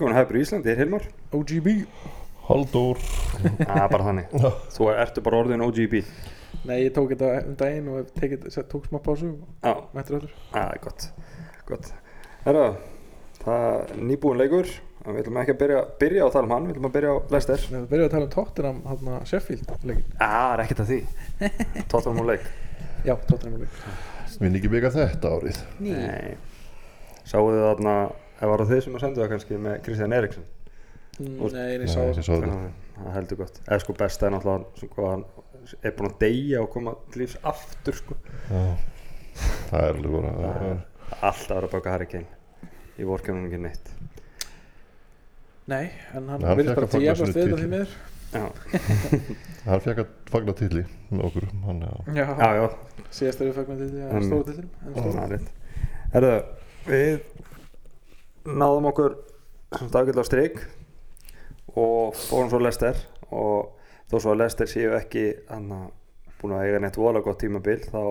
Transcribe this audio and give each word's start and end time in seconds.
Velkomin 0.00 0.16
að 0.16 0.22
hefur 0.22 0.36
í 0.38 0.40
Íslandi, 0.40 0.68
er 0.72 0.78
Hilmar? 0.80 1.02
OGB 1.36 1.66
Halldór. 2.46 3.00
Það 3.58 3.80
er 3.82 3.90
bara 3.92 4.04
þannig. 4.06 4.30
Þú 4.72 4.86
ertu 4.94 5.22
bara 5.26 5.40
orðin 5.42 5.64
OGB 5.66 5.96
Nei, 6.64 6.78
ég 6.86 6.94
tók 6.96 7.10
þetta 7.12 7.28
um 7.50 7.56
daginn 7.60 7.90
og 7.92 7.98
hef 7.98 8.14
tekið, 8.16 8.46
set- 8.54 8.70
tók 8.72 8.86
smá 8.88 8.96
pásu 9.04 9.28
og 9.34 9.66
Já, 9.68 9.74
mættur 9.92 10.16
öllur 10.22 10.30
það 10.54 10.70
er 10.72 10.80
gott. 10.86 11.04
Gott. 11.68 11.90
Herra, 12.46 12.62
það 13.42 13.66
er 13.66 13.92
nýbúin 14.08 14.40
leikur. 14.40 14.72
En 15.04 15.12
Við 15.18 15.20
ætlum 15.26 15.40
ekki 15.42 15.52
að 15.52 15.60
byrja, 15.66 15.82
byrja 16.00 16.24
á 16.24 16.26
að 16.30 16.32
tala 16.38 16.48
um 16.48 16.54
hann 16.56 16.64
Við 16.70 16.72
ætlum 16.78 16.88
að 16.88 16.96
byrja 16.96 17.12
á 17.12 17.16
Lester 17.36 17.66
Við 17.68 17.84
byrjuðum 17.92 18.08
að 18.08 18.14
tala 18.16 18.24
um 18.24 18.32
Tottenham, 18.38 18.80
hann 18.88 19.28
Sheffield 19.28 19.70
leikin 19.84 20.08
Já, 20.16 20.32
það 20.32 20.54
er 20.56 20.64
ekkert 20.64 20.82
að 20.86 20.90
því. 20.94 21.00
Tottenham 21.92 22.24
og 22.24 22.30
leik 22.32 22.48
Já, 23.04 23.14
Tottenham 23.28 23.60
leik 23.66 23.78
Vinn 24.40 24.56
ekki 24.62 24.72
byggja 24.72 24.94
þetta 24.96 25.34
árið. 25.36 25.62
Nei. 25.84 26.36
Sáuðu 27.28 27.60
þarna 27.68 27.94
Það 28.40 28.48
var 28.52 28.62
það 28.64 28.70
þið 28.74 28.82
sem 28.86 28.94
að 28.98 29.04
senda 29.04 29.20
það 29.22 29.30
kannski 29.34 29.58
með 29.66 29.78
Kristján 29.86 30.16
Eriksson? 30.16 30.44
Mm, 31.20 31.40
Nei, 31.52 31.66
ég 31.74 31.82
Nei, 31.82 31.88
sá 31.92 32.00
það 32.00 32.70
Það 33.00 33.14
heldur 33.16 33.38
gott. 33.40 33.58
Eða 33.66 33.80
sko 33.82 33.94
besta 33.96 34.26
er 34.28 34.32
náttúrulega 34.34 34.84
sko, 34.84 35.06
hann 35.10 35.24
er 35.84 35.92
búin 35.96 36.08
að 36.10 36.18
deyja 36.20 36.60
og 36.64 36.70
koma 36.72 36.94
til 37.12 37.22
lífs 37.22 37.36
aftur 37.48 37.96
sko. 37.96 38.16
Já. 38.50 38.62
Það 39.70 39.84
er 39.86 39.94
alveg 39.94 40.12
bara 40.16 40.52
er- 40.70 40.86
Alltaf 41.20 41.50
að 41.50 41.56
vera 41.56 41.66
að 41.68 41.72
baka 41.74 41.90
Harry 41.94 42.06
Kane. 42.06 42.26
Í 43.00 43.06
vorkjörnum 43.08 43.46
ekki 43.48 43.60
neitt. 43.64 43.90
Nei, 45.70 45.84
en 46.16 46.28
hann 46.32 46.40
fékk 46.44 46.74
bara 46.74 46.88
fagna 46.90 47.14
sinni 47.14 47.30
við 47.30 47.34
þetta 47.34 47.44
titli. 47.46 47.60
því 47.60 47.68
miður 47.74 47.92
Já, 48.30 48.44
Hann 49.66 49.80
fekk 49.84 50.00
að 50.02 50.10
fagna 50.30 50.54
tilli 50.60 50.82
með 51.10 51.24
okkur 51.28 51.46
hann, 51.66 51.80
já. 51.84 51.92
Já, 52.20 52.26
já, 52.60 52.64
síðast 53.10 53.40
er 53.42 53.48
við 53.50 53.56
fagnum 53.60 53.80
til 53.80 53.88
því 53.90 54.04
að 54.06 54.14
Um, 54.16 54.26
stóra 54.28 54.44
til 54.48 54.56
þeim 54.56 54.68
en 54.70 54.94
Það 54.94 55.08
stóra. 55.08 55.24
er 55.24 55.30
rétt. 55.34 55.48
Herðu, 56.14 56.32
við 56.86 57.10
náðum 58.48 58.88
okkur 58.90 59.16
dagill 59.92 60.18
á 60.20 60.24
strik 60.26 60.60
og 61.76 62.16
fórum 62.16 62.50
svo 62.50 62.60
Lester 62.62 62.98
og 63.30 63.76
þó 64.10 64.16
svo 64.18 64.34
að 64.34 64.42
Lester 64.42 64.70
séu 64.70 64.94
ekki 64.96 65.24
hana, 65.50 65.86
búin 66.40 66.56
að 66.56 66.66
eiga 66.66 66.82
neitt 66.82 66.98
vola 66.98 67.22
gott 67.24 67.40
tímabil 67.42 67.78
þá 67.86 68.02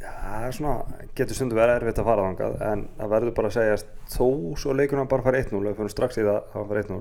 það 0.00 0.44
er 0.44 0.54
svona, 0.56 0.74
getur 1.16 1.38
stundum 1.38 1.60
verið 1.60 1.78
erfitt 1.78 2.02
að 2.02 2.10
fara 2.10 2.26
þangað 2.28 2.60
en 2.68 2.84
það 2.98 3.12
verður 3.14 3.36
bara 3.38 3.50
að 3.50 3.56
segja 3.56 3.80
þó 4.12 4.26
svo 4.60 4.76
leikurinn 4.76 5.10
bara 5.10 5.24
fara 5.24 5.40
1-0 5.40 5.62
við 5.64 5.78
fyrir 5.78 5.94
strax 5.94 6.20
í 6.20 6.26
það 6.26 6.40
að 6.42 6.70
fara 6.72 6.84
1-0 6.84 7.00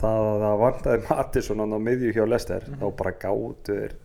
það 0.00 0.28
að 0.32 0.44
það 0.44 0.60
vantaði 0.64 1.04
Mattisson 1.08 1.64
á 1.64 1.78
miðju 1.86 2.14
hjá 2.16 2.24
Lester 2.26 2.68
þá 2.72 2.86
bara 2.98 3.18
gátu 3.22 3.78
þeir 3.78 3.98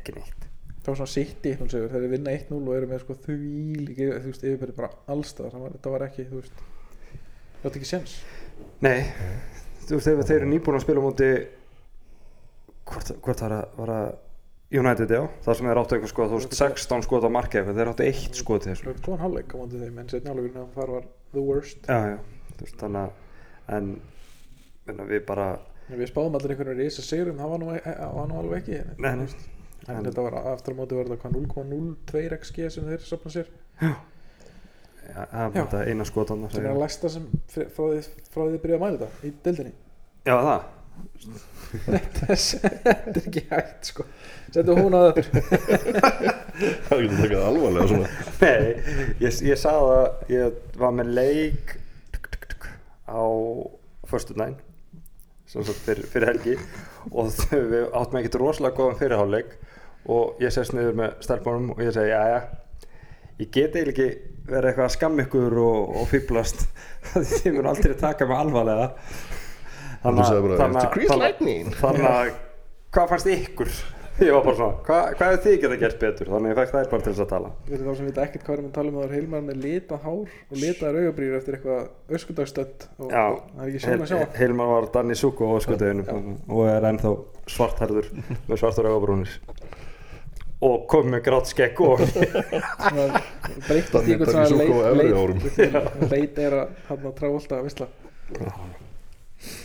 ekki 0.00 0.16
neitt 0.16 0.49
Það 0.80 0.88
var 0.88 0.98
svona 1.00 1.12
sitt 1.12 1.44
í 1.44 1.52
1-0 1.52 1.68
sigur, 1.68 1.90
þeir 1.92 2.00
eru 2.00 2.10
vinna 2.14 2.32
1-0 2.32 2.58
og 2.60 2.76
eru 2.76 2.88
með 2.88 3.02
sko 3.02 3.16
því 3.26 3.36
líka, 3.84 4.06
þú 4.16 4.30
veist, 4.30 4.44
yfirbyrði 4.46 4.76
bara 4.78 4.90
allstað, 5.12 5.56
það 5.84 5.92
var 5.92 6.04
ekki, 6.06 6.24
þú 6.30 6.40
veist 6.40 6.62
það 6.62 7.66
var 7.66 7.76
ekki 7.80 7.90
séns. 7.90 8.14
Nei, 8.86 8.98
þú 9.84 9.98
veist 9.98 10.08
þegar 10.08 10.28
þeir 10.30 10.38
eru 10.38 10.50
nýbúin 10.54 10.78
að 10.78 10.84
spila 10.86 11.04
á 11.04 11.06
móti 11.06 11.30
hvort, 12.90 13.12
hvort 13.20 13.44
var, 13.44 13.56
að, 13.58 13.78
var 13.82 13.94
að 13.98 14.10
United 14.80 15.10
já, 15.10 15.20
það 15.44 15.56
sem 15.58 15.68
þeir 15.68 15.80
áttu 15.82 15.96
eitthvað 15.96 16.12
sko, 16.14 16.28
þú 16.30 16.40
veist 16.40 16.58
16 16.62 17.06
skot 17.06 17.26
á 17.26 17.30
markið 17.36 17.60
eitthvað, 17.60 17.80
þeir 17.80 17.92
áttu 17.92 18.06
eitt 18.06 18.40
skot 18.40 18.64
í 18.64 18.70
Það 18.70 18.76
þessu 18.76 18.88
var 18.88 19.00
góðan 19.04 19.22
hálfleik 19.24 19.52
á 19.52 19.56
móti 19.60 19.80
þeim, 19.82 19.98
en 20.00 20.10
setni 20.12 20.30
hálfleikurinn 20.30 20.62
að 20.62 20.76
það 20.78 20.92
var 20.94 21.08
the 21.34 21.44
worst. 21.44 21.88
Já, 21.90 22.14
já, 22.14 22.18
þú 22.54 22.64
veist 22.64 22.84
þannig 22.84 23.02
að 23.04 23.30
en 23.76 23.90
við 25.10 25.24
bara 25.28 25.48
En 25.90 25.98
Við 25.98 26.12
spáðum 26.12 26.36
allir 26.38 26.52
einhvern 26.54 26.70
veginn 26.70 26.86
risa 26.86 27.02
sigurum, 27.02 27.40
það 27.40 27.50
var 27.50 27.60
nú, 27.62 27.70
e- 27.74 27.94
var 28.14 28.28
nú 28.30 28.36
alveg 28.38 28.60
ekki 28.60 28.76
nei. 29.02 29.08
þú 29.10 29.24
veist, 29.24 29.48
en 29.98 30.06
þetta 30.08 30.24
var 30.26 30.36
aftur 30.54 30.74
á 30.74 30.78
móti 30.80 30.96
var 30.98 31.08
þetta 31.10 31.20
hvað 31.24 31.36
0,02 31.36 32.24
xg 32.40 32.70
sem 32.76 32.88
þeir 32.90 33.06
sopna 33.08 33.32
sér? 33.34 33.48
Ja, 33.80 33.94
það 35.10 35.56
Já. 35.56 35.62
þetta 35.62 35.84
eina 35.90 36.04
skot 36.06 36.30
annars 36.34 36.52
sem 36.54 36.64
er 36.66 36.74
að 36.74 36.82
læsta 36.84 37.10
sem 37.10 37.24
fr- 37.50 37.70
frá 37.74 37.86
því, 37.90 38.02
þið 38.34 38.60
byrjaði 38.62 38.76
að 38.76 38.84
mæla 38.84 38.98
þetta 39.00 39.26
í 39.26 39.32
deildinni. 39.46 39.72
Já, 40.28 40.36
það. 40.46 40.68
Þetta 41.86 42.26
er 42.92 43.20
ekki 43.22 43.42
hægt 43.50 43.88
sko. 43.92 44.04
Settu 44.52 44.74
hún 44.76 44.96
að 44.98 45.06
þetta. 45.08 45.42
Það 46.60 46.94
er 46.96 47.04
ekki 47.04 47.14
að 47.14 47.20
taka 47.20 47.36
það 47.36 47.46
alvarlega 47.48 47.86
svona. 47.90 48.08
Nei, 48.42 48.96
ég, 49.22 49.38
ég 49.48 49.60
sagði 49.60 49.94
að 49.96 50.32
ég 50.34 50.58
var 50.82 50.92
með 50.98 51.12
leik 51.16 51.74
tuk, 52.16 52.26
tuk, 52.34 52.48
tuk, 52.52 52.66
á 53.08 53.22
föstudaginn 54.10 54.58
sem 55.50 55.64
sagt 55.66 55.80
fyrir, 55.86 56.06
fyrir 56.12 56.28
helgi 56.30 56.56
og 57.10 57.30
þau, 57.34 57.60
við 57.72 57.86
áttum 57.98 58.18
ekkert 58.20 58.36
rosalega 58.42 58.76
góðan 58.76 58.98
fyrirháleik 59.00 59.54
og 60.16 60.40
ég 60.42 60.52
sest 60.54 60.74
niður 60.76 60.96
með 61.02 61.14
stelpunum 61.26 61.70
og 61.74 61.82
ég 61.84 61.92
segi, 61.96 62.10
já, 62.12 62.22
já 62.34 62.40
ég 63.40 63.50
get 63.54 63.76
eiginlega 63.78 63.90
ekki 63.90 64.08
verið 64.50 64.70
eitthvað 64.72 64.86
að 64.88 64.94
skamma 64.96 65.24
ykkur 65.26 65.58
og, 65.62 65.94
og 66.00 66.08
fýblast 66.10 66.66
þið 67.36 67.54
mun 67.56 67.68
aldrei 67.70 67.94
taka 68.00 68.26
mig 68.28 68.36
alvarlega. 68.42 68.90
Þannig 70.02 70.20
"It's 70.24 70.30
a 70.32 70.34
að- 70.34 71.14
að- 71.14 71.22
Lightning." 71.22 71.72
þannig 71.82 72.10
að 72.10 72.30
hvað 72.94 73.08
fannst 73.14 73.28
ykkur? 73.36 73.72
ég 74.26 74.34
var 74.36 74.42
bara 74.44 74.56
svona, 74.58 74.74
hvað, 74.84 75.06
hvað 75.16 75.30
er 75.34 75.38
þið 75.44 75.54
geta 75.62 75.76
gert 75.80 75.98
betur? 76.02 76.28
Þannig 76.34 76.50
að 76.50 76.52
ég 76.52 76.58
fekk 76.60 76.72
þær 76.74 76.88
bara 76.92 77.04
til 77.06 77.12
þess 77.14 77.22
að 77.24 77.30
tala. 77.30 77.50
Fyrir 77.68 77.84
þá 77.86 77.92
sem 78.00 78.08
vita 78.10 78.24
ekkert 78.26 78.44
hvað 78.44 78.54
erum 78.56 78.66
við 78.66 78.70
að 78.70 78.76
tala 78.80 78.90
um 78.92 78.98
það 78.98 79.06
er 79.06 79.14
heilmar 79.16 79.44
með 79.46 79.60
litað 79.64 80.02
hár 80.04 80.18
og 80.50 80.58
litaðar 80.64 80.98
augabrýr 81.00 81.36
eftir 81.38 81.56
eitthvað 81.56 82.16
öskudagstönd 82.18 82.84
og 83.00 83.14
Já, 83.14 83.24
það 83.30 83.62
er 83.64 83.70
ekki 83.70 83.82
sjálf 83.86 84.04
að 84.04 84.10
sjá. 84.12 84.18
Heil- 84.20 84.40
Heilmar 84.42 84.72
var 84.74 84.88
Danny 84.98 85.16
Suko 85.20 85.48
á 85.48 85.56
skutuðinu 85.64 86.18
og 86.50 86.62
er 86.74 86.88
ennþá 86.90 87.14
svartherður 87.54 88.10
með 88.50 88.60
svartur 88.60 88.90
augabrúnir 88.92 89.38
og 90.66 90.84
kom 90.92 91.08
með 91.14 91.22
grátt 91.28 91.48
skegg 91.50 91.80
og 91.84 92.02
Svona 92.06 93.22
breyttist 93.66 93.94
í 93.94 93.96
Danny- 93.96 94.12
einhvern 94.12 94.32
Danny 94.32 94.46
svona 94.46 94.66
Zuko 94.66 94.76
á 94.80 94.88
efri 94.90 95.10
árum. 95.16 95.42
leit 95.56 96.10
leit 96.12 96.40
er 96.46 96.56
að 96.60 96.74
hann 96.90 97.06
að 97.10 97.14
trávolta 97.20 97.58
að 97.60 97.68
visla 97.70 97.90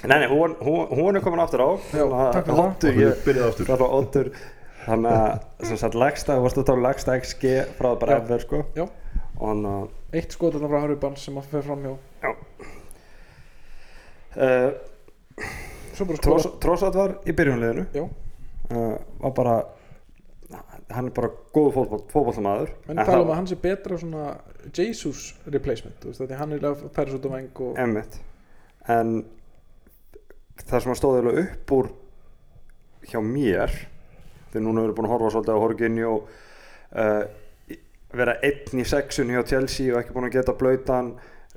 Nei, 0.07 0.19
nei, 0.22 0.28
hún, 0.31 0.53
hún, 0.63 0.85
hún 0.95 1.17
er 1.19 1.23
komin 1.25 1.41
aftur 1.44 1.59
á. 1.67 1.69
Já, 1.91 2.06
takk 2.31 2.45
fyrir 2.47 3.41
það. 3.41 3.57
Það 3.66 4.29
Þannig 4.85 5.16
að 5.17 5.66
sem 5.67 5.79
sagt 5.81 5.95
legsta, 5.97 6.35
varstu 6.39 6.61
að 6.61 6.67
tala 6.69 6.78
um 6.79 6.85
legsta 6.85 7.16
XG 7.19 7.51
frá 7.75 7.88
bara 8.00 8.16
Já. 8.16 8.22
ever 8.22 8.44
sko. 8.45 8.59
Já, 8.77 8.85
og 9.35 9.45
hann 9.50 9.63
að 9.67 10.19
eitt 10.19 10.35
skot 10.38 10.53
þarna 10.56 10.69
frá 10.72 10.79
Harry 10.85 10.97
Barnes 11.01 11.23
sem 11.25 11.39
að 11.41 11.47
fer 11.51 11.66
fram 11.66 11.81
hjá. 11.88 11.94
Uh, 14.35 14.69
Svo 15.95 16.06
bara 16.09 16.19
skora 16.19 16.53
Trossat 16.63 16.95
var 17.00 17.13
í 17.23 17.31
byrjunleginu 17.35 17.85
Já, 17.95 18.03
uh, 18.06 18.95
var 19.23 19.33
bara 19.38 19.53
hann 20.94 21.07
er 21.09 21.13
bara 21.16 21.29
góðu 21.56 21.72
fótboll, 21.79 22.03
fótbollamaður 22.13 22.73
menn 22.88 23.00
tala 23.07 23.23
um 23.25 23.31
að 23.34 23.40
hann 23.40 23.47
sé 23.50 23.56
betra 23.62 23.97
svona 23.97 24.25
Jesus 24.75 25.31
replacement, 25.50 26.03
veist, 26.06 26.35
hann 26.38 26.53
er 26.53 26.68
að 26.69 26.84
færa 26.94 27.09
svo 27.09 27.18
út 27.22 27.25
á 27.25 27.31
veng 27.34 27.62
og 27.66 27.79
en 28.95 29.16
það 30.62 30.84
sem 30.85 30.94
að 30.94 31.00
stóði 31.00 31.22
alveg 31.24 31.40
upp 31.45 31.74
úr 31.79 31.90
hjá 33.09 33.19
mér 33.25 33.74
þegar 34.51 34.66
núna 34.68 34.84
erum 34.84 34.91
við 34.94 34.97
búin 35.00 35.07
að 35.09 35.13
horfa 35.16 35.31
svolítið 35.34 35.57
á 35.57 35.62
Jorginho 35.63 36.12
uh, 36.16 37.24
í- 37.74 37.79
vera 38.16 38.38
einn 38.45 38.81
í 38.81 38.85
sexun 38.88 39.34
hjá 39.34 39.41
Chelsea 39.50 39.90
og 39.94 40.00
ekki 40.03 40.16
búin 40.16 40.29
að 40.29 40.38
geta 40.38 40.56
blöytan 40.57 41.16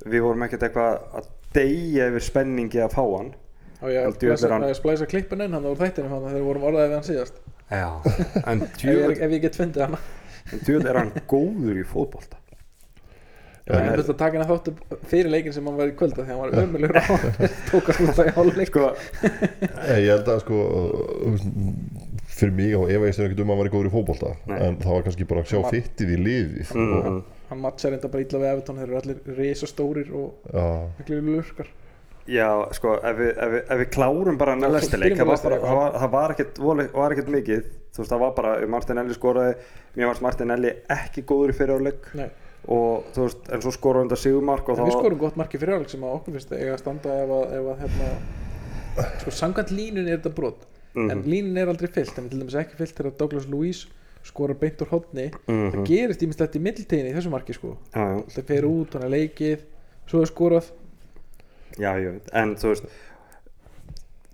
við 0.09 0.25
vorum 0.25 0.43
ekkert 0.47 0.65
eitthvað 0.67 0.97
að 1.21 1.29
deyja 1.55 2.09
yfir 2.11 2.23
spenningi 2.23 2.81
að 2.83 2.93
fá 2.93 3.01
hann. 3.03 3.31
Á 3.79 3.85
ég 3.89 4.03
að 4.05 4.17
splæsa, 4.19 4.49
er 4.75 5.05
að 5.05 5.09
klippin 5.13 5.41
inn 5.45 5.55
hann 5.55 5.65
úr 5.69 5.79
þættinu 5.79 6.11
hann 6.11 6.25
þegar 6.27 6.35
við 6.37 6.45
vorum 6.49 6.65
orðaðið 6.69 6.89
við 6.91 6.97
hann 6.99 7.07
síðast 7.07 7.39
Já, 7.69 7.89
en 8.49 8.61
ef 8.65 8.69
ég, 8.69 8.77
djúvel 8.81 9.15
ef 9.21 9.31
ég 9.37 9.41
get 9.45 9.57
fundið 9.59 9.83
hann 9.85 9.97
djúvel 10.65 10.87
er 10.89 10.97
hann 11.03 11.11
góður 11.29 11.77
í 11.77 11.85
fótbolta. 11.85 12.35
En 13.69 13.75
En- 13.77 13.85
ég 13.85 13.99
þurfti 13.99 14.13
að 14.15 14.21
taka 14.23 14.39
hann 14.41 14.49
þáttu 14.49 14.71
fyrir 15.11 15.29
leikin 15.29 15.53
sem 15.53 15.67
hann 15.69 15.75
var 15.77 15.91
í 15.91 15.93
kvölda 15.99 16.23
því 16.25 16.31
hann 16.33 16.39
var 16.41 16.55
ömulegur 16.63 16.97
á 16.97 17.05
tók 17.69 17.91
hann 17.93 18.07
út 18.09 18.21
í 18.23 18.31
hálfleik. 18.39 18.71
Sko, 18.71 18.87
Ég 19.21 20.09
held 20.09 20.31
að 20.33 20.39
sko 20.41 20.61
fyrir 22.39 22.53
mig 22.55 22.73
og 22.77 22.89
ef 22.89 23.03
ég 23.05 23.13
sér 23.17 23.27
ekkert 23.27 23.43
um 23.43 23.51
að 23.51 23.55
hann 23.57 23.61
væri 23.65 23.73
góður 23.75 23.89
í 23.89 23.93
fótbolta 23.93 24.31
Nei. 24.49 24.57
en 24.65 24.77
það 24.81 24.93
var 24.95 25.05
kannski 25.07 25.27
bara 25.29 25.43
að 25.43 25.49
sjá 25.51 25.57
Hann 25.59 25.65
var- 25.67 25.75
fittið 25.77 26.13
í 26.15 26.19
liðið. 26.23 26.71
Mm, 26.73 26.93
og, 26.97 27.09
mm. 27.11 27.19
hann 27.49 27.61
matchar 27.67 27.93
enda 27.97 28.11
bara 28.13 28.25
illa 28.25 28.41
við 28.41 28.51
Evertón 28.53 28.79
þeir 28.79 28.87
eru 28.89 28.99
allir 29.03 29.37
risa 29.39 29.69
stórir 29.69 30.09
og 30.15 30.49
já, 30.53 30.65
miklu 31.01 31.19
lurkar 31.29 31.69
Já, 32.29 32.47
sko, 32.77 32.91
ef 33.01 33.15
við, 33.17 33.29
ef 33.41 33.51
við, 33.55 33.61
ef 33.73 33.79
við 33.81 33.87
klárum 33.95 34.37
bara 34.37 34.53
næstileik, 34.59 35.15
það, 35.17 35.29
var 35.31 35.37
var- 35.65 35.95
var 36.13 36.33
ekkert, 37.15 37.29
mikið, 37.33 37.63
þú 37.95 38.03
veist, 38.03 38.11
það 38.11 38.19
var 38.23 38.33
bara, 38.37 38.51
Martinelli 38.69 39.15
skoraði, 39.17 39.55
mér 39.97 40.11
varst 40.11 40.21
Martinelli 40.25 40.73
ekki 40.93 41.23
góður 41.25 41.53
í 41.53 41.57
fyrirháleik 41.57 42.09
Nei, 42.19 42.27
og 42.67 43.07
þú 43.15 43.25
veist, 43.25 43.49
en 43.55 43.61
svo 43.65 43.71
skoraði 43.73 44.03
hann 44.03 44.11
þetta 44.11 44.21
sigurmark 44.25 44.69
og 44.69 44.77
en 44.77 44.85
við 44.85 44.93
þá, 44.93 44.99
skorum 44.99 45.21
gott 45.23 45.39
marki 45.41 45.57
fyrir 45.61 45.73
hálfleik 45.77 45.89
sem 45.95 46.03
að 46.05 46.17
okkur 46.19 46.35
finnst 46.37 46.51
eiga 46.53 46.73
að 46.75 46.81
standa 46.83 47.15
ef 47.23 47.33
að, 47.39 47.45
ef 47.59 47.71
að 47.73 47.81
hérna, 47.85 48.09
sko 49.23 49.31
samkvæmt 49.39 49.71
línun 49.73 50.07
er 50.09 50.17
þetta 50.19 50.35
brot. 50.35 50.65
Mhm. 50.95 51.11
en 51.11 51.19
línun 51.23 51.57
er 51.61 51.67
aldrei 51.69 51.87
fyllt 51.93 52.17
en 52.17 52.29
til 52.29 52.39
dæmis 52.41 52.55
ekki 52.57 52.75
fyllt 52.79 52.95
þegar 52.97 53.11
Douglas 53.19 53.45
Luiz 53.47 53.83
skorar 54.25 54.57
beint 54.57 54.81
úr 54.81 54.89
hodni 54.89 55.27
Mhm. 55.47 55.71
það 55.71 55.85
gerist 55.85 56.21
ímislegt 56.25 56.55
í 56.57 56.61
middeltegin 56.61 57.09
í 57.09 57.13
þessu 57.13 57.29
marki 57.29 57.53
sko. 57.53 57.75
Það 57.93 58.43
fer 58.47 58.65
út, 58.65 58.93
hann 58.93 59.03
er 59.05 59.09
leikið 59.13 59.59
svo 60.09 60.21
er 60.21 60.25
skorað 60.25 60.71
já, 61.79 61.89
ég 61.99 62.15
veit, 62.17 62.29
en 62.41 62.53
þú 62.59 62.73
veist, 62.73 62.93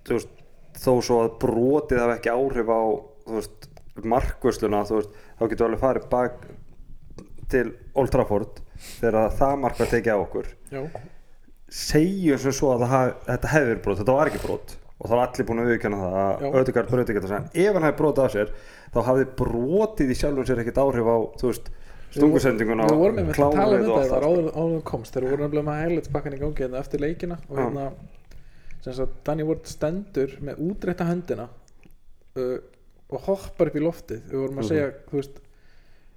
þú 0.06 0.18
veist, 0.18 0.44
þó 0.76 0.92
svo 1.00 1.18
að 1.24 1.34
brotið 1.46 2.02
hafi 2.02 2.16
ekki 2.18 2.34
áhrif 2.34 2.70
á, 2.70 2.82
þú 3.26 3.40
veist, 3.40 3.68
markvösluna, 4.14 4.84
þú 4.88 5.00
veist, 5.00 5.18
þá 5.38 5.44
getur 5.50 5.68
alveg 5.68 5.84
farið 5.84 6.08
bak 6.12 6.48
til 7.52 7.66
Old 7.96 8.12
Trafford 8.12 8.62
þegar 8.98 9.30
það 9.38 9.60
mark 9.62 9.78
var 9.80 9.92
tekið 9.92 10.18
á 10.18 10.18
okkur. 10.18 10.48
Já, 10.74 10.82
segjum 11.72 12.42
sem 12.42 12.54
svo 12.54 12.74
að 12.74 12.84
haf, 12.90 13.14
þetta 13.26 13.54
verið 13.70 13.80
brot, 13.84 14.02
þetta 14.02 14.18
var 14.18 14.30
ekki 14.30 14.42
brot 14.42 14.76
og 14.96 15.10
þá 15.10 15.12
var 15.12 15.22
allir 15.26 15.46
búin 15.48 15.60
að 15.60 15.70
Já. 16.06 16.46
að 16.46 16.54
auðvitað 16.54 16.90
brot 16.90 17.10
ekki 17.12 17.22
þetta 17.24 17.40
ef 17.52 17.74
hann 17.76 17.84
hefði 17.84 17.98
brot 17.98 18.20
af 18.22 18.30
sér 18.32 18.52
þá 18.94 19.00
hafði 19.10 19.26
brotið 19.40 20.12
í 20.12 20.16
sjálfum 20.16 20.46
sér 20.48 20.62
ekkert 20.62 20.80
áhrif 20.80 21.10
á 21.10 21.16
þú 21.36 21.50
veist, 21.50 21.68
stungusendinguna 22.14 22.86
Við 22.90 23.00
vorum 23.00 23.16
með 23.16 23.30
að 23.32 23.56
tala 23.56 23.76
um 23.76 23.84
þetta 23.86 24.02
það 24.02 24.10
var 24.14 24.26
allt 24.28 24.52
áður 24.56 24.76
en 24.76 24.82
komst. 24.90 25.14
Þeir 25.16 25.26
voru 25.30 25.42
nefnilega 25.46 25.66
með 25.70 25.80
highlights 25.82 26.12
pakkan 26.14 26.36
í 26.36 26.40
gangi 26.42 26.62
hérna 26.64 26.78
eftir 26.82 27.00
leikina 27.02 27.38
og 27.48 27.58
hérna 27.60 27.86
sem 28.86 28.94
sagt 29.00 29.16
Danny 29.26 29.42
Ward 29.48 29.66
stendur 29.66 30.36
með 30.46 30.60
útrétta 30.68 31.06
höndina 31.08 31.48
uh, 32.38 32.58
og 33.10 33.20
hoppar 33.26 33.70
upp 33.72 33.76
í 33.78 33.82
loftið. 33.82 34.22
Við 34.30 34.38
vorum 34.44 34.60
að 34.60 34.64
Mhm. 34.64 34.70
segja 34.70 34.92
þú 35.10 35.20
veist 35.20 35.42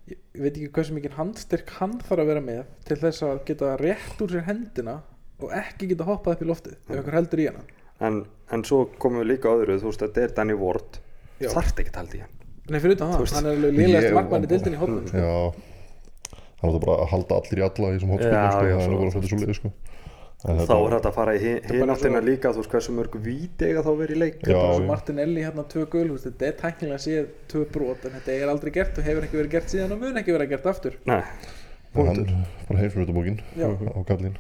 ég 0.09 0.41
veit 0.41 0.55
ekki 0.57 0.69
hversu 0.73 0.93
mikið 0.95 1.17
handstyrk 1.19 1.69
hann 1.79 1.99
þarf 2.01 2.23
að 2.23 2.29
vera 2.31 2.41
með 2.41 2.63
til 2.85 2.97
þess 2.97 3.21
að 3.27 3.43
geta 3.45 3.75
rétt 3.77 4.21
úr 4.25 4.31
sér 4.33 4.45
hendina 4.47 4.95
og 5.39 5.51
ekki 5.53 5.87
geta 5.91 6.03
hoppað 6.07 6.33
upp 6.37 6.41
í 6.41 6.47
loftið 6.49 6.73
ef 6.89 6.95
einhver 6.97 7.13
heldur 7.19 7.39
í 7.43 7.45
hana. 7.51 7.61
En, 8.01 8.25
en 8.51 8.63
svo 8.63 8.85
komum 8.97 9.21
við 9.21 9.27
líka 9.35 9.51
öðru 9.51 9.75
þú 9.81 9.89
veist, 9.91 9.99
þetta 10.05 10.21
er 10.23 10.33
Danny 10.37 10.53
Ward. 10.57 10.97
Já. 11.39 11.49
þarft 11.53 11.79
ekki 11.83 11.91
taldi 11.95 12.17
í 12.17 12.21
hann. 12.21 12.31
Nei, 12.69 12.79
fyrir 12.79 12.95
utan 12.97 13.11
það, 13.13 13.33
hann 13.35 13.45
er 13.45 13.53
alveg 13.55 13.73
liðlegast 13.77 14.07
ég- 14.09 14.15
markmann 14.17 14.43
í 14.43 14.49
dildinni 14.51 14.77
í 14.77 14.79
hóttum 14.79 15.07
sko. 15.07 15.17
Já 15.17 16.39
Það 16.59 16.71
var 16.75 16.81
bara 16.85 16.97
að 17.05 17.11
halda 17.13 17.35
allir 17.39 17.59
í 17.61 17.63
alla 17.67 17.89
í 17.89 17.95
þessum 17.95 18.09
Já, 18.09 18.15
hotspilnum 18.15 18.51
sko, 18.51 18.59
það 18.59 18.89
er 18.89 18.99
bara 18.99 19.13
svolítið 19.13 19.29
svo 19.33 19.39
liði 19.43 19.55
sko. 19.59 19.71
En 20.39 20.55
þá 20.55 20.59
þetta- 20.63 20.75
er 20.87 20.93
þetta 20.95 21.09
að 21.09 21.15
fara 21.19 21.31
í 21.35 21.39
hináttina 21.67 22.19
líka 22.23 22.51
þú 22.55 22.61
veist 22.61 22.71
hversu 22.71 22.93
mörg 22.95 23.15
víti 23.23 23.65
eiga 23.67 23.81
þá 23.83 23.89
verið 23.99 24.15
í 24.15 24.19
leik. 24.19 24.37
Já, 24.43 24.53
bara 24.55 24.73
svo 24.75 24.83
já. 24.83 24.87
Martinelli 24.87 25.41
hérna 25.43 25.65
tvö 25.67 25.85
veist, 26.13 26.27
þetta 26.29 26.45
er 26.47 26.53
tæknilega 26.61 26.99
séð 27.03 27.25
tvö 27.51 27.63
brot 27.73 28.05
en 28.07 28.11
þetta 28.19 28.35
er 28.37 28.51
aldrei 28.53 28.71
gert 28.71 28.97
og 28.97 29.03
hefur 29.03 29.23
ekki 29.27 29.39
verið 29.41 29.51
gert 29.57 29.73
síðan 29.73 29.91
og 29.91 29.99
mun 29.99 30.15
ekki 30.21 30.35
verið 30.37 30.49
gert 30.53 30.69
aftur. 30.71 30.95
Nei, 31.05 31.21
hann 31.95 32.23
bara 32.69 32.79
heimsmyndabókin 32.79 33.41
Já. 33.59 33.67
á 33.67 33.99
kallin 34.07 34.37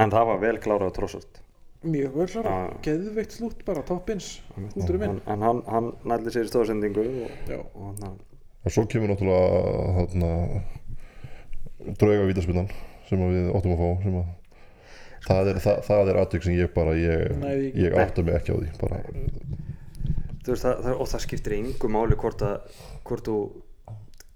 en 0.00 0.10
það 0.10 0.26
var 0.30 0.38
vel 0.42 0.56
klárað 0.62 0.90
á 0.90 0.96
trossart 0.96 1.40
mjög 1.84 2.16
vel 2.16 2.26
klára, 2.28 2.50
Já. 2.50 2.80
geðveikt 2.86 3.36
slútt 3.36 3.62
bara 3.64 3.82
toppins, 3.88 4.40
húturum 4.74 5.02
inn 5.06 5.20
en 5.26 5.40
hann, 5.46 5.62
hann 5.68 5.92
nældi 6.04 6.32
sér 6.34 6.44
í 6.48 6.50
stóðsendingu 6.52 7.04
og, 7.24 7.62
og 7.74 8.02
hann 8.04 8.18
Og 8.60 8.74
svo 8.74 8.84
kemur 8.90 9.08
náttúrulega 9.08 9.94
þarna 9.96 10.30
drauga 12.00 12.26
vítaspinnan 12.28 12.68
sem 13.08 13.22
við 13.24 13.48
áttum 13.56 13.72
að 13.74 13.80
fá 13.80 13.88
sem 14.04 14.18
að 14.20 14.28
það 15.26 15.48
er, 15.52 15.60
það, 15.64 15.80
það 15.86 16.10
er 16.12 16.18
atvik 16.20 16.44
sem 16.46 16.56
ég 16.58 16.70
bara 16.74 16.92
ég, 16.98 17.24
Nei, 17.40 17.70
ég- 17.76 17.96
átta 18.00 18.24
mig 18.26 18.36
ekki 18.36 18.52
á 18.52 18.56
því 18.60 18.68
bara, 18.80 19.00
þú 20.44 20.52
veist, 20.52 20.64
það, 20.64 20.76
það, 20.84 20.94
og 21.04 21.10
það 21.12 21.24
skiptir 21.26 21.56
engu 21.58 21.90
máli 21.92 22.16
hvort 22.20 22.44
að 22.46 22.78
hvort 23.08 23.26
þú 23.28 23.36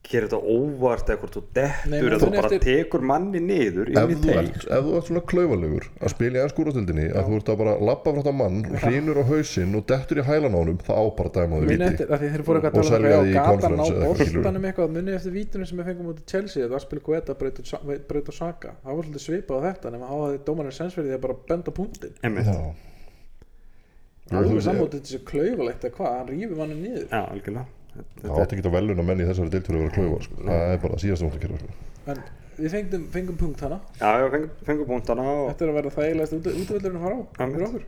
gerir 0.05 0.27
þetta 0.29 0.39
óvart 0.55 1.09
eða 1.11 1.21
hvort 1.23 1.37
þú 1.39 1.43
dettur 1.57 1.95
eða 2.13 2.19
þú 2.21 2.29
bara 2.35 2.49
eftir- 2.51 2.65
tekur 2.65 3.05
manni 3.09 3.41
niður 3.41 3.89
ef, 3.89 4.11
inn 4.13 4.13
í 4.13 4.17
þú 4.21 4.35
ert, 4.41 4.67
ef 4.77 4.85
þú 4.85 4.93
ert 4.99 5.07
svona 5.09 5.23
klaufalegur 5.33 5.87
að 6.05 6.13
spila 6.13 6.39
í 6.39 6.43
ennskúrastildinni 6.45 7.07
að 7.17 7.29
þú 7.31 7.39
ert 7.41 7.49
að 7.55 7.59
bara 7.63 7.75
lappa 7.89 8.13
frá 8.13 8.19
þetta 8.21 8.35
mann 8.41 8.59
hrýnur 8.85 9.21
á 9.21 9.25
hausinn 9.31 9.75
og 9.81 9.87
dettur 9.89 10.21
í 10.21 10.27
hælanánum 10.29 10.79
það 10.85 11.01
á 11.01 11.05
bara 11.19 11.29
að 11.31 11.37
dæma 11.39 11.55
þau 11.55 11.65
muni 11.65 11.71
viti. 11.75 12.05
Og- 12.05 12.25
eitthvað 12.25 12.45
og 12.45 12.65
að 12.65 12.75
tala 12.75 12.85
selja 12.91 13.19
um 13.19 13.25
því 13.25 13.33
í 13.33 13.39
á 13.39 13.45
conference 13.49 13.93
eða 13.95 14.09
eitthvað, 14.15 14.59
eitthvað. 14.69 14.91
Muni 14.99 15.15
eftir 15.19 15.33
vítunum 15.39 15.67
sem 15.71 15.79
við 15.81 15.89
fengum 15.91 16.11
út 16.13 16.21
í 16.21 16.27
Chelsea 16.35 16.63
þetta 16.65 16.75
var 16.77 16.85
spil 16.85 17.01
Guetta 17.09 17.35
braut 17.39 18.29
og 18.29 18.35
Saka. 18.35 18.75
Það 18.85 18.97
var 18.99 19.05
svolítið 19.09 19.25
svipað 19.25 19.57
á 19.57 19.61
þetta 19.71 19.95
nema 19.95 20.07
því 20.13 20.39
dómarinn 20.49 20.77
sensverið 20.81 21.17
að 21.17 21.23
bara 21.25 21.37
benda 21.49 21.71
punktin 21.81 22.13
alveg 24.35 24.63
sammótið 24.65 25.03
þessi 25.05 25.19
klaufalegt 25.29 25.85
að 25.85 25.97
hvað, 25.99 26.13
hann 26.19 26.29
rífi 26.33 26.57
manni 26.59 26.77
niður. 26.81 27.09
Já, 27.13 27.21
algjörlega 27.29 27.67
Það 27.95 28.23
Þetta- 28.25 28.43
átti 28.45 28.57
ekki 28.59 28.69
að 28.69 28.75
veluna 28.79 29.03
menn 29.07 29.21
í 29.23 29.27
þessari 29.29 29.53
deiltur 29.55 29.77
að 29.77 29.83
vera 29.85 29.95
klaufar 29.95 30.23
sko. 30.27 30.37
Það 30.49 30.73
er 30.75 30.79
bara 30.85 31.01
síðast 31.05 31.23
að 31.23 31.29
móta 31.29 31.39
að 31.39 31.45
gera 31.45 31.59
sko. 31.59 31.69
en 32.15 32.23
við 32.59 32.71
fengum, 32.75 33.05
fengum 33.15 33.37
punkt 33.39 33.61
hana 33.65 33.81
Já, 34.01 34.11
já, 34.23 34.27
fengum, 34.35 34.51
fengum 34.69 34.87
punktana 34.91 35.23
og, 35.31 35.45
þetta 35.51 35.65
er 35.65 35.71
að 35.73 35.79
vera 35.81 35.93
þægilegast 35.95 36.35
útvöldurinn 36.55 36.99
að 36.99 37.05
fara 37.05 37.15
á 37.15 37.23
Einmitt. 37.43 37.55
fyrir 37.55 37.67
okkur 37.69 37.85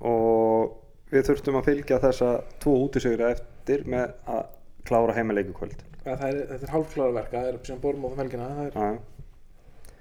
og 0.00 0.76
við 1.12 1.26
þurftum 1.28 1.58
að 1.60 1.68
fylgja 1.70 1.98
þessa 2.04 2.30
tvo 2.62 2.74
útisegra 2.86 3.30
eftir 3.36 3.84
með 3.90 4.12
að 4.26 4.42
klára 4.88 5.14
heimileiku 5.18 5.52
kvöld 5.58 5.82
að 6.06 6.16
það 6.22 6.28
er, 6.30 6.40
þetta 6.50 6.66
er 6.66 6.74
hálfklára 6.74 7.12
verk 7.18 7.30
það 7.34 7.48
er 7.52 7.58
sem 7.68 7.80
borum 7.82 8.06
á 8.06 8.08
það 8.10 8.20
felgina 8.22 8.48
það 8.50 8.66
er 8.66 8.74
Já, 8.74 8.98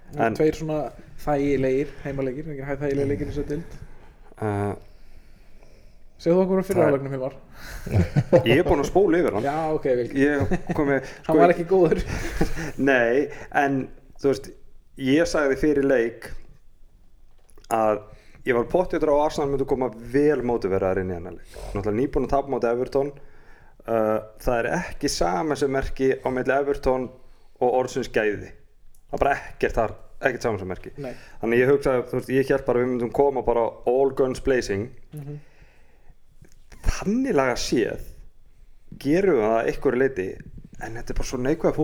það 0.10 0.20
er 0.20 0.26
En- 0.30 0.38
tveir 0.40 0.56
svona 0.58 0.78
þægilegir 1.26 1.90
heimalegir, 2.06 2.48
ekki 2.54 2.66
hæð 2.70 2.80
þægilegir 2.86 3.10
leikir 3.12 3.28
í 3.28 3.34
þessu 3.34 3.48
dild 3.50 3.76
uh, 4.42 4.74
segðu 6.20 6.42
okkur 6.44 6.60
á 6.60 6.64
Það 6.64 6.70
fyrir 6.70 6.84
er- 6.84 6.92
álegnum 6.94 7.14
Hilmar. 7.16 7.36
Ég 8.50 8.60
er 8.60 8.68
búinn 8.68 8.84
að 8.84 8.90
spóla 8.92 9.22
yfir 9.22 9.38
hann. 9.38 9.48
Já 9.48 9.58
ok, 9.78 9.88
vel, 10.00 10.08
ég 10.20 10.54
komi 10.78 10.98
hann 11.30 11.40
var 11.40 11.54
ekki 11.56 11.66
góður. 11.70 12.02
Nei, 12.90 13.30
en 13.64 13.80
þú 14.20 14.34
veist 14.34 14.52
ég 15.00 15.30
sagði 15.32 15.58
fyrir 15.62 15.88
leik 15.88 16.28
að 17.74 18.02
ég 18.48 18.56
var 18.58 18.68
pottjötur 18.72 19.12
á 19.14 19.24
Arsenal 19.28 19.50
myndi 19.52 19.68
koma 19.70 19.90
vel 20.14 20.42
mótiveraðar 20.48 21.02
inn 21.04 21.12
í 21.14 21.18
leik 21.18 21.40
náttúrulega 21.74 21.98
nýbúin 22.00 22.26
að 22.28 22.34
tapa 22.36 22.52
móti 22.54 22.70
Everton. 22.72 23.12
Uh, 23.90 24.20
það 24.44 24.58
er 24.60 24.68
ekki 24.76 25.10
sama 25.10 25.56
sem 25.58 25.72
merki 25.74 26.12
á 26.22 26.28
meðli 26.34 26.54
Everton 26.60 27.08
og 27.60 27.78
orðsins 27.82 28.10
gæði. 28.14 28.52
Það 29.10 29.18
er 29.18 29.24
bara 29.24 29.36
ekkert 29.40 29.78
þar 29.80 29.94
ekkert 30.20 30.44
saman 30.46 30.60
sem 30.60 30.68
merki. 30.70 30.92
Nei. 31.00 31.14
þannig 31.42 31.62
ég 31.62 31.70
hugsaði, 31.72 32.02
þú 32.10 32.18
veist, 32.20 32.32
ég 32.36 32.48
bara 32.68 32.82
að 32.82 32.84
við 32.84 32.90
myndum 32.92 33.12
koma 33.16 33.44
bara 33.48 33.62
all 33.88 34.12
guns 34.20 34.42
blazing. 34.44 34.90
Mhm. 35.16 35.38
þannig 35.40 35.49
laga 37.40 37.56
séð 37.60 38.08
gerum 39.00 39.40
við 39.40 39.46
það 39.50 39.70
einhverju 39.72 40.02
leiti 40.04 40.30
en 40.80 40.96
þetta 40.96 41.14
er 41.14 41.20
bara 41.20 41.30
svo 41.30 41.40
neikvæða 41.44 41.76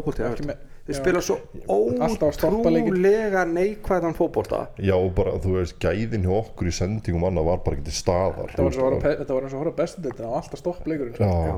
þeir 0.86 0.94
já. 0.94 1.02
spila 1.02 1.22
svo 1.26 1.36
að 1.66 2.18
ótrúlega 2.46 3.42
neikvæðan 3.50 4.14
fótbolta. 4.18 4.60
Já, 4.78 4.96
bara 5.18 5.34
þú 5.42 5.56
veist, 5.58 5.78
gæðin 5.82 6.28
hjá 6.28 6.36
okkur 6.38 6.70
í 6.70 6.74
sendingum 6.78 7.26
annað 7.26 7.48
var 7.50 7.64
bara 7.66 7.80
ekki 7.80 7.88
til 7.90 7.96
staðar 7.98 8.52
þetta 8.52 8.68
var 8.68 8.78
og 8.78 8.98
að 9.00 9.02
pe- 9.06 9.16
þetta 9.22 9.38
var 9.38 9.48
eins 9.48 9.56
og 9.56 9.58
að 9.58 9.64
horfa 9.64 9.80
bestu 9.80 10.04
þetta 10.06 10.28
var 10.28 10.38
alltaf 10.42 10.62
stopp 10.62 10.86
leikurinn 10.92 11.18
Já, 11.18 11.32
Já. 11.50 11.56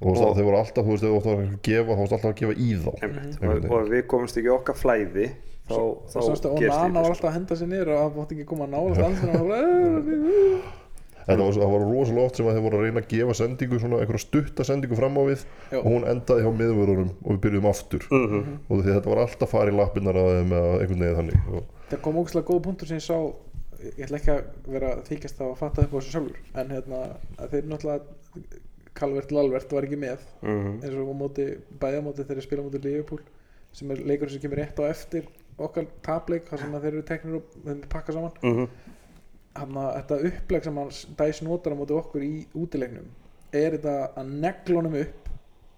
og 0.00 0.16
það, 0.16 0.32
þeir 0.38 0.48
voru 0.48 0.60
alltaf, 0.62 0.86
þú 0.86 0.94
veist, 0.94 1.04
þeir 1.04 1.12
voru 1.12 1.20
alltaf 1.20 1.44
að 1.44 1.60
gefa, 1.68 1.90
þá 1.90 2.00
varst 2.00 2.16
alltaf 2.16 2.32
að 2.32 2.40
gefa 2.40 2.56
í 2.56 2.70
þá. 2.80 2.90
Einmitt. 3.02 3.36
Og, 3.42 3.68
og 3.76 3.92
við 3.92 4.02
komumst 4.14 4.40
ekki 4.40 4.52
okkar 4.56 4.80
flæði 4.80 5.28
þá, 5.66 5.76
þá 5.76 6.16
og 6.16 6.26
sástu 6.30 6.50
og 6.50 6.58
gerst 6.64 6.80
Nana 6.80 7.04
var 7.04 7.06
lítið, 7.06 7.12
alltaf 7.12 7.30
að 7.30 7.36
henda 7.36 7.60
sér 7.60 7.70
niður 7.74 7.92
og 7.92 8.00
það 8.00 8.16
bótti 8.16 8.36
ekki 8.38 8.48
koma 8.48 8.66
að 8.66 8.74
nála 8.76 8.96
standinu 8.96 9.38
og 9.44 10.74
það 11.26 11.38
var 11.38 11.46
var, 11.46 11.52
það 11.56 11.72
var 11.74 11.84
rosalega 11.90 12.26
oft 12.26 12.36
sem 12.36 12.46
að 12.46 12.54
þeir 12.56 12.64
voru 12.66 12.76
að 12.78 12.84
reyna 12.86 13.00
að 13.02 13.08
gefa 13.12 13.34
sendingu, 13.34 13.78
svona 13.82 13.98
einhverja 14.00 14.24
stutta 14.26 14.64
sendingu 14.64 14.96
fram 14.96 15.16
á 15.18 15.22
við 15.26 15.40
Já. 15.72 15.78
og 15.80 15.86
hún 15.90 16.04
endaði 16.10 16.42
hjá 16.46 16.52
miðvörunum 16.60 17.10
og 17.24 17.30
við 17.32 17.40
byrjuðum 17.46 17.70
aftur 17.70 18.02
Mhm. 18.10 18.58
og 18.70 18.82
því 18.84 18.94
þetta 18.94 19.10
var 19.10 19.22
alltaf 19.24 19.50
farið 19.50 19.74
í 19.74 19.76
lappinnar 19.80 20.14
að 20.16 20.30
þeim 20.36 20.52
eða 20.52 20.70
einhvern 20.80 21.02
veginn 21.02 21.18
þannig 21.20 21.50
og, 21.56 21.64
það 21.90 22.00
kom 22.02 22.16
ógæslega 22.22 22.46
góð 22.50 22.62
punktur 22.62 22.86
sem 22.88 22.96
ég 22.96 23.06
sá 23.06 23.18
ég 23.86 24.04
ætla 24.06 24.18
ekki 24.18 24.30
að 24.32 24.44
vera 24.72 24.94
þykjast 25.06 25.40
að 25.40 25.56
fatta 25.56 25.82
upp 25.82 25.92
á 25.92 25.98
þessu 25.98 26.12
sjálfur 26.14 26.38
en 26.62 26.68
hérna 26.70 27.00
að 27.38 27.50
þeir 27.50 27.64
náttúrulega 27.70 28.00
Calvert 28.96 29.30
Lalvert 29.32 29.72
var 29.72 29.82
ekki 29.84 29.98
með 30.00 30.18
Mhm. 30.42 30.80
eins 30.82 30.94
og 30.94 31.10
á 31.10 31.14
móti, 31.20 31.44
bæða 31.80 32.02
móti 32.02 32.24
þegar 32.24 32.36
þeir 32.38 32.42
spila 32.46 32.62
móti 32.62 32.82
Liverpool 32.84 33.20
sem 33.72 33.90
er 33.90 33.96
leikur 33.96 34.30
sem 34.30 34.40
kemur 34.40 34.56
rétt 34.56 34.78
á 34.80 34.84
eftir 34.88 35.26
okkar 35.58 35.86
tapleik 36.02 36.46
þar 36.48 36.58
sem 36.60 36.72
að 36.72 36.80
þeir 36.82 36.92
eru 36.94 37.02
teknir 37.02 37.34
og 37.36 37.42
þeim 37.66 37.82
pakka 37.88 38.12
saman 38.12 38.32
Mhm. 38.42 38.56
hann 38.56 38.68
að 39.62 39.92
þetta 39.98 40.18
uppleg 40.30 40.66
sem 40.66 40.80
hann 40.80 40.90
dæs 41.20 41.42
notar 41.46 41.74
á 41.74 41.78
móti 41.78 41.96
okkur 41.96 42.26
í 42.26 42.34
útilegnum 42.56 43.08
er 43.56 43.76
þetta 43.76 43.96
að 44.20 44.34
negla 44.44 44.80
honum 44.80 44.98
upp 45.00 45.30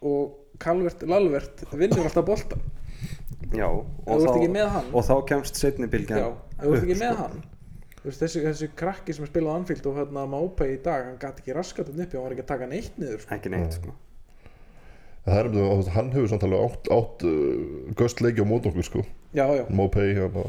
og 0.08 0.34
Calvert 0.62 1.04
Lalvert 1.06 1.62
vinnur 1.72 2.06
alltaf 2.08 2.26
bolta 2.26 2.58
Já, 3.54 3.68
og, 3.70 3.86
Ef 4.04 4.18
þú 4.18 4.24
ert 4.24 4.34
ekki 4.40 4.50
með 4.52 4.72
hann 4.74 4.90
og 4.92 5.06
þá 5.06 5.14
kemst 5.30 5.60
setni 5.60 5.88
bylgjan 5.90 6.18
Já, 6.20 6.26
ef 6.58 6.64
þú 6.64 6.72
ert 6.74 6.82
ekki 6.82 6.96
upp, 6.96 7.04
með 7.04 7.14
sko. 7.14 7.22
hann 7.22 7.46
Þú 7.98 8.06
veist, 8.06 8.20
þessi, 8.22 8.40
þessi 8.44 8.66
krakki 8.78 9.14
sem 9.16 9.26
spilaði 9.26 9.50
á 9.50 9.58
Anfield 9.58 9.86
og 9.90 9.96
hérna 9.98 10.22
Mápei 10.30 10.68
í 10.76 10.82
dag, 10.84 11.08
hann 11.08 11.16
gæti 11.18 11.42
ekki 11.42 11.56
raskat 11.56 11.88
hann 11.90 12.02
uppi 12.04 12.16
hann 12.18 12.26
var 12.28 12.34
ekki 12.36 12.44
að 12.44 12.50
taka 12.52 12.68
neitt 12.70 12.98
niður 13.00 13.24
sko. 13.24 13.34
ekki 13.34 13.50
neitt 13.52 13.74
sko. 13.74 13.94
það 15.26 15.38
er 15.40 15.48
um 15.48 15.56
þú 15.56 15.64
veist, 15.72 15.90
hann 15.96 16.12
hefur 16.14 16.30
samt 16.32 16.46
alveg 16.46 16.66
átt, 16.68 16.90
átt 16.94 17.24
uh, 17.26 17.88
göst 17.98 18.22
leiki 18.24 18.44
á 18.44 18.46
mót 18.48 18.68
okkur 18.70 18.86
sko, 18.86 19.02
Já, 19.34 19.44
já, 19.58 19.64
Mopay 19.74 20.14
hérna, 20.14 20.46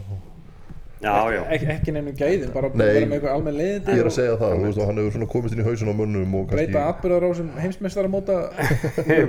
já, 0.99 1.13
já, 1.33 1.41
Ek, 1.55 1.65
ekki 1.75 1.93
nefnum 1.95 2.15
gæðin 2.19 2.53
bara 2.53 2.69
Nei, 2.73 2.85
vera 2.85 3.05
með 3.07 3.15
eitthvað 3.17 3.35
almenn 3.37 3.57
leiðindi 3.59 3.95
ég 3.95 4.01
er 4.03 4.09
að 4.09 4.15
segja 4.17 4.33
það, 4.41 4.55
þú 4.55 4.65
veist, 4.65 4.79
og 4.79 4.89
hann 4.89 5.01
hefur 5.01 5.29
komist 5.33 5.55
inn 5.55 5.61
í 5.63 5.67
hausin 5.67 5.91
á 5.91 5.95
mönnum 5.99 6.35
og 6.39 6.49
kannski, 6.49 6.57
breyta 6.57 6.83
atbyrðar 6.93 7.27
á 7.27 7.31
sem 7.39 7.53
heimsmeistara 7.63 8.11
móta 8.11 8.37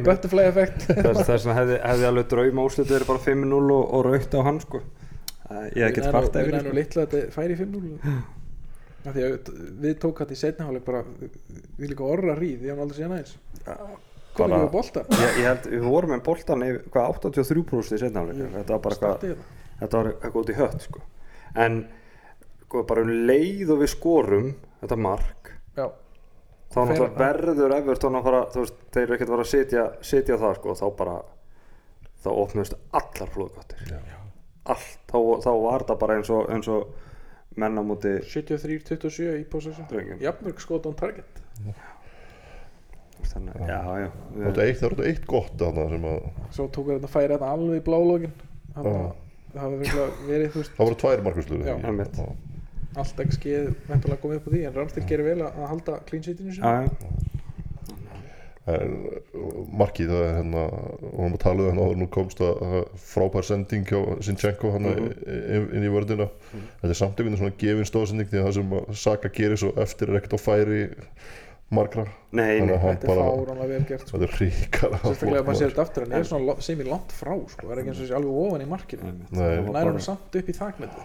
butterfly 0.08 0.48
effekt 0.50 0.88
þess, 1.04 1.30
vegna 1.30 1.56
hefði, 1.60 1.78
hefði 1.84 2.10
alveg 2.10 2.28
drauma 2.34 2.66
úrslit 2.66 2.90
verið 2.90 3.12
bara 3.12 3.24
5-0 3.28 3.62
og, 3.62 3.86
og 3.86 4.04
raukt 4.08 4.36
á 4.36 4.40
hann 4.50 4.60
sko. 4.64 4.82
Ég 5.50 5.80
hef 5.80 5.88
ekkert 5.90 6.12
kvarta 6.12 6.44
við 6.44 6.60
yfir 6.60 6.68
að 6.70 7.00
þetta 7.00 7.24
færi 7.34 7.58
5-0 7.58 7.96
af 9.00 9.14
því 9.16 9.24
að 9.24 9.50
við 9.80 9.96
tók 10.02 10.20
þetta 10.20 10.36
í 10.36 10.38
setniháleik 10.42 10.84
bara 10.86 11.00
við 11.80 11.92
líka 11.94 12.06
orra 12.06 12.34
ríð, 12.38 12.66
ég 12.66 12.74
hann 12.74 12.84
aldrei 12.84 13.00
séð 13.00 13.14
næs 13.14 13.36
komum 14.36 14.52
Bara- 14.54 14.60
við 14.60 14.68
á 14.68 14.74
bolta? 14.74 15.04
Ég, 15.10 15.38
ég 15.40 15.48
held, 15.48 15.64
við 15.72 15.86
vorum 15.86 16.12
með 16.14 16.22
boltan 16.26 16.66
yfir, 16.66 16.82
hvað, 16.92 17.16
83% 17.24 17.96
í 17.96 18.00
setnafleik 18.04 18.42
þetta 18.58 18.76
var 18.76 18.82
bara 18.84 18.98
var 19.96 20.10
eitthvað 20.12 20.40
út 20.42 20.52
í 20.52 20.58
hött 20.60 20.84
sko. 20.84 21.02
En 21.54 21.82
sko, 22.66 22.84
bara 22.86 23.02
um 23.06 23.12
leið 23.30 23.74
og 23.74 23.82
við 23.82 23.92
skorum 23.94 24.52
þetta 24.80 25.00
mark 25.00 25.52
já, 25.76 25.88
þá 26.70 26.80
náttúrulega 26.84 27.20
verður 27.24 27.76
Everton 27.80 28.20
að 28.20 28.30
fara 28.30 28.46
þú 28.54 28.64
veist, 28.64 28.80
þeir 28.94 29.04
eru 29.06 29.18
ekkert 29.18 29.28
að 29.28 29.36
fara 29.36 29.48
að 29.48 29.52
sitja, 29.52 29.84
sitja 30.12 30.40
það 30.40 30.56
sko, 30.60 30.78
þá 30.78 30.86
bara 31.02 31.20
þá 32.20 32.32
opnust 32.36 32.76
allar 32.90 33.34
flóðgáttir 33.34 34.18
allt. 34.70 34.98
Þá, 35.10 35.18
þá 35.44 35.52
var 35.64 35.86
það 35.88 36.02
bara 36.02 36.16
eins 36.18 36.32
og, 36.32 36.50
eins 36.52 36.68
og 36.70 36.90
menn 37.60 37.80
á 37.80 37.82
móti 37.82 38.12
73-27 38.30 39.38
í 39.40 39.46
possession. 39.50 39.88
Drengjum. 39.90 40.20
jafnmörg 40.22 40.60
skot 40.62 40.86
on 40.86 40.98
target. 40.98 41.40
Þannig, 43.30 43.56
já, 43.68 43.80
já 44.00 44.06
Það 44.10 44.46
var 44.46 44.62
eitt, 44.64 44.78
það 44.80 45.26
gott 45.28 45.56
þarna 45.60 45.88
sem 45.90 46.06
að 46.08 46.22
svo 46.56 46.64
tók 46.72 46.86
þetta 46.94 47.10
færi 47.10 47.34
þetta 47.34 47.50
alveg 47.52 47.76
í 47.76 47.82
blálógin 47.84 48.38
þannig 48.72 48.94
að 48.96 49.10
það 49.54 49.74
verið 50.28 50.52
þú 50.54 50.60
veist. 50.62 50.72
Það 50.76 50.86
voru 50.86 51.00
tvær. 51.02 51.24
Einmitt. 51.90 52.20
allt 53.00 53.20
ekki 53.22 53.36
skeið 53.38 53.66
ventulega 53.88 54.20
komið 54.22 54.36
upp 54.40 54.46
á 54.46 54.50
því 54.50 54.60
en 54.66 54.74
Ramstil 54.74 55.04
gerir 55.06 55.24
vel 55.30 55.42
að 55.46 55.66
halda 55.70 55.98
já, 56.10 56.88
En 58.70 58.90
markið 59.72 60.10
það 60.12 60.20
er 60.26 60.34
hérna 60.36 60.60
og 60.68 61.14
hann 61.24 61.32
að 61.34 61.40
tala 61.42 61.62
um 61.62 61.68
hérna 61.70 61.84
áður 61.86 61.96
nú 62.02 62.06
komst 62.12 62.42
að 62.44 62.74
frábær 63.02 63.46
sending 63.48 63.86
hjá 63.88 63.98
Sinchenko 64.22 64.70
hann 64.74 64.84
Mhm. 64.84 65.06
inn, 65.26 65.68
inn 65.78 65.86
í 65.88 65.90
vördina 65.90 66.28
þetta 66.82 66.90
er 66.92 66.98
samt 67.00 67.16
einhvern 67.18 67.32
veginn 67.32 67.40
svona 67.40 67.58
gefin 67.62 67.88
stóðsending 67.88 68.28
því 68.30 68.38
að 68.42 68.46
það 68.46 68.54
sem 68.58 68.94
Saka 68.94 69.28
gerir 69.28 69.56
svo 69.58 69.72
eftir 69.80 70.10
er 70.12 70.20
ekkert 70.20 70.36
á 70.36 70.40
færi 70.44 70.80
margra 71.70 72.04
nei, 72.34 72.60
nei 72.66 72.74
að 72.74 72.84
þetta 72.84 73.06
er 73.14 73.20
fáránlega 73.20 73.66
vel 73.70 73.82
gert 73.86 74.04
sko. 74.08 74.18
þetta 74.18 74.26
er 74.26 74.36
ríkala 74.42 74.98
sérstaklega 75.04 75.40
ef 75.40 75.46
maður 75.46 75.58
sér 75.60 75.70
þetta 75.72 75.82
aftur 75.86 76.04
hann 76.06 76.14
er 76.18 76.24
svona 76.30 76.54
sem 76.66 76.80
í 76.82 76.86
langt 76.88 77.12
frá 77.14 77.34
sko. 77.52 77.66
það 77.66 77.74
er 77.74 77.82
ekki 77.82 77.92
eins 77.92 78.00
og 78.02 78.08
sé 78.10 78.16
alveg 78.18 78.38
ofan 78.44 78.64
í 78.64 78.70
markinu. 78.70 79.10
Það 79.30 79.50
nær 79.50 79.68
bara 79.70 79.92
hann 79.92 80.00
samt 80.06 80.38
upp 80.40 80.48
í 80.50 80.56
þakneti 80.56 81.04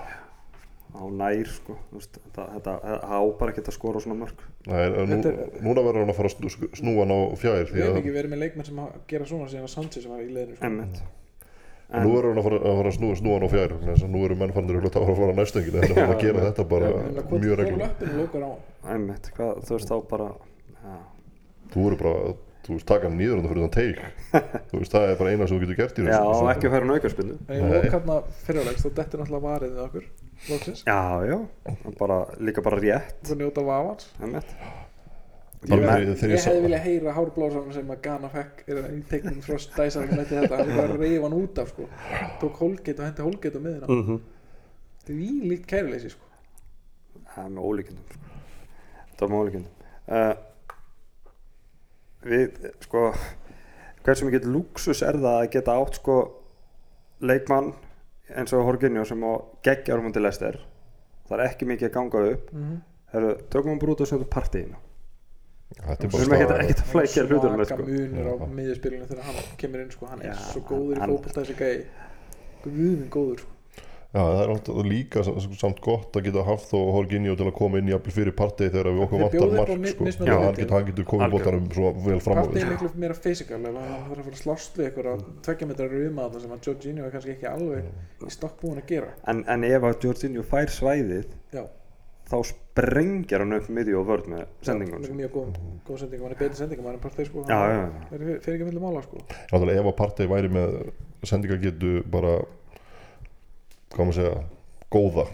á 0.95 1.03
nær 1.11 1.49
sko, 1.51 1.73
þetta, 1.91 2.43
þetta, 2.55 2.73
þetta 2.85 3.09
á 3.11 3.19
bara 3.35 3.51
ekki 3.51 3.61
að 3.65 3.75
skora 3.75 3.99
svona 3.99 4.15
mörg 4.21 4.37
Nei, 4.65 4.85
en 4.85 5.11
er- 5.19 5.59
núna 5.59 5.83
verður 5.83 6.01
hann 6.05 6.13
að 6.13 6.19
fara 6.21 6.29
að 6.31 6.37
snú- 6.55 6.71
snúa 6.79 7.03
hann 7.03 7.11
á 7.13 7.19
fjær 7.35 7.65
við 7.67 7.73
því 7.75 7.83
hefum 7.83 7.97
að 7.97 8.01
ekki 8.01 8.15
verið 8.15 8.31
með 8.31 8.41
leikmenn 8.45 8.65
sem 8.69 8.79
að 8.79 8.95
gera 9.11 9.25
svona 9.27 9.49
síðan 9.51 9.67
að 9.67 9.73
Sanchez 9.75 10.01
sem 10.07 10.11
var 10.15 10.23
í 10.23 10.31
leðinu 10.31 10.55
sko. 10.55 10.69
nú 11.99 12.09
verður 12.15 12.29
hann 12.31 12.39
að 12.39 12.47
fara 12.47 12.57
að, 12.57 12.77
fara 12.79 12.89
að 12.89 12.95
snúa, 12.95 13.35
hann 13.35 13.45
á 13.45 13.51
fjær 13.51 13.75
að 13.75 14.07
nú 14.15 14.23
eru 14.25 14.35
mennfannir 14.39 14.79
að 14.79 14.95
fara 14.95 15.05
að 15.11 15.19
fara 15.19 15.35
næstengið 15.35 15.75
en 15.75 15.95
hann 15.99 16.15
að 16.15 16.23
gera 16.23 16.45
þetta 16.47 16.63
bara 16.73 16.87
mjög 17.35 17.55
reglum 17.59 17.81
þú 20.85 20.91
já, 20.91 20.99
þú 21.73 21.85
verður 21.85 22.01
bara 22.03 22.13
að 22.29 22.35
þú 22.65 22.73
veist, 22.73 22.85
taka 22.89 23.05
hann 23.09 23.17
nýður 23.19 23.37
og 23.41 23.43
fyrir 23.51 23.63
þann 23.65 23.73
teik. 23.75 23.99
Þú 24.71 24.79
veist, 24.79 24.93
það 24.95 25.03
er 25.11 25.17
bara 25.19 25.31
eina 25.35 25.45
sem 25.47 25.57
þú 25.59 25.65
getur 25.65 25.77
gert 25.81 25.99
í 26.01 26.05
já 26.07 26.15
þessu 26.17 26.47
ekki 26.53 26.65
að 26.69 26.73
færa 26.75 26.87
naukarspinnu 26.89 27.35
en 27.45 27.59
ég 27.59 27.75
lók 27.75 27.91
hérna 27.93 28.15
fyrirlegs 28.47 28.81
þá 28.85 28.89
dettur 28.99 29.21
náttúrulega 29.21 29.45
varið 29.45 29.75
við 29.75 29.83
okkur 29.83 30.07
lóksins 30.49 30.81
já, 30.87 30.97
já, 31.29 31.37
bara, 31.99 32.17
líka 32.41 32.63
bara 32.65 32.79
rétt. 32.81 33.19
Það 33.29 33.37
njóta 33.43 33.65
vafans. 33.69 34.07
Ég- 35.65 35.81
ég 35.81 36.09
ég 36.29 36.37
sá- 36.41 36.49
hefði 36.51 36.63
viljað 36.65 36.83
heyra 36.85 37.13
hárblásan 37.15 37.71
sem 37.73 37.87
að 37.89 38.01
Ghana 38.05 38.29
fekk 38.29 38.63
er 38.69 38.81
í 38.93 38.99
teiknum 39.09 39.39
frá 39.45 39.55
Stæsar 39.61 40.05
sem 40.09 40.17
þetta 40.19 40.41
þetta, 40.43 40.57
hann 40.59 40.75
var 40.77 40.91
að 40.93 40.99
reyfa 41.01 41.23
hann 41.29 41.37
út 41.39 41.57
af 41.63 41.69
sko. 41.71 41.87
tók 42.41 42.59
Holgate 42.59 42.99
og 42.99 43.05
hendi 43.07 43.21
Holgate 43.25 43.57
á 43.57 43.61
miðina 43.61 43.87
Mhm. 43.89 44.19
þetta 44.99 45.13
er 45.13 45.21
vílíkt 45.21 45.65
kæruleysi 45.69 46.09
sko. 46.13 46.25
það 47.33 47.45
er 47.45 47.49
með 47.55 47.63
ólíkindum 47.69 48.05
sko. 48.09 48.19
það 49.17 49.25
er 49.25 49.31
með 49.33 49.41
ólíkindum. 49.41 49.71
Uh, 50.05 50.33
við 52.25 52.71
sko 52.85 53.03
hversu 54.05 54.27
mikið 54.27 54.47
luxus 54.53 55.01
er 55.05 55.17
það 55.17 55.39
að 55.41 55.49
geta 55.55 55.75
átt 55.81 55.99
sko 55.99 56.15
leikmann 57.25 57.73
eins 58.35 58.53
og 58.57 58.65
Horginjó 58.65 59.05
sem 59.05 59.21
á 59.21 59.33
geggjarum 59.65 60.09
undir 60.09 60.23
lestir 60.25 60.57
það 61.29 61.39
er 61.39 61.45
ekki 61.49 61.69
mikið 61.69 61.89
að 61.89 61.95
ganga 61.99 62.25
upp 62.33 62.51
mm 62.53 62.63
-hmm. 62.65 62.81
Heru, 63.15 63.35
tökum 63.49 63.75
við 63.75 63.79
brúta 63.79 64.03
og 64.03 64.07
setjum 64.09 64.29
partíinu 64.29 64.75
þetta 65.75 66.05
er 66.05 66.29
bara 66.29 66.57
ekkert 66.61 66.81
að 66.83 66.91
flækja 66.91 67.23
hlutunum 67.25 67.65
svaka 67.65 67.83
sko. 67.83 67.83
munur 67.89 68.27
á 68.29 68.33
Já. 68.35 68.47
miðjurspilinu 68.57 69.07
þegar 69.09 69.23
hann 69.23 69.35
kemur 69.57 69.81
inn 69.81 69.91
sko. 69.91 70.05
hann 70.05 70.21
er 70.21 70.27
Já, 70.27 70.35
svo 70.51 70.61
góður 70.61 70.95
í 70.95 70.99
hann- 70.99 71.09
fótbolta 71.09 71.41
þessi 71.41 71.55
gæi 71.59 71.85
guðminn 72.63 73.09
góður 73.09 73.39
sko. 73.39 73.54
Já, 74.15 74.21
það 74.23 74.41
er 74.41 74.49
náttúrulega 74.53 74.87
líka 74.87 75.23
sam- 75.27 75.55
samt 75.59 75.79
gott 75.83 76.15
að 76.15 76.23
geta 76.29 76.43
haft 76.47 76.69
þó 76.71 76.77
Horginjó 76.95 77.33
til 77.35 77.47
að 77.49 77.55
koma 77.57 77.77
inn 77.81 77.89
í 77.91 77.97
fyrir 78.15 78.31
partegi 78.31 78.71
þegar 78.71 78.87
við 78.95 79.01
okkur 79.05 79.19
vantar 79.25 79.43
á 79.43 79.47
mark 79.59 79.67
sko. 79.91 80.05
Já, 80.25 80.35
hann 80.39 80.55
getur, 80.55 80.71
hann 80.77 80.85
getur 80.87 81.05
komið 81.11 81.33
bóttanum 81.35 81.65
svo 81.75 81.91
vel 82.05 82.19
fram 82.23 82.37
á 82.39 82.43
partið 82.45 82.61
er 82.61 82.65
við 82.65 82.71
miklu 82.71 82.89
meira 83.03 83.13
fysikal 83.13 83.59
ef 83.59 83.65
hann 83.65 83.75
þarf 83.75 84.05
að 84.05 84.07
fara 84.07 84.23
að 84.31 84.39
slást 84.39 84.79
við 84.79 84.85
eitthvað 84.87 85.25
tveggja 85.43 85.67
metra 85.67 85.89
ruma 85.91 86.29
þarna 86.29 86.41
sem 86.45 86.55
að 86.55 86.63
Jorginho 86.69 87.03
er 87.05 87.11
kannski 87.11 87.33
ekki 87.35 87.49
alveg 87.51 87.83
í 87.83 88.31
stokk 88.31 88.55
búin 88.61 88.79
að 88.79 88.87
gera. 88.93 89.11
En, 89.27 89.43
en 89.51 89.63
ef 89.67 89.81
að 89.83 89.99
Jorginho 90.07 90.43
fær 90.47 90.71
svæðið 90.71 91.27
já, 91.51 91.63
þá 92.31 92.37
sprengjar 92.49 93.43
hann 93.43 93.53
upp 93.59 93.67
miðju 93.69 93.99
og 93.99 94.07
vörð 94.07 94.27
með 94.31 94.45
sendingun 94.63 95.03
já, 95.03 95.11
mjög 95.11 95.31
góð, 95.35 95.59
góð 95.85 95.97
sending 96.05 96.23
hann 96.23 96.31
er 96.31 96.39
betri 96.39 96.55
sending 96.55 96.79
en 96.87 97.03
partið 97.03 97.27
sko. 97.27 97.43
Já, 97.51 97.59
já, 97.59 97.75
já. 97.75 97.89
það 98.09 98.15
er 98.15 98.39
fyrir 98.47 98.55
ekki 98.55 98.67
milli 98.71 98.79
hvað 103.95 104.09
maður 104.09 104.19
segja, 104.19 104.45
góða 104.93 105.25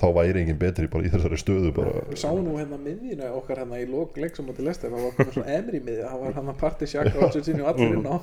þá 0.00 0.06
væri 0.16 0.40
enginn 0.40 0.58
betri 0.60 0.88
bara 0.90 1.04
í 1.04 1.10
þessari 1.12 1.38
stöðu 1.40 1.70
bara. 1.76 2.02
Sáum 2.16 2.40
nú 2.46 2.56
hérna 2.56 2.78
miðjuna 2.80 3.30
okkar 3.36 3.60
hérna 3.60 3.80
í 3.82 3.86
lók 3.90 4.16
leiksum 4.20 4.48
á 4.48 4.52
til 4.56 4.64
lesta 4.68 4.88
það 4.88 5.04
var 5.04 5.16
komið 5.18 5.34
svona 5.36 5.56
emri 5.58 5.80
miðja 5.84 6.08
það 6.08 6.22
var 6.24 6.36
hann 6.38 6.52
að 6.52 6.60
partið 6.62 6.92
sjaka 6.94 7.16
og 7.18 7.36
Jorginho 7.36 7.66
allir 7.68 7.96
inn 7.98 8.08
á. 8.08 8.16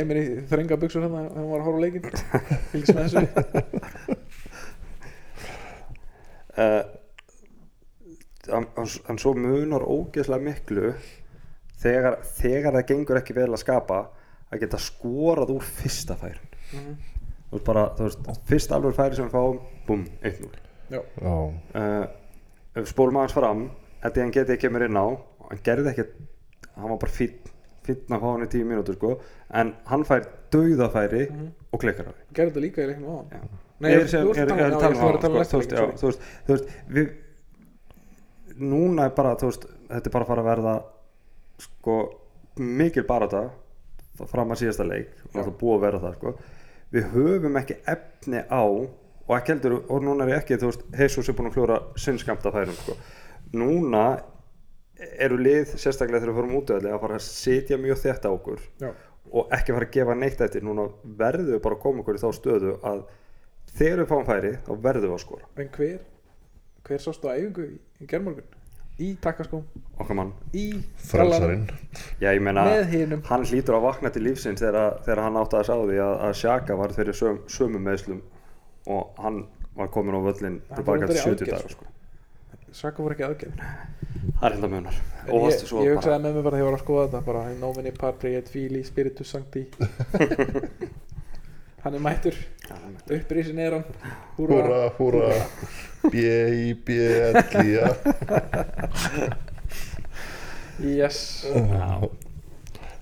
Emri 0.00 0.22
þrenga 0.48 0.78
buksur 0.80 1.04
hérna 1.04 1.26
þegar 1.26 1.36
hann 1.36 1.50
var 1.50 1.60
að 1.60 1.66
horfa 1.68 1.76
á 1.76 1.84
leikinn. 1.84 2.06
Fylgst 2.72 2.94
með 2.96 3.02
þessu. 3.04 3.22
Uh, 6.54 6.82
hann, 8.46 8.66
hann, 8.78 8.90
hann 9.08 9.18
svo 9.18 9.34
munar 9.36 9.82
ógeðslega 9.82 10.46
miklu 10.46 10.92
þegar, 11.82 12.20
þegar 12.38 12.78
það 12.78 12.86
gengur 12.92 13.20
ekki 13.20 13.36
vel 13.36 13.50
að 13.50 13.60
skapa 13.64 14.04
að 14.54 14.62
geta 14.62 14.80
skorað 14.80 15.52
úr 15.58 15.66
fyrsta 15.66 16.16
færin. 16.20 16.48
Mhm. 16.70 16.94
Þú 17.48 17.56
veist 17.58 17.66
bara, 17.68 17.84
þú 17.98 18.08
veist, 18.08 18.28
fyrst 18.50 18.74
alveg 18.76 18.96
færi 18.98 19.18
sem 19.18 19.28
við 19.28 19.34
fáum 19.36 19.58
búm, 19.88 20.04
1-0 20.22 20.50
já, 20.90 21.00
Já, 21.00 21.34
uh, 21.80 22.84
spólum 22.90 23.20
aðeins 23.20 23.36
fram 23.36 23.66
held 24.04 24.18
ég 24.18 24.24
hann 24.24 24.34
geti 24.36 24.54
ekki 24.56 24.66
kemur 24.68 24.86
inn 24.86 24.98
á 25.00 25.06
og 25.06 25.50
hann 25.50 25.64
gerði 25.66 25.92
ekki 25.92 26.06
hann 26.74 26.90
var 26.92 27.00
bara 27.04 27.14
fínn 27.14 27.52
fínn 27.84 28.16
að 28.16 28.22
fá 28.24 28.28
hann 28.30 28.46
í 28.46 28.50
tíu 28.52 28.64
mínútur 28.68 28.96
sko 28.98 29.12
en 29.60 29.74
hann 29.90 30.06
fær 30.08 30.24
dauðafæri 30.54 31.26
og 31.74 31.80
klikkar 31.82 32.08
á 32.08 32.12
því. 32.14 32.24
Gerði 32.36 32.50
þetta 32.52 32.64
líka 32.64 32.84
í 32.84 32.88
leiknum 32.90 33.12
á 33.12 33.18
Já. 33.34 33.42
Nei, 33.84 33.90
þú 33.90 34.04
það, 34.14 35.36
veist, 35.36 35.50
þú 35.50 36.08
veist, 36.08 36.26
þú 36.46 36.54
veist, 36.54 36.74
við 36.94 37.08
núna 38.62 39.08
er 39.08 39.14
bara, 39.16 39.34
þú 39.40 39.50
veist, 39.50 39.66
þetta 39.90 40.08
er 40.08 40.14
bara 40.14 40.26
að 40.26 40.30
fara 40.30 40.44
að 40.44 40.50
verða 40.50 40.74
sko 41.64 41.96
mikil 42.62 43.04
barata 43.08 43.44
fram 44.30 44.54
að 44.54 44.60
síðasta 44.62 44.86
leik 44.86 45.10
og 45.32 45.40
það 45.40 45.56
búið 45.60 45.74
að 45.76 45.84
vera 45.84 46.02
það 46.04 46.16
sko 46.20 46.34
við 46.94 47.08
höfum 47.14 47.58
ekki 47.60 47.80
efni 47.90 48.44
á 48.46 48.64
og 48.64 49.32
ekki 49.38 49.54
heldur, 49.54 49.78
og 49.88 50.04
núna 50.04 50.26
er 50.26 50.34
ég 50.34 50.42
ekki 50.42 50.60
þú 50.60 50.70
veist, 50.70 50.86
Jesus 51.00 51.28
er 51.28 51.36
búin 51.36 51.48
að 51.50 51.56
kljóra 51.56 51.80
sinnskamta 51.98 52.52
færum 52.54 52.76
sko. 52.76 52.96
núna 53.56 54.04
eru 55.18 55.38
lið 55.40 55.74
sérstaklega 55.74 56.22
þegar 56.22 56.32
við 56.32 56.38
fórum 56.38 56.56
út 56.60 56.72
að 56.74 56.88
fara 57.02 57.18
að 57.18 57.26
sitja 57.26 57.78
mjög 57.80 58.00
þétt 58.04 58.26
á 58.28 58.30
okkur 58.30 58.64
já, 58.80 58.90
og 59.32 59.54
ekki 59.56 59.74
fara 59.74 59.88
að 59.88 59.94
gefa 59.96 60.16
neitt 60.18 60.42
eftir. 60.44 60.64
Núna 60.64 60.88
verðum 61.04 61.54
við 61.56 61.62
bara 61.64 61.78
að 61.78 61.84
koma 61.84 62.04
okkur 62.04 62.18
í 62.18 62.22
þá 62.22 62.28
stöðu 62.36 62.74
að 62.86 63.04
þegar 63.74 64.02
við 64.02 64.10
fáum 64.12 64.28
færi 64.28 64.52
þá 64.66 64.72
verðum 64.86 65.10
við 65.10 65.16
að 65.16 65.24
skora. 65.24 65.48
En 65.58 65.72
hver 65.74 66.04
hver 66.84 67.00
sástu 67.00 67.30
á 67.30 67.34
æfingu 67.34 67.66
í, 67.66 67.78
í 68.04 68.08
gerðmorgun 68.10 68.63
í 69.02 69.14
takkaskóm, 69.22 69.64
okkar 69.98 70.18
mann. 70.18 70.32
Í 70.54 70.66
frelsarinn. 71.08 71.64
já 72.22 72.28
ég 72.30 72.42
meina 72.44 72.62
hann 73.28 73.46
hlýtur 73.48 73.78
að 73.78 73.86
vakna 73.88 74.12
til 74.14 74.22
lífsins 74.28 74.62
þegar, 74.62 75.00
þegar 75.06 75.24
hann 75.26 75.40
átti 75.40 75.58
að 75.58 75.66
sá 75.70 75.74
því 75.80 75.98
að, 76.04 76.14
að 76.28 76.36
Sjaka 76.42 76.78
var 76.78 76.94
fyrir 76.94 77.18
söm, 77.18 77.40
sömu 77.50 77.82
meðslum 77.82 78.22
og 78.86 79.18
hann 79.24 79.44
var 79.74 79.90
komin 79.90 80.14
á 80.14 80.20
völlin 80.22 80.60
Hann 80.68 80.78
tilbaka 80.78 81.10
til 81.10 81.18
undir 81.18 81.18
í 81.18 81.24
70 81.24 81.32
aðgerð, 81.32 81.50
dagar 81.56 81.74
sko. 81.74 81.90
Svaka 82.74 83.02
voru 83.02 83.16
ekki 83.16 83.26
aðgerð 83.26 83.66
það 84.34 84.46
er 84.48 84.54
hérna 84.56 84.70
munar. 84.70 85.00
En 85.24 85.32
og 85.34 85.48
ég, 85.48 85.62
ég 85.86 85.96
hugsaði 85.96 86.20
með 86.24 86.36
mig 86.36 86.44
bara 86.44 86.56
þegar 86.56 86.62
ég 86.62 86.68
var 86.68 86.76
að 86.76 86.84
skoða 86.84 87.06
þetta 87.06 87.22
bara 87.28 87.42
í 87.50 87.56
nóminni 87.60 87.92
patri 87.96 88.34
et 88.38 88.50
fili 88.52 88.82
spiritus 88.86 89.32
sancti. 89.34 89.64
Hann 91.84 91.98
er 91.98 92.04
mættur. 92.04 92.36
Hann 92.70 92.94
er- 92.96 93.18
upprísin 93.18 93.60
er 93.60 93.78
hann. 93.78 93.84
Húra, 94.38 94.86
húra 94.98 95.34
B-I-B-L-I-A 96.12 97.88
yes. 100.82 101.18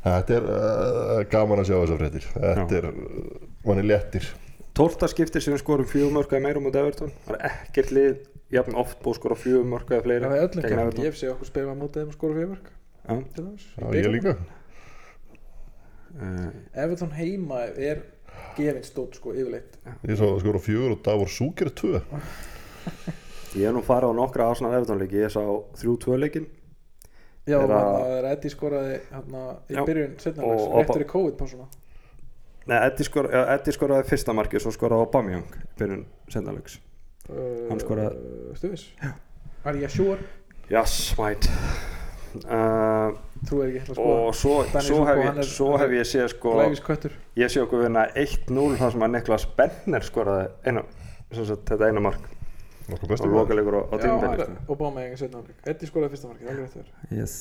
Þetta 0.02 0.36
er 0.36 0.44
uh, 0.50 1.18
gaman 1.30 1.62
að 1.62 1.68
sjá 1.70 1.76
þessar 1.76 2.00
fréttir. 2.00 2.24
Þetta 2.34 2.78
er, 2.80 2.88
uh, 2.90 2.94
manni 3.68 3.84
léttir. 3.86 4.26
Tólta 4.76 5.06
skiptir 5.10 5.44
sem 5.44 5.54
við 5.54 5.62
skorum 5.62 5.88
fjögumörka 5.88 6.40
meira 6.42 6.62
mútið 6.62 6.86
Everton. 6.86 7.12
Það 7.26 7.36
er 7.36 7.42
ekkert 7.50 7.90
lið 7.94 8.14
jafn 8.52 8.76
oft 8.82 8.98
búið 9.02 9.14
að 9.14 9.18
skora 9.20 9.36
fjögumörka 9.40 9.96
eða 9.96 10.06
fleiri 10.06 10.24
það 10.28 10.38
er 10.38 10.46
öllum 10.46 10.64
kemur. 10.66 10.96
Ég 10.98 11.10
hef 11.10 11.20
séð 11.20 11.34
okkur 11.36 11.48
spila 11.52 11.74
á 11.74 11.76
mótið 11.78 11.98
þeim 12.02 12.10
að 12.10 12.16
skora 12.18 12.38
fjögurk 12.40 12.72
Já. 13.02 13.16
Já, 13.76 13.94
ég 13.98 14.08
líka. 14.12 14.36
Eh, 16.20 16.82
Everton 16.84 17.10
heima 17.16 17.64
er 17.74 18.02
gefinn 18.56 18.84
stótt 18.86 19.16
sko 19.18 19.32
yfirleitt. 19.34 19.78
Ég 20.06 20.18
sá 20.20 20.26
að 20.28 20.42
skora 20.44 20.60
fjögur 20.62 20.94
og 20.94 21.00
Davor 21.06 21.30
Súker 21.32 21.72
tvö 21.74 22.02
ég 23.56 23.66
hef 23.66 23.74
nú 23.76 23.82
farið 23.86 24.12
á 24.12 24.14
nokkra 24.16 24.48
Arsenal 24.50 24.74
Everton 24.78 24.98
leiki. 25.02 25.20
Ég 25.22 25.32
sá 25.34 25.42
3-2 25.82 26.18
leikin 26.22 26.46
já, 27.46 27.58
það 27.58 28.10
er 28.18 28.26
Eddie 28.32 28.52
skoraði 28.52 28.98
hérna 29.10 29.40
í 29.68 29.74
Já, 29.76 29.84
byrjun 29.86 30.12
setna 30.22 30.44
og- 30.46 30.52
legs 30.52 30.66
og- 30.68 30.76
rétt 30.80 30.92
fyrir 30.96 31.08
COVID 31.12 31.38
pásuna 31.40 31.66
Nei, 32.70 32.76
Eddie, 32.86 33.04
skor, 33.08 33.26
skoraði 33.74 34.04
fyrsta 34.06 34.32
markið 34.38 34.62
svo 34.62 34.70
skoraði 34.70 35.02
Aubameyang 35.08 35.56
í 35.58 35.64
byrjun 35.80 36.04
sendalegs 36.30 36.76
uh, 37.28 37.68
Hann 37.68 37.80
skoraði- 37.82 38.54
Stuðis 38.60 38.84
Are 39.64 39.78
you 39.78 39.88
sure? 39.88 40.18
Yes, 40.70 41.14
mate. 41.18 41.50
Uh, 42.46 43.12
Trú 43.46 43.58
er 43.60 43.68
ekki 43.72 43.82
ætla 43.82 43.92
að 43.92 43.98
skoða. 43.98 44.20
og 44.28 44.34
svo, 44.38 44.52
svo, 44.86 45.00
hef 45.04 45.18
ég, 45.20 45.38
er- 45.42 45.48
svo 45.50 45.70
hef 45.82 45.90
ég 45.98 46.06
séð 46.08 46.28
sko 46.32 46.54
ég 47.36 47.50
sé 47.52 47.60
okkur 47.60 47.82
vinna 47.84 48.06
1-0 48.14 48.76
þar 48.78 48.94
sem 48.94 49.04
að 49.04 49.10
Niklas 49.16 49.46
Benner 49.58 50.06
skoraði 50.06 50.48
sem 51.32 51.44
sagt, 51.44 51.66
þetta 51.68 51.90
eina 51.90 52.00
mark 52.00 52.22
og 52.90 53.04
bestu 53.08 53.28
lokalegur 53.30 53.74
á, 53.78 53.82
á 53.88 53.94
Já, 53.94 54.02
tímabili 54.02 54.32
það 54.32 54.48
er 54.48 54.72
Obama 54.74 55.02
eigin 55.04 55.20
setna 55.20 55.38
áleik 55.42 55.68
Eddie 55.72 55.88
skoraði 55.90 56.10
fyrsta 56.16 56.28
markið, 56.32 56.50
alveg 56.52 56.70
þér. 56.76 56.86
Yes. 57.18 57.36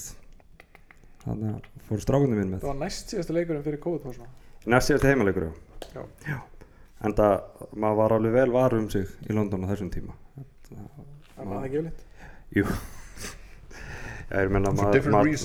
þannig 1.25 1.49
að 1.55 1.61
fór 1.89 1.99
strákunni 2.05 2.37
minn 2.37 2.51
með. 2.55 2.61
Það 2.63 2.71
var 2.71 2.79
næst 2.85 3.11
síðasta 3.13 3.33
leikurinn 3.37 3.65
fyrir 3.65 3.81
COVID-pásuna 3.83 4.27
næst 4.75 4.91
síðast 4.91 5.07
heimalegur 5.09 5.49
Já. 5.95 6.03
já. 6.29 6.37
En 7.01 7.13
það 7.17 7.35
maður 7.73 7.97
var 8.03 8.13
alveg 8.19 8.33
vel 8.37 8.51
var 8.53 8.73
um 8.77 8.89
sig 8.93 9.07
í 9.25 9.33
London 9.33 9.65
á 9.65 9.67
þessum 9.73 9.89
tíma. 9.93 10.13
Það 10.69 11.45
var 11.49 11.65
ekki 11.65 11.79
yfirleitt 11.81 12.01
jú. 12.51 12.65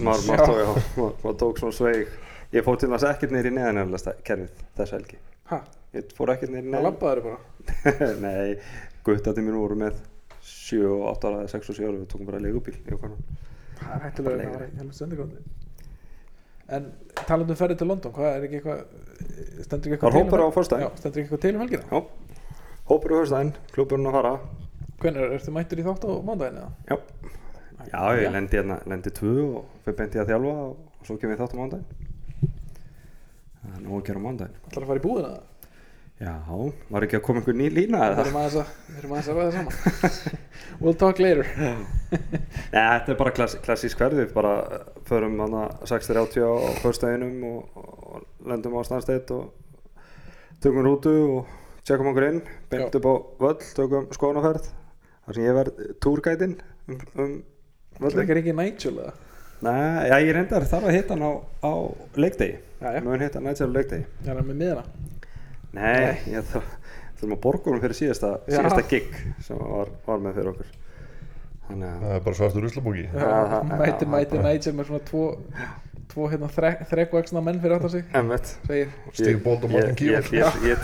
Maður 0.07 1.37
tók- 1.41 1.59
svona 1.59 1.73
sveig. 1.73 2.09
Ég 2.55 2.63
fór 2.63 2.77
til 2.79 2.89
þess 2.93 3.05
ekkert 3.09 3.33
neyri 3.35 3.51
neðanjárlega 3.51 4.13
kerfið 4.25 4.61
þess 4.79 4.93
helgi. 4.95 5.17
Ha, 5.51 5.59
ég 5.97 6.13
fór 6.15 6.31
ekkert 6.35 6.53
neyri 6.55 6.69
það 6.69 6.73
neðan 6.77 6.87
labbaður 6.87 7.23
bara. 7.25 7.39
Nei, 8.25 8.59
guttati 9.07 9.45
mín 9.45 9.59
voru 9.59 9.79
með 9.81 10.01
7 10.47 10.83
og 10.91 11.07
8 11.13 11.31
ára 11.31 11.45
eða 11.45 11.53
6 11.55 11.73
og 11.73 11.79
7 11.79 11.87
ára 11.87 12.01
við 12.01 12.09
tókum 12.13 12.31
bara 12.31 12.43
leigubíl 12.43 12.77
Það 13.77 13.95
er 13.95 14.05
hættulega 14.07 14.37
Bara 14.37 14.51
Það 14.51 14.59
var 14.59 14.69
helvist 14.83 15.03
sendigándi 15.03 15.45
En 16.77 16.87
talandi 17.23 17.55
um 17.55 17.59
ferði 17.61 17.79
til 17.79 17.91
London 17.91 18.15
Hvað 18.17 18.31
er 18.33 18.47
ekki 18.49 18.61
eitthvað 18.61 18.81
Stendur 19.65 19.93
ekki 19.93 19.97
eitthvað 19.97 20.17
hópur 20.19 20.43
á 20.43 20.47
um-? 20.47 20.83
Já, 20.83 20.89
stendur 20.99 21.23
ekki 21.23 21.27
eitthvað 21.27 21.43
til 21.45 21.55
um 21.55 21.63
helgina? 21.65 21.85
Já, 21.91 21.99
hópur 22.91 23.15
í 23.15 23.19
höfstæðin, 23.21 23.53
klúburinn 23.75 24.11
að 24.11 24.17
fara. 24.19 24.33
Hvernig, 25.01 25.35
ertu 25.37 25.55
mættur 25.55 25.81
í 25.81 25.87
þátt 25.87 26.07
á 26.07 26.11
mándaginn 26.27 26.61
eða? 26.61 26.71
Já, 26.91 26.97
já 27.91 28.03
ég 28.21 28.35
lendi 28.35 28.61
hérna, 28.61 28.79
lendi 28.89 29.13
tvö 29.17 29.33
og 29.47 29.73
fyrir 29.85 29.99
beint 29.99 30.17
ég 30.17 30.25
að 30.25 30.33
þjálfa 30.33 30.55
og, 30.67 30.77
svo 31.09 31.19
kem 31.21 31.33
ég 31.33 31.41
þátt 31.41 31.57
á 31.57 31.61
mándaginn 31.61 31.89
Það 33.57 33.75
er 33.75 33.83
nóg 33.85 33.97
að 33.99 34.07
gera 34.09 34.23
á 34.23 34.27
mándaginn 34.27 34.59
Ætlar 34.71 34.87
að 34.87 34.91
fara 34.93 35.03
í 35.03 35.07
búðina? 35.07 35.33
Já, 36.17 36.33
var 36.89 37.05
ekki 37.05 37.19
að 37.19 37.25
koma 37.27 37.43
einhver 37.43 37.57
ný 37.59 37.67
lína 37.69 37.99
eða? 38.07 38.23
að, 38.25 38.61
við 38.89 39.01
erum 39.03 39.11
aðeins 39.13 39.27
að 39.29 39.37
ræða 39.37 39.51
saman 39.53 40.15
We'll 40.81 40.97
talk 40.97 41.19
later 41.21 41.45
Nei, 41.53 41.83
þetta 42.73 43.13
er 43.13 43.19
bara 43.21 43.33
klass, 43.37 43.57
klassísk 43.61 44.01
ferði, 44.01 44.23
við 44.25 44.33
bara 44.33 44.53
förum 45.11 45.35
hana 45.45 45.67
6.30 45.85 46.41
á 46.41 46.53
föstudeginum 46.81 47.45
og, 47.51 47.83
og 47.85 48.49
lendum 48.49 48.79
á 48.81 48.89
Stanstedt 48.89 49.33
og 49.37 49.51
tökum 50.65 50.87
rútu 50.89 51.13
og 51.37 51.53
tjekkum 51.85 52.09
okkur 52.15 52.29
inn, 52.31 52.41
beint 52.73 52.97
Já. 52.97 53.01
upp 53.03 53.09
á 53.13 53.15
völl, 53.45 53.69
tökum 53.77 54.07
skoðanaferð, 54.17 54.71
þar 55.27 55.37
sem 55.37 55.45
ég 55.51 55.59
verð 55.59 55.83
túrgætinn 56.01 56.57
um, 56.89 56.97
um 56.97 57.35
Það 57.97 58.07
völlin. 58.09 58.31
er 58.33 58.41
ekki 58.41 58.57
Nigel 58.57 58.95
eða? 59.05 59.13
Nei, 59.67 60.09
já, 60.09 60.17
ég 60.25 60.33
reyndar 60.37 60.65
þarf 60.69 60.89
að 60.89 60.97
hitta 60.97 61.13
hann 61.17 61.29
á, 61.29 61.33
á 61.61 61.73
leikdegi, 62.17 62.57
Já, 62.81 62.89
já, 62.97 63.05
mun 63.05 63.21
hitta 63.21 63.37
hann 63.43 63.51
nættjálf 63.51 63.77
leikdegi. 63.77 64.09
er 64.25 64.41
hann 64.41 64.49
með 64.49 64.59
miðana 64.65 64.89
Nei, 65.77 66.17
ég 66.33 66.47
þarf, 66.53 66.75
þurfum 67.21 67.37
að 67.37 67.41
borga 67.47 67.71
honum 67.71 67.83
fyrir 67.85 67.99
síðasta, 68.01 68.33
síðasta 68.49 68.85
gig 68.91 69.09
sem 69.47 69.59
var, 69.61 69.91
var 70.07 70.23
með 70.25 70.39
fyrir 70.41 70.53
okkur. 70.55 70.71
Þannig 71.67 71.89
að, 71.91 72.05
Það 72.07 72.15
er 72.17 72.23
bara 72.29 72.39
svartur 72.39 72.67
það- 73.51 73.75
Mæti, 73.81 74.07
mæti 74.17 74.37
bara- 74.39 74.53
Nigel 74.55 74.73
með 74.81 74.89
svona 74.93 75.05
tvo 75.11 75.27
Tvo 76.17 76.29
hérna 76.31 76.47
þrek, 76.49 76.85
þrekvaksna 76.89 77.41
menn 77.45 77.59
fyrir 77.61 77.75
aftan 77.77 77.91
sig. 77.93 78.05
Stig 79.13 79.41
bónd 79.45 79.65
og 79.67 79.73
Martin 79.75 79.91
Ég, 79.91 79.97
Kívar 79.99 80.23
ég, 80.31 80.55
ég, 80.63 80.79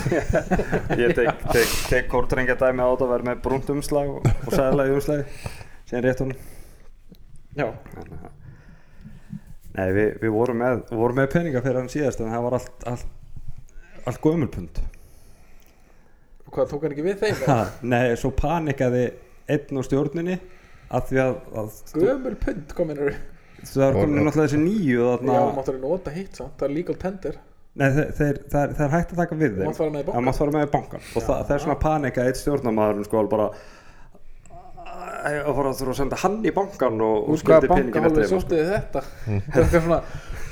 ég, 0.99 0.99
ég 0.99 1.15
tek, 1.15 2.09
kórtrengja 2.11 2.57
dæmi 2.61 2.83
á 2.85 2.91
þetta 2.91 3.07
að 3.07 3.13
vera 3.15 3.29
með 3.31 3.39
brúnt 3.47 3.71
umslag 3.73 4.11
og, 4.19 4.27
og 4.27 4.53
sæðlega 4.53 4.97
umslagi 4.99 5.25
síðan 5.89 6.05
rétt 6.09 6.21
honum. 6.27 6.43
Já, 7.57 7.69
Nei, 9.73 9.87
við, 9.97 10.09
við 10.21 10.35
vorum, 10.35 10.59
með, 10.61 10.83
vorum 11.01 11.17
með 11.23 11.31
peninga 11.33 11.63
fyrir 11.65 11.81
hann 11.81 11.89
síðast 11.93 12.21
en 12.21 12.29
það 12.35 12.43
var 12.51 12.59
allt, 12.59 12.73
allt, 12.93 13.07
allt 14.07 14.21
gömulpund 14.25 14.75
hvað 16.53 16.67
tók 16.73 16.83
hann 16.85 16.93
ekki 16.95 17.05
við 17.07 17.17
þeim? 17.23 17.37
ha, 17.51 17.61
Nei, 17.89 18.07
svo 18.21 18.31
panikaði 18.37 19.05
einn 19.53 19.79
á 19.81 19.83
stjórninni 19.87 20.37
að 20.93 21.03
því 21.09 21.17
að, 21.23 21.33
að 21.63 21.69
Gömul 21.97 22.37
pund 22.41 22.69
kominur 22.77 23.11
það 23.63 23.87
er 23.87 23.93
komin 23.97 24.17
náttúrulega 24.27 24.49
þessi 24.49 24.61
nýju 24.61 24.99
og 25.07 25.13
Já, 25.13 25.17
þarna, 25.23 25.55
máttur 25.57 25.77
að 25.79 25.85
nota 25.87 26.11
hitt 26.15 26.35
samt 26.41 26.55
Það 26.59 26.67
er 26.69 26.73
legal 26.77 26.97
tender. 27.01 27.35
Nei, 27.73 27.89
þeir, 27.89 28.09
þeir, 28.19 28.37
það, 28.53 28.63
er, 28.63 28.69
það 28.77 28.85
er 28.85 28.93
hægt 28.93 29.13
að 29.15 29.19
taka 29.23 29.35
við 29.41 29.53
Þú 29.53 29.57
þeim. 29.57 29.67
bankann. 29.71 30.07
Það 30.09 30.25
mátt 30.27 30.39
fara 30.41 30.53
með 30.57 30.65
í 30.67 30.69
bankan 30.75 31.03
Og 31.07 31.21
það, 31.23 31.39
það 31.39 31.55
er 31.55 31.61
svona 31.65 31.83
panika 31.87 32.21
eitt 32.29 32.39
stjórnarmaður 32.43 33.05
sko 33.09 33.17
bara 33.33 33.47
að 35.23 35.55
fara 35.55 35.71
að 35.71 35.79
þurfa 35.79 35.93
að 35.93 36.01
senda 36.01 36.17
hann 36.19 36.39
í 36.43 36.51
bankan 36.55 36.97
og, 37.07 37.17
og 37.31 37.37
skuldi 37.41 37.69
peningin 37.71 38.07
eftir 38.09 38.19
þeim 38.19 38.29
sko. 38.29 38.39
sóttuði 38.43 38.67
þetta? 38.73 39.01
Þetta 39.55 39.63
er 39.63 39.67
svona 39.87 40.01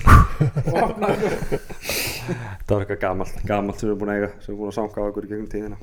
Það 2.30 2.74
var 2.74 2.84
eitthvað 2.84 3.00
gamalt, 3.04 3.40
gamalt 3.48 3.80
sem 3.80 3.86
við 3.88 3.92
erum 3.92 4.00
búin 4.04 4.12
að 4.14 4.20
eiga 4.20 4.30
sem 4.30 4.46
við 4.46 4.52
erum 4.52 4.60
búin 4.62 4.70
að 4.72 4.76
sanga 4.78 5.00
á 5.00 5.08
okkur 5.10 5.26
í 5.26 5.30
gegnum 5.32 5.50
tíðina. 5.54 5.78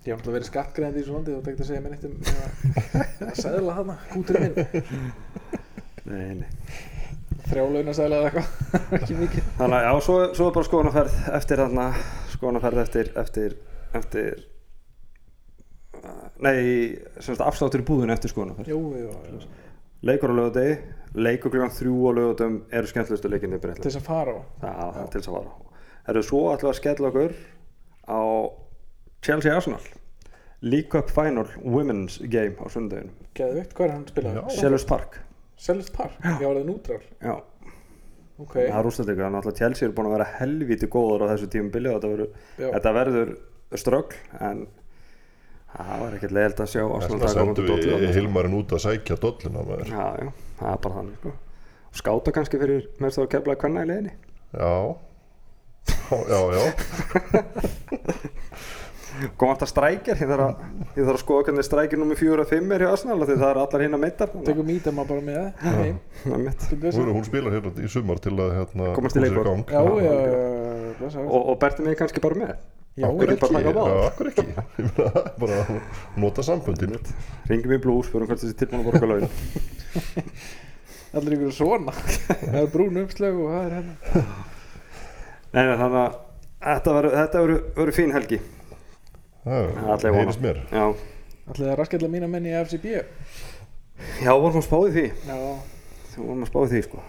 Ég 0.00 0.08
hef 0.10 0.16
alltaf 0.16 0.32
verið 0.34 0.48
skattgreðandi 0.48 0.96
í 0.96 1.02
þessu 1.04 1.14
landi 1.16 1.34
og 1.36 1.42
tekst 1.44 1.60
að 1.60 1.68
segja 1.70 1.82
mér 1.84 1.92
neitt 1.92 2.06
um 2.08 2.14
að- 2.30 3.26
að 3.30 3.40
seðla 3.40 3.74
hana, 3.76 3.96
kúturinn 4.10 4.54
Nei, 6.10 6.30
nei. 6.40 6.48
Þrjálauna 7.50 7.92
seðla 7.96 8.20
eða 8.20 8.30
eitthvað. 8.30 8.48
Ekki 9.00 9.16
mikið. 9.18 9.50
Þannig 9.58 9.76
að 9.76 9.84
já, 9.84 9.92
svo, 10.06 10.16
svo 10.38 10.46
er 10.48 10.54
bara 10.56 10.68
skoðanaferð 10.70 11.18
eftir 11.40 11.60
þarna 11.64 11.84
skoðanaferð 12.34 12.80
eftir, 12.84 13.10
eftir, 13.20 13.56
eftir 14.00 14.40
Nei, 16.40 16.96
sem 17.20 17.34
sagt 17.34 17.44
afsláttur 17.44 17.82
í 17.82 17.86
búðinu 17.90 18.14
eftir 18.14 18.32
skoðanaferð 18.32 18.70
Jú, 18.72 18.78
jú, 18.96 19.10
jú. 19.34 19.40
Leikur 20.08 20.32
á 20.32 20.34
lögadegi, 20.38 20.76
leikur 21.14 21.50
klukkan 21.50 21.72
þrjú 21.74 21.94
á 22.06 22.10
lögadum 22.18 22.58
eru 22.70 22.90
skemmtlustu 22.90 23.30
leikinni 23.32 23.58
í 23.58 23.60
Til 23.60 23.66
Breitland 23.68 23.86
þess 23.88 24.00
að 24.00 24.06
fara 24.06 24.34
á? 24.36 24.40
Já, 24.62 24.72
það 24.80 25.00
er 25.02 25.10
til 25.14 25.20
þess 25.20 25.30
að 25.32 25.38
vara 25.38 25.54
Erum 26.10 26.26
svo 26.26 26.42
við 26.64 26.70
að 26.70 26.78
skella 26.80 27.10
okkur 27.10 27.34
á 28.10 28.20
Chelsea 29.20 29.54
Arsenal. 29.54 29.82
League 30.62 30.88
Cup 30.92 31.10
Final 31.10 31.46
Women's 31.64 32.18
Game 32.30 32.56
á 32.60 32.66
sundaginu 32.72 33.12
Geðvikt, 33.36 33.74
hvað 33.76 33.86
er 33.86 33.94
hann 33.94 34.06
spilað? 34.10 34.40
Selhurst 34.56 34.88
Park. 34.90 35.20
Selhurst 35.60 35.92
Park? 35.96 36.16
Já, 36.20 36.36
það 36.40 36.66
nútral 36.68 37.00
Já, 37.20 37.36
Ok, 38.40 38.54
það 38.56 38.78
er 38.78 38.86
úrstættingu 38.88 39.20
þannig 39.24 39.48
að 39.50 39.58
Chelsea 39.58 39.86
er 39.88 39.94
búin 39.96 40.08
að 40.08 40.14
vera 40.16 40.26
helvíti 40.38 40.88
góður 40.88 41.26
á 41.28 41.30
þessu 41.34 41.48
tímubili 41.52 41.90
og 41.92 41.98
þetta 41.98 42.12
verður, 42.14 42.30
þetta 42.70 42.92
ströggl 43.76 44.20
en 44.48 44.62
það 45.74 46.00
var 46.04 46.16
ekkert 46.16 46.34
leiðilt 46.38 46.62
að 46.64 46.70
sjá 46.72 46.84
Arsenal 46.86 47.18
taka 47.20 47.30
á 47.36 47.44
móti 47.44 47.64
sendum 47.64 47.68
Dortmund. 47.68 48.04
við 48.06 48.16
Hilmarinn 48.16 48.56
út 48.56 48.72
að 48.74 48.82
sækja 48.86 49.18
dolluna 49.20 49.66
maður. 49.68 49.92
Já, 49.92 50.06
já, 50.24 50.30
það 50.60 50.72
er 50.72 50.82
bara 50.86 50.98
þannig 51.00 51.16
sko. 51.20 51.30
og 51.90 51.94
skáta 52.00 52.34
kannski 52.36 52.56
fyrir 52.62 52.82
mest 53.02 53.18
á 53.18 53.20
að 53.24 53.32
kefla 53.36 53.58
hvenna 53.60 53.86
í 53.86 53.90
leiðinni 53.90 54.14
Já. 54.50 54.72
Já, 56.10 56.40
já, 56.52 56.62
kom 59.38 59.50
alltaf 59.52 59.68
strækjar, 59.70 60.18
ég 60.20 60.28
þarf 60.30 60.44
að, 60.44 60.54
ég 60.96 61.04
þarf 61.04 61.14
að 61.14 61.22
skoða 61.22 61.44
hvernig 61.48 61.66
strækjar 61.66 61.98
nummer 62.00 62.16
4 62.18 62.44
og 62.44 62.48
5 62.50 62.74
er 62.74 62.80
hjá 62.84 62.90
Arsenal 62.90 63.20
af 63.20 63.26
því 63.30 63.36
það 63.40 63.50
er 63.50 63.58
allar 63.62 63.80
hinn 63.84 63.96
að 63.96 64.02
meittar 64.04 64.28
Tekum 64.46 64.66
mítið 64.68 64.92
maður 64.96 65.10
bara 65.12 65.22
með 65.28 65.36
það 65.60 65.76
Getur 66.46 66.76
við 66.84 66.90
Hún, 67.00 67.10
hún 67.16 67.26
spilar 67.28 67.50
hérna 67.56 67.70
í 67.84 67.86
sumar 67.92 68.18
til 68.22 68.36
að 68.36 68.50
hérna, 68.58 68.84
Komast 68.96 69.16
í 69.18 69.20
blessa 71.00 71.18
og, 71.24 71.40
og 71.40 71.54
Berti 71.62 71.80
mig 71.86 71.94
kannski 72.00 72.20
bara 72.24 72.36
með 72.44 72.52
Já, 72.98 73.06
Okkur 73.06 73.30
ekki. 73.32 73.46
á 73.46 73.72
báða. 73.76 73.90
Já, 73.90 74.06
akkur 74.10 74.28
ekki? 74.30 74.44
Ég 74.80 74.88
meina, 74.98 75.22
bara 75.38 75.58
nota 76.20 76.42
samböndin. 76.44 76.96
Ringum 77.48 77.74
í 77.76 77.78
blús, 77.80 78.08
fyrir 78.10 78.26
hvert 78.28 78.42
þessi 78.42 78.56
tilbúin 78.58 78.82
að 78.82 78.88
borga 78.90 79.08
laun 79.10 79.28
Allir 81.16 81.36
ykkur 81.36 81.54
svona. 81.54 81.94
Það 81.94 82.58
er 82.60 82.68
brún 82.74 82.98
uppslög 83.04 83.38
og 83.42 83.48
það 83.54 83.62
er 83.64 83.72
hérna. 83.78 84.24
Nei, 85.50 85.62
nei, 85.66 85.76
þannig 85.80 85.96
að 86.02 86.18
þetta 86.66 86.94
verður- 86.98 87.16
þetta 87.18 87.40
fín 87.96 88.12
helgi. 88.14 88.38
Það 89.46 90.06
heyrist 90.18 90.44
mér. 90.44 90.60
Já, 90.70 90.84
Allir 91.50 91.66
það 91.70 91.76
raskalla 91.80 92.10
mína 92.12 92.28
menn 92.30 92.46
í 92.46 92.52
FCB 92.60 92.92
Já, 92.92 93.02
já 94.26 94.32
vorum 94.36 94.60
að 94.60 94.66
spáði 94.68 94.92
því. 94.98 95.06
Þú 96.12 96.26
vorum 96.28 96.44
að 96.46 96.50
spáði 96.52 96.70
því 96.74 96.82
sko. 96.86 97.02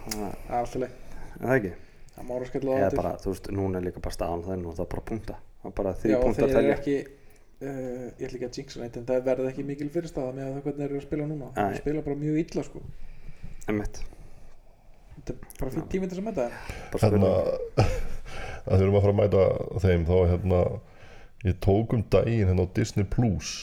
Leið 0.81 0.89
er 0.89 1.45
það 1.45 1.55
ekki? 1.59 1.71
Það 2.15 2.25
má 2.27 2.33
það 2.81 2.91
til. 2.91 2.99
bara, 3.01 3.11
þú 3.21 3.31
veist, 3.33 3.51
núna 3.59 3.79
er 3.81 3.85
líka 3.89 4.01
bara 4.07 4.15
staðan 4.17 4.43
það 4.47 4.65
og 4.71 4.75
það 4.77 4.85
er 4.85 4.91
bara 4.95 5.05
punkta 5.11 5.37
Það 5.61 5.71
er 5.71 5.75
bara 5.79 5.95
punkta 5.95 6.39
þeir 6.39 6.47
að 6.47 6.55
telja. 6.57 6.77
ekki 6.77 6.95
uh, 7.01 8.07
Ég 8.17 8.23
ætla 8.27 8.39
ekki 8.39 8.47
að 8.47 8.59
jinxa 8.61 8.81
neitt 8.81 8.97
En 8.97 9.09
það 9.09 9.27
verða 9.27 9.51
ekki 9.51 9.67
mikil 9.67 9.89
fyrirstaða 9.93 10.35
með 10.37 10.47
það 10.47 10.63
hvernig 10.65 10.81
þeir 10.81 10.89
eru 10.89 11.01
að 11.01 11.05
spila 11.07 11.27
núna. 11.29 11.51
Þeir 11.57 11.81
spila 11.83 12.05
bara 12.07 12.21
mjög 12.23 12.39
illa 12.45 12.65
sko. 12.67 12.83
Emmett 13.71 14.01
Þetta 15.11 15.33
er 15.35 15.59
bara 15.59 15.73
fyrir 15.75 15.89
tíminn 15.91 16.11
til 16.11 16.17
þess 16.17 16.31
að 16.31 16.39
Bara 16.95 17.11
Hérna 17.11 17.35
að 18.71 18.87
maður 18.87 18.97
að 18.97 19.05
fara 19.05 19.11
að 19.11 19.19
mæta 19.19 19.43
þeim 19.83 20.07
þá 20.07 20.17
hérna 20.31 20.63
ég 21.47 21.61
tók 21.65 21.93
um 21.97 22.03
daginn 22.13 22.49
hérna 22.49 22.65
á 22.65 22.73
Disney 22.77 23.07
Plus 23.09 23.53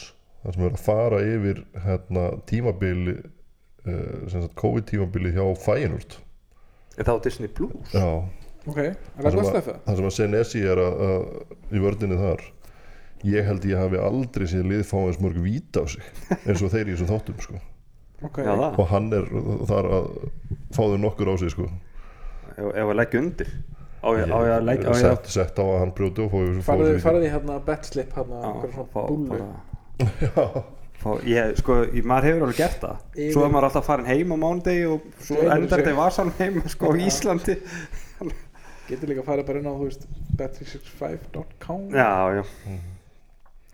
þar 0.43 0.55
sem 0.55 0.65
er 0.67 0.75
að 0.75 0.83
fara 0.83 1.21
yfir 1.23 1.61
hérna 1.85 2.25
tímabili 2.49 3.15
uh, 3.19 4.27
sem 4.31 4.43
sagt 4.43 4.57
COVID 4.59 4.87
tímabili 4.89 5.33
hjá 5.35 5.43
Feyenoord. 5.59 6.19
Er 6.97 7.07
það 7.07 7.19
á 7.19 7.23
Disney 7.27 7.51
Plus? 7.51 7.95
Já, 7.95 8.07
ok, 8.67 8.77
er 8.77 8.95
það 9.15 9.23
það 9.23 9.31
sem, 9.31 9.39
að, 9.39 9.49
stefða? 9.53 9.75
það 9.87 9.95
sem 9.99 10.07
að 10.09 10.15
Senesi 10.17 10.61
er 10.73 10.81
að, 10.83 11.03
að, 11.09 11.27
í 11.71 11.83
vördinni 11.83 12.17
þar 12.19 12.45
ég 13.29 13.47
held 13.49 13.65
ég 13.67 13.77
hafi 13.81 13.97
aldrei 13.99 14.47
séð 14.47 14.67
lið 14.71 14.83
fá 14.87 14.97
eins 15.05 15.19
mörg 15.19 15.39
víta 15.43 15.83
á 15.83 15.85
sig 15.91 16.03
eins 16.45 16.61
og 16.63 16.71
þeir 16.71 16.87
í 16.87 16.93
þessum 16.95 17.09
þáttum 17.13 17.41
sko. 17.43 17.59
ok, 18.23 18.37
Já, 18.45 18.53
og 18.69 18.85
hann 18.93 19.09
er 19.15 19.27
þar 19.67 19.89
að 19.97 20.07
fá 20.75 20.81
þau 20.85 20.97
nokkur 21.03 21.31
á 21.31 21.35
sig 21.41 21.51
sko. 21.55 21.67
ef, 22.55 22.71
að 22.83 22.95
leggja 22.99 23.19
undir 23.23 23.51
á 23.99 24.09
ég, 24.15 24.31
á 24.31 24.37
að 24.39 24.63
leggja 24.69 24.91
á 24.91 24.95
sett, 24.95 25.27
sett 25.35 25.59
á 25.59 25.63
að 25.67 25.77
hann 25.83 25.91
brjóti 25.95 26.23
og 26.23 26.31
fóði 26.31 26.63
farið 26.63 26.99
farið 27.03 27.25
í 27.27 27.31
hérna 27.33 27.57
betslip 27.67 28.13
hérna, 28.15 28.39
Já, 28.39 28.51
fá- 28.55 28.75
svona 28.75 29.07
búlu 29.09 29.27
bara- 29.33 30.63
fá, 30.99 31.11
ég, 31.27 31.53
sko, 31.59 31.75
ég, 31.91 32.03
maður 32.07 32.27
hefur 32.29 32.45
alveg 32.47 32.57
gert 32.59 32.81
það 32.83 33.31
svo 33.33 33.43
er 33.45 33.51
maður 33.51 33.67
alltaf 33.69 33.85
farin 33.87 34.07
heim 34.07 34.31
á 34.31 34.37
mánudegi 34.39 34.85
og 34.93 35.03
svo 35.23 35.41
endar 35.43 35.79
þetta 35.83 35.91
í 35.91 35.99
vasan 35.99 36.31
heim 36.39 36.61
sko, 36.71 36.93
í 36.95 37.03
Já. 37.03 37.07
Íslandi 37.11 37.55
getur 38.89 39.11
líka 39.11 39.25
farið 39.27 39.49
bara 39.49 39.61
inn 39.61 39.69
á, 39.69 39.73
þú 39.73 39.89
veist 39.89 40.07
bet365.com 40.39 41.89
já, 41.95 42.09
já. 42.39 42.43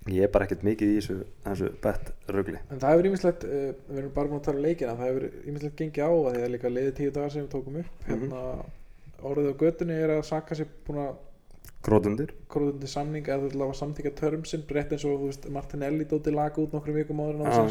Ég 0.06 0.22
er 0.28 0.30
bara 0.30 0.46
ekkert 0.46 0.66
mikið 0.68 0.92
í 0.92 0.98
þessu, 1.00 1.16
þessu 1.48 1.70
bett 1.82 2.12
rugli 2.30 2.60
en 2.70 2.82
það 2.82 2.92
hefur 2.94 3.10
ímislegt, 3.10 3.46
uh, 3.50 3.70
við 3.90 4.02
erum 4.02 4.12
bara 4.18 4.30
búin 4.32 4.42
að 4.42 4.48
tala 4.50 4.62
um 4.62 4.66
leikina 4.68 4.98
það 5.00 5.10
hefur 5.10 5.28
ímislegt 5.50 5.80
gengið 5.82 6.06
á 6.06 6.12
að 6.14 6.28
því 6.36 6.44
að 6.46 6.52
líka 6.56 6.74
liðið 6.74 6.98
tíu 7.00 7.14
dagar 7.16 7.34
sem 7.34 7.46
við 7.46 7.54
tókum 7.56 7.80
upp. 7.82 7.94
Mhm. 8.06 8.12
hérna, 8.12 8.44
orðið 9.26 9.50
á 9.50 9.62
götunni 9.64 9.98
er 10.04 10.14
að 10.18 10.28
Saka 10.30 10.60
sér 10.60 10.70
búin 10.86 11.02
að 11.08 11.16
grótundir. 11.86 12.32
króðundi 12.50 12.90
samning 12.90 13.26
eða 13.26 13.44
þú 13.44 13.52
ætla 13.52 13.68
að 13.70 13.76
samtíka 13.80 14.12
törmsinn 14.20 14.66
rétt 14.70 14.94
eins 14.94 15.06
og 15.06 15.26
veist, 15.26 15.50
Martinelli 15.54 16.06
dóti 16.10 16.34
lag 16.34 16.58
út 16.62 16.74
nokkrum 16.74 16.98
vikum 16.98 17.22
áður 17.22 17.46
á 17.46 17.66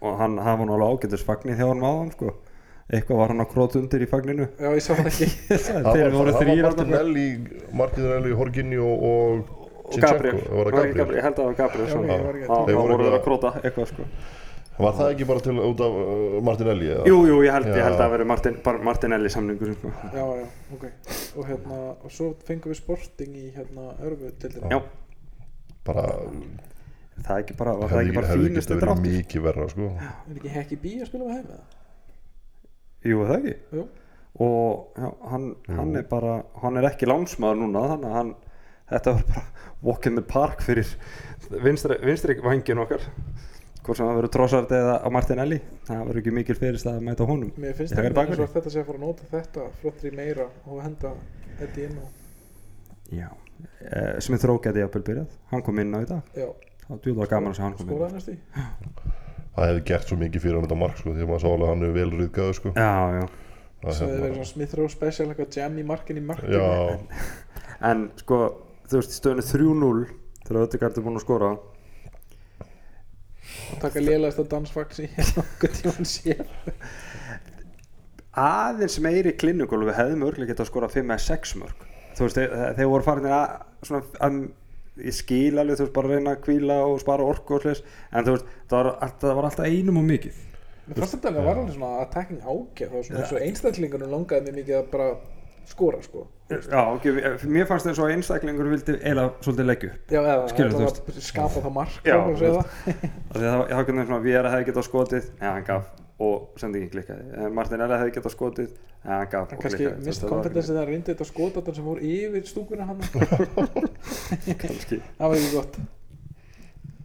og 0.00 0.18
hann 0.18 0.38
hafa 0.38 0.64
nú 0.64 0.76
alveg 0.76 1.04
ágætis 1.04 1.24
fagnir 1.26 1.56
hjá 1.58 1.68
hann 1.68 1.84
áðan 1.84 2.12
sko. 2.14 2.34
Eitthvað 2.92 3.16
var 3.22 3.32
hann 3.32 3.40
að 3.44 3.50
grótundir 3.54 4.02
í 4.04 4.08
fagninu 4.10 4.46
já 4.60 4.68
ég 4.76 4.84
sá 4.84 4.92
það 4.98 5.08
ekki 5.10 5.28
þeir 5.96 6.12
voru 6.14 6.34
þrýr 6.38 6.62
Martinelli 6.68 7.26
Martinelli, 7.82 8.32
Horginni 8.36 8.78
og, 8.82 9.04
og 9.08 9.58
og 9.92 9.98
Gabriel, 10.00 10.38
var 10.48 10.68
það 10.70 10.76
Var 10.76 10.86
ekki 10.86 10.98
Gabriel? 11.00 11.18
ég 11.18 11.26
held 11.26 11.34
að 11.34 11.42
það 11.42 11.48
var 11.50 11.56
Gabriel 11.62 11.86
Já, 11.88 11.92
svona. 11.92 12.14
ég 12.16 12.22
var 12.26 12.36
ekki 12.38 12.46
að 12.46 12.52
Já, 12.52 12.64
Þeir 12.68 12.76
þá 12.76 12.82
voru 12.82 12.94
eitthvað- 12.94 13.18
að 13.18 13.24
gróta 13.26 13.50
eitthvað 13.62 13.90
sko 13.92 14.06
Var 14.82 14.94
það 14.96 15.10
ekki 15.12 15.26
bara 15.28 15.40
til 15.44 15.52
út 15.60 15.80
af 15.84 15.96
uh, 16.02 16.36
Martinelli? 16.48 16.86
eða? 16.94 17.02
jú, 17.10 17.16
jú, 17.28 17.34
ég 17.44 17.52
held, 17.52 17.66
ég 17.68 17.82
held 17.84 17.92
að 17.92 18.00
það 18.02 18.12
veri 18.14 18.26
Martin, 18.30 18.54
bara 18.64 18.78
Martinelli 18.88 19.32
samningur 19.34 19.74
sko. 19.76 19.90
já 20.16 20.24
já, 20.38 20.46
ok 20.72 20.84
og 21.36 21.50
hérna, 21.50 21.80
og 22.06 22.14
svo 22.14 22.30
fengum 22.48 22.72
við 22.72 22.78
sporting 22.80 23.36
í 23.36 23.50
hérna 23.56 23.84
Örgvöldildina 24.00 24.72
já, 24.72 24.80
Bara 25.84 26.06
það 27.22 27.34
er 27.36 27.42
ekki 27.44 27.58
bara, 27.58 27.74
var 27.76 27.92
það 27.92 27.98
hefði 27.98 28.08
ekki 28.08 28.16
bara 28.16 28.30
hefði 28.32 28.48
fínust 28.48 28.72
getað 28.72 28.80
verið 28.88 29.04
mikið 29.10 29.44
verra 29.50 29.68
sko. 29.74 29.90
er 30.00 30.36
ekki 30.40 30.54
Hekki 30.56 30.80
B 30.82 30.94
að 31.02 31.06
spila 31.12 31.28
með 31.28 31.34
heim 31.36 31.52
eða? 31.52 31.64
Jú, 33.04 33.22
er 33.22 33.30
það 33.32 33.36
ekki? 33.38 33.54
Jú. 33.78 33.84
og 34.42 34.96
já, 34.96 35.08
hann, 35.30 35.48
hann 35.68 35.96
er 36.00 36.06
bara 36.08 36.38
hann 36.62 36.80
er 36.80 36.88
ekki 36.88 37.08
lánsmaður 37.10 37.60
núna 37.60 37.82
þannig 37.90 38.08
að 38.08 38.16
hann, 38.18 38.34
þetta 38.92 39.14
var 39.18 39.24
bara 39.34 39.44
walk 39.82 40.06
in 40.06 40.16
the 40.16 40.24
park 40.24 40.62
fyrir 40.64 40.88
vinstri, 41.62 41.98
vinstri 42.06 42.38
vangin 42.42 42.80
okkar. 42.82 43.02
Hvort 43.82 43.98
sem 43.98 44.06
það 44.06 44.18
verður 44.20 44.30
Trossard 44.36 44.72
eða 44.76 44.94
á 45.02 45.08
Martinelli 45.10 45.56
það 45.88 46.02
verður 46.06 46.20
ekki 46.20 46.34
mikil 46.36 46.54
fyrirst 46.54 46.86
að 46.86 47.00
mæta 47.02 47.26
honum. 47.26 47.50
Mér 47.58 47.74
finnst 47.74 47.96
það 47.96 48.06
eins 48.06 48.14
bakverði. 48.14 48.44
og 48.46 48.52
þetta 48.54 48.70
sé 48.70 48.82
að 48.82 48.90
fara 48.90 49.00
að 49.00 49.06
nota 49.08 49.30
þetta 49.32 49.64
flottri 49.80 50.12
meira 50.14 50.46
og 50.70 50.82
henda 50.84 51.10
Eddi 51.62 51.88
inn 51.88 51.98
á 51.98 52.06
já, 53.12 53.28
eh, 53.82 54.20
Smith 54.22 54.46
Rowe 54.46 54.62
geti 54.62 54.80
jafnvel 54.84 55.02
byrjað. 55.08 55.34
Hann 55.50 55.66
kom 55.66 55.82
inn 55.82 55.92
á 55.92 55.98
í 55.98 56.06
dag, 56.08 56.30
já, 56.38 56.46
það 56.86 56.94
var 56.94 57.02
djúðlega 57.08 57.32
gaman 57.34 57.50
að 57.52 57.58
sjá 57.58 57.64
hann 57.66 57.76
kom 57.80 57.88
inn. 57.88 57.92
Skóraði 57.92 58.14
næstu 58.20 58.32
í 58.32 59.18
Það 59.52 59.68
hefði 59.68 59.84
gert 59.92 60.08
svo 60.08 60.16
mikið 60.22 60.42
fyrir 60.46 60.56
hann 60.58 60.64
þetta 60.66 60.80
mark 60.80 60.96
sko, 61.00 61.12
því 61.12 61.22
að 61.24 61.28
maður 61.32 61.42
sá 61.44 61.48
alveg 61.52 61.66
að 61.66 61.72
hann 61.72 61.86
er 61.88 61.96
vel 61.98 62.10
riðgæðu 62.16 62.54
sko. 62.58 62.72
já, 62.76 62.92
já, 63.18 63.24
Það 63.82 63.92
svo 63.98 64.06
hérna- 64.06 64.12
hefði 64.12 64.22
verið 64.22 64.36
svona 64.38 64.50
Smith 64.52 64.74
Rowe 64.78 64.92
special 64.94 65.26
eitthvað 65.32 65.56
jam 65.58 65.78
í 65.78 65.84
markin 65.92 66.20
í 66.20 66.24
markinu. 66.24 66.56
Já, 66.56 66.66
en 67.90 68.04
sko 68.22 68.38
þú 68.88 69.00
veist, 69.00 69.16
stöðinu 69.18 69.44
3-0 69.50 70.06
þegar 70.46 70.62
Ödegard 70.66 70.98
er 70.98 71.04
búin 71.06 71.18
að 71.20 71.24
skora 71.26 71.50
og 73.72 73.80
taka 73.82 74.00
lélægast 74.00 74.38
að 74.40 74.48
dansfaxi 74.52 75.08
nokkuð 75.36 75.76
tíman 75.80 76.06
sér 76.08 76.44
aðeins 78.42 78.96
meiri 79.04 79.34
klinnugól 79.36 79.82
við 79.84 79.96
hefðum 79.98 80.24
örglega 80.28 80.52
getað 80.54 80.64
að 80.66 80.70
skora 80.70 80.88
5-6 80.92 81.54
mörg 81.60 81.82
þú 82.16 82.26
veist, 82.26 82.38
þeir, 82.38 82.54
þeir 82.78 82.90
voru 82.92 83.06
farin 83.06 83.28
að 83.28 83.44
svona, 83.88 84.02
að, 84.24 84.38
ég 85.00 85.16
skil 85.16 85.58
alveg 85.60 85.78
þú 85.78 85.86
veist, 85.86 85.94
bara 85.96 86.08
að 86.10 86.16
reyna 86.16 86.34
að 86.36 86.42
kvíla 86.46 86.78
og 86.84 86.98
spara 87.00 87.26
orku 87.26 87.56
og 87.56 87.64
slis 87.64 87.82
en 88.12 88.26
þú 88.26 88.36
veist, 88.36 88.50
það 88.68 88.78
var, 88.78 88.90
alltaf, 89.06 89.22
það 89.28 89.38
var 89.38 89.48
alltaf 89.48 89.68
einum 89.68 90.00
og 90.02 90.08
mikið. 90.10 90.40
Mér 90.82 90.98
fannst 90.98 91.16
þetta 91.16 91.30
alveg 91.30 91.42
að 91.42 91.48
var 91.48 91.60
alveg 91.62 91.76
svona 91.76 91.92
attacking 92.02 92.42
ágæð 92.42 92.88
það 92.88 92.96
var 92.98 93.06
svona 93.06 93.22
eins 93.22 93.32
og 93.32 93.46
einstaklingunum 93.46 94.12
langaði 94.16 94.48
mér 94.48 94.58
mikið 94.60 94.78
að 94.80 94.90
bara 94.92 95.08
skora 95.72 96.02
sko. 96.02 96.26
Já, 96.52 96.80
ok, 96.90 97.06
mér 97.48 97.68
fannst 97.70 97.88
eins 97.88 98.00
og 98.02 98.08
að 98.08 98.16
einstaklingur 98.18 98.68
vildi 98.72 98.98
eiginlega 98.98 99.30
svolítið 99.46 99.68
allavega 100.20 101.22
skapa 101.30 101.62
það 101.62 101.74
mark 101.78 102.04
Já, 102.04 102.18
þú 102.18 102.34
það. 102.58 102.72
Af 103.32 103.38
því 103.38 103.46
að 103.46 103.48
það 103.48 103.74
það 103.78 104.02
var 104.02 104.08
svona, 104.10 104.22
við 104.26 104.38
erum 104.40 104.50
að 104.50 104.56
hefði 104.58 104.70
getað 104.72 104.88
skotið 104.90 105.28
já, 105.30 105.48
hann 105.48 105.68
gaf 105.70 106.01
og 106.20 106.58
sendingin 106.60 106.90
klikkaði. 106.92 107.24
En 107.40 107.54
Martin 107.56 107.80
Ella 107.80 107.98
hefði 108.02 108.12
getað 108.18 108.34
skotið 108.36 108.68
já, 108.68 109.08
hann 109.08 109.30
gaf 109.32 109.52
En 109.52 109.56
og 109.56 109.62
kannski 109.64 109.80
klikkaði 109.80 110.06
mist 110.06 110.20
það 110.22 110.28
var 110.28 110.36
kompetensið 110.36 110.76
það 110.78 110.86
reyndi 110.90 111.12
þetta 111.14 111.26
skotatar 111.30 111.78
sem 111.78 111.88
voru 111.88 112.12
yfir 112.12 112.46
stúkuna 112.50 112.86
hann. 112.90 113.00
Kannski. 114.62 115.00
Það 115.18 115.32
var 115.32 115.40
ekki 115.40 115.56
gott. 115.56 115.80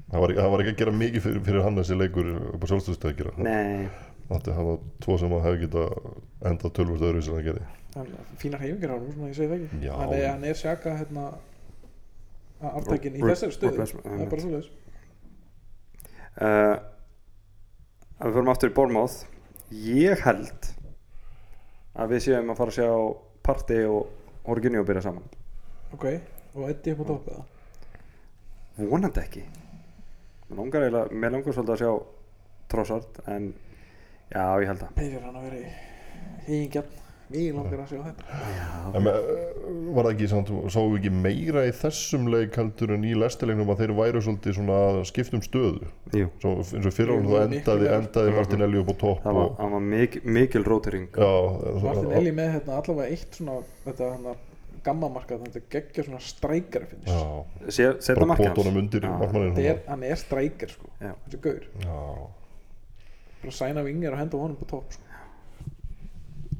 Það 0.08 0.22
var, 0.24 0.32
ekki- 0.32 0.41
það 0.43 0.52
var 0.54 0.63
ekki 0.63 0.74
að 0.74 0.82
gera 0.84 0.91
mikið 1.02 1.26
fyrir, 1.26 1.41
fyrir 1.48 1.65
hann 1.65 1.80
þessi 1.82 1.98
leikur 2.00 2.30
upp 2.54 2.62
á 2.63 2.67
sjálfstöðstu 2.72 3.10
að 3.10 3.17
gera 3.17 3.34
nei, 3.43 3.89
Það 4.28 4.62
var 4.67 4.78
tvo 5.04 5.17
sem 5.20 5.34
að 5.36 5.43
hefði 5.48 5.60
geta 5.65 5.84
endað 6.48 6.74
tölvöld 6.78 7.04
öðru 7.10 7.24
sem 7.26 7.36
hann 7.36 7.48
gerði 7.48 7.65
Hann, 7.98 8.13
Fínar 8.39 8.62
hefingar 8.63 8.93
á 8.93 8.96
hann, 8.96 9.10
svona 9.12 9.28
ég 9.32 9.36
segi 9.36 9.50
það 9.52 9.58
ekki. 9.65 9.89
Hann 9.98 10.13
er, 10.15 10.26
hann 10.30 10.46
er 10.48 10.60
sjaka 10.60 10.93
hérna 11.00 11.26
að 12.62 12.78
aftakin 12.82 13.17
í 13.17 13.24
þessari 13.24 13.56
stöðu. 13.56 13.88
Það 14.04 14.22
er 14.22 14.30
bara 14.32 14.43
svoleiðis. 14.43 14.70
Uh, 16.38 16.76
að 18.17 18.30
við 18.30 18.38
förum 18.38 18.51
aftur 18.53 18.71
í 18.71 18.75
Bormáð 18.77 19.17
ég 19.84 20.23
held 20.25 20.71
að 21.97 22.13
við 22.13 22.23
séum 22.27 22.51
að 22.53 22.60
fara 22.62 22.73
að 22.73 22.77
sjá 22.77 22.89
Parti 23.47 23.77
og 23.88 24.49
Orginio 24.51 24.84
byrja 24.88 25.06
saman. 25.08 25.25
Ok, 25.95 26.06
og 26.56 26.67
Eddi 26.69 26.93
upp 26.93 27.03
á 27.03 27.15
eða? 27.15 27.43
Vonandi 28.77 29.21
ekki. 29.23 29.43
Mér 30.47 30.60
langar, 30.62 31.10
mér 31.12 31.34
langar 31.36 31.56
svolítið 31.56 31.73
að 31.75 31.82
sjá 31.82 31.91
Trossard 32.71 33.19
en 33.32 33.51
já, 34.32 34.43
ég 34.62 34.69
held 34.69 34.84
að 34.84 34.95
Byrjar 34.97 35.27
hann 35.27 35.39
að 35.39 35.47
vera 35.47 35.60
í 35.62 35.67
híngjarn 36.47 37.07
Við 37.27 37.47
langar 37.57 37.81
að 37.83 37.89
sjá 37.91 37.97
þetta. 38.05 38.37
En 38.95 39.03
með, 39.03 39.15
var 39.97 40.05
það 40.07 40.11
ekki, 40.13 40.27
samt, 40.31 40.51
sáum 40.71 40.93
við 40.93 40.99
ekki 41.01 41.09
meira 41.25 41.63
í 41.67 41.73
þessum 41.75 42.29
leik 42.31 42.55
heldur 42.55 42.93
en 42.95 43.03
í 43.03 43.11
lestilegnum 43.19 43.71
að 43.73 43.81
þeir 43.81 43.93
væru 43.97 44.21
svolítið 44.23 44.55
svona 44.55 44.77
að 44.93 44.99
skipta 45.09 45.35
um 45.35 45.43
stöðu? 45.43 45.89
Jú, 46.15 46.29
Svo, 46.39 46.53
eins 46.63 46.87
og 46.87 46.95
fyrir 46.95 47.11
Jú, 47.11 47.17
hann 47.17 47.27
þá 47.27 47.57
endaði, 47.59 47.89
endaði 47.97 48.35
Martinelli 48.37 48.79
upp 48.79 48.91
á 48.91 48.95
topp 49.03 49.23
það 49.25 49.39
var, 49.41 49.49
og, 49.51 49.73
var 49.75 49.83
mikil, 49.91 50.21
mikil 50.37 50.63
rótering. 50.69 51.09
Já, 51.19 51.31
Martin 51.83 52.15
Eli 52.21 52.31
með 52.39 52.53
hérna 52.55 52.77
allavega 52.79 53.11
eitt 53.17 53.41
svona 53.41 53.57
þetta 53.83 54.11
hann 54.15 54.29
gammamarkað 54.87 55.43
þetta 55.49 55.63
geggja 55.75 56.03
svona 56.07 56.21
strækar 56.23 56.85
finnst. 56.87 57.11
Já, 57.11 57.71
Sé- 57.75 57.89
setna 57.99 58.21
bara 58.21 58.29
markið 58.31 58.47
hans. 58.47 58.55
pótunum 58.61 58.79
undir 58.85 59.03
Já. 59.03 59.11
markmannin 59.19 59.55
Þetta 59.57 59.73
er, 59.73 59.81
hann 59.91 60.03
er 60.07 60.15
strækir 60.23 60.71
sko. 60.71 60.87
Já. 61.03 61.11
þessi 61.27 61.41
gaur. 61.43 61.67
Já, 61.83 61.99
bara 63.43 63.51
sæna 63.59 63.83
vingir 63.83 64.15
og 64.15 64.21
henda 64.21 64.39
honum 64.39 64.55
på 64.63 64.69
topp 64.71 64.95
sko. 64.95 65.03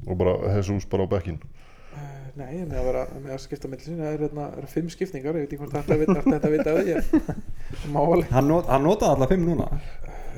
Og 0.08 0.18
bara 0.20 0.34
Jesus 0.56 0.88
bara 0.90 1.06
á 1.06 1.08
bekkin 1.14 1.38
uh, 1.38 2.26
nei, 2.38 2.52
með 2.64 2.76
að 2.80 2.86
vera 2.90 3.06
með 3.22 3.32
að 3.36 3.42
skipta 3.46 3.70
milli 3.72 3.84
sín. 3.86 3.98
Það 4.02 4.12
er, 4.14 4.22
hérna, 4.26 4.48
er 4.62 4.68
fimm 4.74 4.90
skiptingar, 4.92 5.38
ég 5.38 5.46
veit 5.46 5.52
ekki 5.52 5.62
hvort 5.62 5.74
þetta 5.78 5.98
vita 6.02 6.20
þetta 6.28 6.52
vita 6.56 6.74
af 6.74 6.78
því 6.78 6.94
ég 6.94 8.30
hann, 8.36 8.48
not, 8.52 8.68
hann 8.70 8.86
notaði 8.88 9.14
alla 9.16 9.28
fimm 9.32 9.48
núna. 9.48 9.68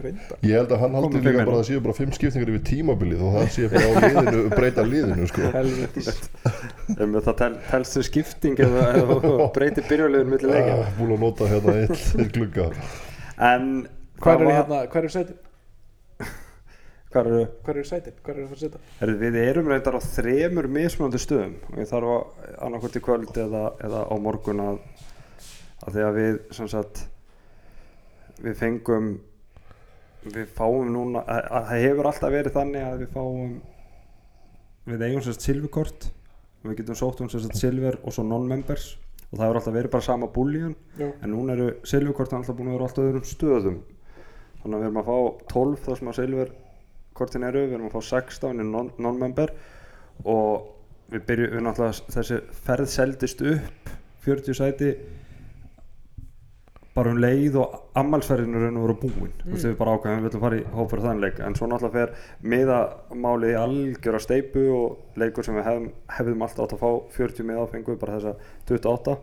Reynda 0.00 0.36
ég 0.46 0.54
held 0.56 0.70
að 0.72 0.80
hann 0.80 0.94
haldi 0.96 1.18
líka 1.20 1.32
bara 1.34 1.42
inn. 1.42 1.50
að 1.50 1.58
það 1.58 1.66
séu 1.68 1.80
bara 1.84 1.94
fimm 1.98 2.12
skiptingar 2.16 2.50
yfir 2.54 2.62
tímabilið 2.70 3.24
og 3.26 3.34
það 3.36 3.50
sé 3.52 3.66
bara 3.68 3.90
á 3.90 3.92
liðinu, 4.06 4.44
breyta 4.58 4.84
liðinu 4.86 5.26
sko. 5.28 5.50
um, 6.96 7.18
það 7.20 7.34
tel, 7.42 7.50
telst 7.68 7.98
þau 7.98 8.06
skipting 8.08 8.62
eða, 8.64 8.86
eða 9.02 9.48
breytir 9.58 9.86
byrjulegum 9.90 10.38
Ah, 10.56 10.88
búin 10.96 11.12
að 11.18 11.22
nota 11.26 11.50
hérna 11.50 11.76
eitt, 11.82 12.06
eitt 12.16 12.32
glugga. 12.38 12.70
En 13.50 13.68
hvað 14.24 14.40
er 14.40 14.48
var- 14.48 14.56
hérna, 14.62 14.80
hvað 14.94 15.08
er 15.10 15.14
sætin 15.18 15.38
hvar 17.10 17.26
eru? 17.30 17.46
Hvað 17.66 17.80
er 17.80 17.88
sætin, 17.88 18.18
hvað 18.24 18.36
er 18.36 18.44
það 18.44 18.52
að 18.56 18.60
setja? 18.64 18.82
Herri, 19.00 19.16
við 19.20 19.38
erum 19.42 19.70
reyndar 19.70 19.98
á 19.98 20.00
þremur 20.04 20.68
mismunandi 20.70 21.20
stöðum 21.22 21.56
og 21.70 21.80
ég 21.80 21.90
þarf 21.90 22.12
að 22.14 22.52
annarkvæmt 22.66 23.00
í 23.00 23.02
kvöld 23.06 23.40
eða, 23.44 23.64
eða 23.88 24.04
á 24.06 24.14
morgun 24.22 24.62
að, 24.64 24.78
að 25.86 25.96
því 25.96 26.06
að 26.06 26.20
við 26.20 26.38
sem 26.58 26.70
sagt 26.70 27.02
við 28.40 28.56
fengum 28.60 29.10
við 30.30 30.48
fáum 30.54 30.88
núna 30.92 31.24
að, 31.24 31.42
að 31.48 31.68
það 31.70 31.84
hefur 31.86 32.10
alltaf 32.12 32.34
verið 32.36 32.56
þannig 32.56 32.86
að 32.86 33.02
við 33.02 33.12
fáum 33.16 33.52
við 34.90 35.04
eigum 35.06 35.22
sem 35.24 35.36
sagt 35.36 35.46
silfurkort 35.48 36.10
og 36.60 36.70
við 36.70 36.80
getum 36.82 36.98
sótt 37.00 37.22
um 37.24 37.30
sem 37.32 37.42
sagt 37.44 37.58
silver 37.58 37.98
og 38.04 38.14
svo 38.14 38.24
non-members 38.28 38.90
og 39.30 39.38
það 39.38 39.44
hefur 39.46 39.60
alltaf 39.60 39.76
verið 39.76 39.94
bara 39.94 40.06
sama 40.06 40.28
búlíun 40.30 40.74
Já. 40.98 41.08
en 41.08 41.30
núna 41.32 41.54
eru 41.56 41.70
silfurkortin 41.86 42.40
alltaf 42.40 42.56
búin 42.58 42.70
að 42.70 42.76
vera 42.76 42.88
alltaf 42.88 43.06
öðrum 43.06 43.28
stöðum. 43.30 43.78
Þannig 44.60 44.76
að 44.76 44.82
við 44.82 44.88
erum 44.88 45.00
að 45.00 45.08
fá 45.10 45.18
12 45.54 45.84
þar 45.86 46.00
sem 46.00 46.10
að 46.10 46.18
silfurkortin 47.20 47.44
eru 47.44 47.66
við 47.68 47.76
erum 47.76 47.88
að 47.88 47.96
fá 47.96 48.02
16 48.16 48.60
í 48.60 48.66
non- 48.66 48.92
non-member 48.98 49.52
og 50.24 50.68
við 51.10 51.24
byrjum 51.26 51.56
við 51.56 51.64
náttúrulega 51.66 52.14
þessi 52.14 52.38
ferð 52.64 52.88
seldist 52.88 53.42
upp 53.42 53.90
40 54.24 54.54
sæti 54.54 54.92
bara 56.94 57.10
um 57.12 57.20
leið 57.20 57.56
og 57.56 57.74
ammælsferðinu 57.96 58.60
raun 58.60 58.76
og 58.76 58.82
voru 58.82 58.96
búin. 59.04 59.32
Mm. 59.44 59.54
við 59.54 59.76
bara 59.78 59.92
ákveðum 59.94 60.16
við 60.18 60.26
viljum 60.26 60.42
fara 60.42 60.56
í 60.58 60.64
hópur 60.74 61.00
þann 61.00 61.20
leik. 61.20 61.38
En 61.40 61.54
svo 61.54 61.68
náttúrulega 61.70 61.92
fer 61.94 62.14
miðamálið 62.42 63.52
í 63.52 63.58
algjöra 63.60 64.20
steipu 64.20 64.64
og 64.74 65.20
leikur 65.20 65.44
sem 65.44 65.54
við 65.54 65.68
hefðum, 65.68 65.90
hefðum 66.08 66.42
alltaf 66.42 66.64
átt 66.64 66.74
að 66.74 66.82
fá 66.82 66.90
40 67.16 67.46
miða 67.46 67.68
fengu 67.70 67.96
bara 67.96 68.18
þessa 68.18 68.34
28 68.68 69.16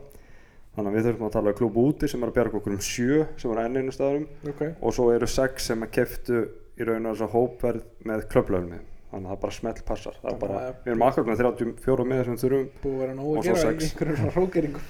þannig 0.78 0.88
að 0.90 0.96
við 0.96 1.06
þurfum 1.08 1.26
að 1.28 1.34
tala 1.34 1.50
um 1.50 1.58
klúb 1.58 1.78
úti 1.82 2.08
sem 2.08 2.22
er 2.22 2.30
að 2.30 2.36
bjarga 2.38 2.58
okkur 2.58 2.74
um 2.76 2.82
7 2.88 3.26
sem 3.36 3.52
er 3.52 3.62
enninu 3.64 3.92
staðurum 3.94 4.26
ok. 4.48 4.64
Og 4.80 4.94
svo 4.94 5.10
eru 5.12 5.26
6 5.26 5.70
sem 5.70 5.82
að 5.82 5.94
keftu 5.98 6.42
í 6.78 6.86
raun 6.88 7.06
og 7.10 7.16
þessa 7.16 7.28
hópverð 7.34 7.82
með 8.08 8.24
klöflöfni 8.32 8.78
þannig 9.08 9.26
að 9.26 9.32
það 9.32 9.40
bara 9.44 9.56
smelt 9.58 9.84
passar 9.88 10.16
það 10.18 10.26
Þannig 10.28 10.40
bara, 10.44 10.58
að- 10.68 10.74
við 10.84 10.90
erum 10.92 11.04
akkur 11.08 11.28
með 11.28 11.38
34 11.42 12.04
miða 12.12 12.24
sem 12.28 12.34
við 12.36 12.42
þurfum 12.44 12.66
búið 12.82 12.94
að 12.94 13.02
vera 13.04 13.14
nógu 13.18 13.30
Og 13.30 13.38
að 13.38 13.44
svo 13.44 13.54
gera 13.54 13.62
sex. 13.64 13.78
í 13.78 13.88
einhverjum 13.88 14.18
svona 14.18 14.34
hrókeringu 14.36 14.82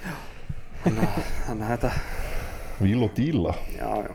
þannig 0.84 1.04
að, 1.08 1.28
þannig 1.48 1.68
að 1.68 1.76
þetta 1.76 1.92
Víl 2.78 3.02
og 3.02 3.10
díla. 3.16 3.52
Já, 3.74 3.90
já. 4.06 4.12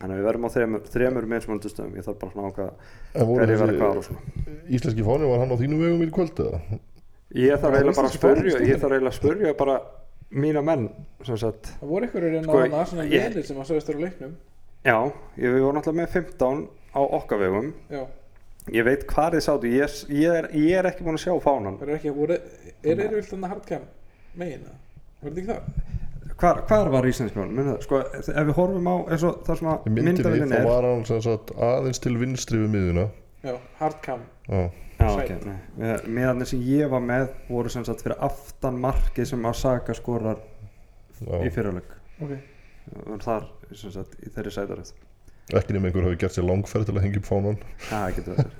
Þannig 0.00 0.14
að 0.14 0.18
við 0.18 0.24
verðum 0.26 0.46
á 0.46 0.50
þremur, 0.50 0.80
þremur 0.90 1.26
mismunandi 1.30 1.70
stöðum. 1.70 1.92
Ég 2.00 2.06
þarf 2.06 2.16
bara 2.18 2.32
svona 2.32 2.48
að 3.20 3.28
voru 3.28 3.44
hverju 3.44 3.58
verður 3.60 3.78
hvað 3.78 4.00
og 4.00 4.06
svona. 4.08 4.22
íslenski 4.74 5.04
fáni, 5.06 5.28
var 5.30 5.38
hann 5.44 5.52
á 5.54 5.56
þínu 5.60 5.78
vegum 5.84 6.02
í 6.02 6.08
kvöld 6.10 6.40
eða? 6.42 6.60
ég 7.30 7.60
þarf 7.62 7.76
eiginlega 7.78 7.96
bara 8.00 8.08
að 8.10 8.16
stendur. 8.16 8.48
ég 8.66 8.80
þarf 8.80 8.94
eiginlega 8.96 9.12
að 9.12 9.18
spurja 9.20 9.52
bara 9.60 9.76
mína 10.30 10.62
menn 10.66 10.88
sem 11.26 11.36
sagt, 11.38 11.70
það 11.78 11.92
voru 11.92 12.08
einhverjur 12.08 12.34
inn 12.40 12.48
á 12.48 12.50
Sko, 12.50 12.64
sko, 12.66 12.84
svona 12.90 13.06
lélir 13.12 13.46
sem 13.46 13.56
að 13.62 13.70
sögast 13.70 13.92
eru 13.94 14.02
leiknum 14.02 14.32
já, 14.84 14.96
ég 15.40 15.58
vorum 15.60 15.76
náttúrulega 15.78 16.00
með 16.02 16.12
15 16.16 16.64
á 16.96 17.00
okkar 17.20 17.38
vegum. 17.44 17.70
Já, 17.92 18.02
ég 18.76 18.84
veit 18.86 19.06
hvað 19.10 19.36
þið 19.36 19.44
sátu, 19.46 19.70
ég, 19.74 19.96
ég, 20.14 20.34
er, 20.40 20.48
ég 20.56 20.76
er 20.80 20.88
ekki 20.90 21.06
búin 21.06 21.18
að 21.18 21.24
sjá 21.26 21.34
fánan. 21.44 21.78
Eru 21.84 21.96
ekki 21.96 22.12
voru, 22.16 22.36
er 22.82 23.04
eru 23.06 23.16
vilt 23.20 23.30
þannig 23.32 23.54
hardcam 23.54 23.86
megin 24.40 24.66
eða? 24.66 24.76
var 25.20 25.30
þetta 25.30 25.40
ekki 25.40 25.50
það? 25.52 25.88
hvar, 26.40 26.60
hvar 26.70 26.88
var 26.94 27.06
það, 27.10 27.80
sko 27.84 27.98
ef 28.00 28.28
við 28.48 28.52
horfum 28.56 28.86
á 28.88 28.94
eins 29.12 29.24
og 29.28 29.40
það 29.44 29.58
sem 29.58 29.66
að 29.72 29.88
myndavillin 29.96 30.52
þá 30.54 30.56
er 30.60 30.68
var 30.70 30.86
hann 30.88 31.02
sem 31.08 31.18
sagt 31.26 31.50
aðeins 31.66 32.00
til 32.00 32.14
vinstri 32.20 32.60
við 32.62 32.70
miðuna 32.76 33.04
já, 33.44 33.56
hardcam. 33.80 34.22
Já, 34.48 34.62
Já, 35.00 35.08
ok. 35.16 35.30
Með- 35.80 36.06
Meðan 36.12 36.46
sem 36.48 36.62
ég 36.68 36.90
var 36.92 37.00
með 37.04 37.28
voru 37.48 37.70
sem 37.72 37.84
sagt 37.88 38.02
fyrir 38.04 38.18
aftan 38.20 38.76
markið 38.80 39.30
sem 39.30 39.46
að 39.48 39.54
Saka 39.56 39.94
skorar 39.96 40.40
í 41.20 41.48
já. 41.48 41.52
fyrirleik 41.54 41.94
ok, 42.88 43.22
þar 43.24 43.46
sem 43.72 43.94
sagt 43.94 44.18
í 44.24 44.32
þeirri 44.34 44.54
sætaröð 44.56 44.92
Ekki 45.50 45.74
nema 45.74 45.88
einhver 45.90 46.06
hafi 46.06 46.18
gert 46.22 46.36
sér 46.36 46.46
langferð 46.46 46.86
til 46.86 46.96
að 46.96 47.04
hengja 47.06 47.20
upp 47.22 47.26
fánan 47.30 47.56
það 47.88 48.12
getur 48.18 48.36
verið. 48.36 48.58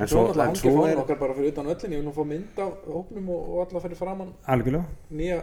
En 0.00 0.08
svo 0.10 0.24
svo 0.32 0.72
fónum 0.74 0.88
er 0.90 1.00
okkar 1.00 1.18
bara 1.20 1.36
fyrir 1.36 1.52
utan 1.54 1.70
öllin 1.72 1.94
ég 1.94 2.00
vil 2.02 2.06
nú 2.08 2.12
fá 2.16 2.22
mynd 2.28 2.60
af 2.60 2.84
hópnum 2.88 3.30
og, 3.32 3.48
og 3.54 3.62
alla 3.64 3.82
fyrir 3.84 3.98
framann 4.00 4.34
algjörlega. 4.44 4.84
Nýja 5.16 5.40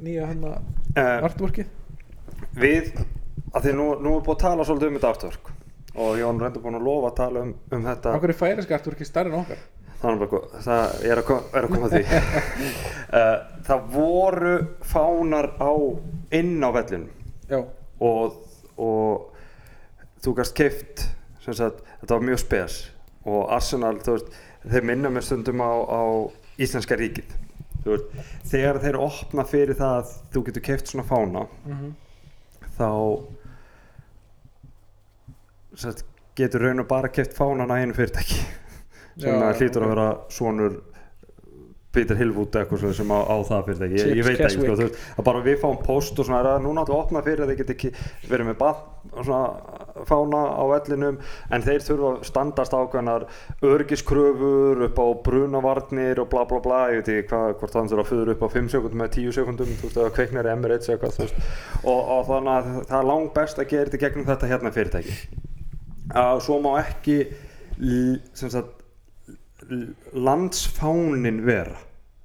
nýja 0.00 0.26
hann 0.30 0.44
að 0.44 0.56
uh, 0.96 1.26
artworkið. 1.28 1.70
við, 2.56 2.90
að 3.52 3.66
því 3.68 3.74
nú, 3.78 3.86
nú 4.04 4.14
er 4.16 4.24
búið 4.26 4.34
að 4.36 4.42
tala 4.44 4.66
svolítið 4.68 4.90
um 4.92 4.98
þetta 4.98 5.12
artwork. 5.14 5.50
Og 5.96 6.18
Jón 6.20 6.40
reyndur 6.42 6.64
búin 6.64 6.76
að 6.76 6.84
lofa 6.88 7.10
að 7.12 7.18
tala 7.22 7.44
um, 7.46 7.52
um 7.72 7.86
þetta. 7.88 8.14
Okkur 8.18 8.32
er 8.32 8.40
færiska 8.40 8.76
artworkið 8.76 9.08
stærri 9.08 9.32
en 9.32 9.38
okkar? 9.40 9.62
Þannig 10.02 10.26
að 10.26 10.32
bara- 10.34 10.62
það 10.66 11.06
er 11.08 11.20
að, 11.22 11.26
kom, 11.30 11.46
er 11.56 11.66
að 11.66 11.72
koma 11.72 11.88
að 11.88 11.94
því. 11.96 12.02
Uh, 13.06 13.36
það 13.68 13.86
voru 13.94 14.56
fánar 14.84 15.52
á 15.56 15.72
inn 16.36 16.56
á 16.60 16.68
vellinum. 16.76 17.08
já, 17.08 17.15
og, 18.00 18.38
og 18.76 20.22
þú 20.24 20.36
gast 20.40 20.56
keift 20.56 21.06
þetta 21.46 22.10
var 22.10 22.24
mjög 22.26 22.42
spes. 22.42 22.78
Og 23.26 23.50
Arsenal, 23.54 24.00
þú 24.02 24.16
veist, 24.16 24.32
þeir 24.66 24.86
minna 24.86 25.10
mér 25.14 25.26
stundum 25.26 25.62
á, 25.62 25.72
á 25.86 26.02
Íslenska 26.58 26.98
ríkið. 26.98 27.30
Veist, 27.86 28.16
þegar 28.50 28.80
þeir 28.82 28.98
opna 28.98 29.44
fyrir 29.46 29.78
það 29.78 30.00
að 30.00 30.16
þú 30.34 30.42
getur 30.48 30.66
keift 30.70 30.90
svona 30.90 31.06
fána 31.06 31.46
mm 31.66 31.94
þá 32.76 32.90
sem 35.76 35.92
sagt, 35.92 36.04
getur 36.36 36.66
raun 36.66 36.82
og 36.82 36.88
bara 36.90 37.08
keift 37.12 37.36
fánan 37.36 37.72
að 37.72 37.84
einu 37.84 37.96
fyrirtæki. 37.96 38.42
Sem 39.16 39.40
hlýtur 39.40 39.86
að 39.86 39.92
vera 39.94 40.08
svonur 40.32 40.74
Peter 41.96 42.20
Hillwood 42.20 42.60
eitthvað 42.60 42.82
svoleiðis 42.82 43.00
sem 43.02 43.14
á, 43.16 43.18
á 43.24 43.36
það 43.48 43.64
fyrirtæki 43.70 43.96
ég, 43.96 44.04
Chips 44.04 44.20
ég 44.20 44.28
veit 44.28 44.44
ekki, 44.46 44.66
sko, 44.66 45.08
að 45.16 45.26
bara 45.30 45.44
við 45.46 45.58
fáum 45.62 45.80
post 45.82 46.20
og 46.20 46.28
svona 46.28 46.42
er 46.42 46.50
það 46.50 46.66
núna 46.66 46.84
að 46.84 46.94
opna 46.96 47.24
fyrir 47.26 47.44
að 47.44 47.52
þeir 47.52 47.60
geti 47.62 47.92
verið 48.28 48.50
með 48.50 48.58
bann 48.60 48.94
svona 49.16 50.04
fána 50.06 50.42
á 50.52 50.64
vellinum 50.70 51.18
en 51.54 51.64
þeir 51.64 51.84
þurfa 51.86 52.10
standast 52.26 52.74
ákveðnar 52.76 53.26
örgiskröfur 53.64 54.84
upp 54.88 55.00
á 55.00 55.06
brunavarnir 55.26 56.20
og 56.22 56.30
bla 56.32 56.44
bla 56.48 56.60
bla 56.64 56.80
ég 56.92 57.00
veit 57.00 57.12
ekki 57.14 57.30
hvað, 57.32 57.56
hvort 57.60 57.76
þannig 57.76 58.02
að 58.02 58.10
fyrir 58.10 58.32
upp 58.34 58.44
á 58.44 58.48
5 58.56 58.70
sekundum 58.74 59.04
eða 59.04 59.14
10 59.16 59.36
sekundum, 59.38 59.74
þú 59.80 59.88
veist, 59.88 60.00
eða 60.02 60.14
kveiknar 60.18 60.50
Emirates 60.52 60.92
eitthvað, 60.92 61.16
þú 61.16 61.24
veist, 61.24 61.50
og, 61.82 62.00
og 62.16 62.24
þannig 62.30 62.54
að 62.54 62.70
það 62.90 62.98
er 63.00 63.10
langt 63.12 63.34
best 63.36 63.60
að 63.62 63.70
gera 63.72 63.90
þetta 63.90 64.02
gegnum 64.04 64.28
þetta 64.30 64.50
hérna 64.52 64.74
fyrirtæki. 64.76 65.16
Að 66.16 66.42
svo 66.46 66.58
má 66.62 66.72
ekki 66.80 67.18
sem 68.36 68.52
sagt 68.52 68.85
landsfánin 70.26 71.40
vera. 71.46 71.78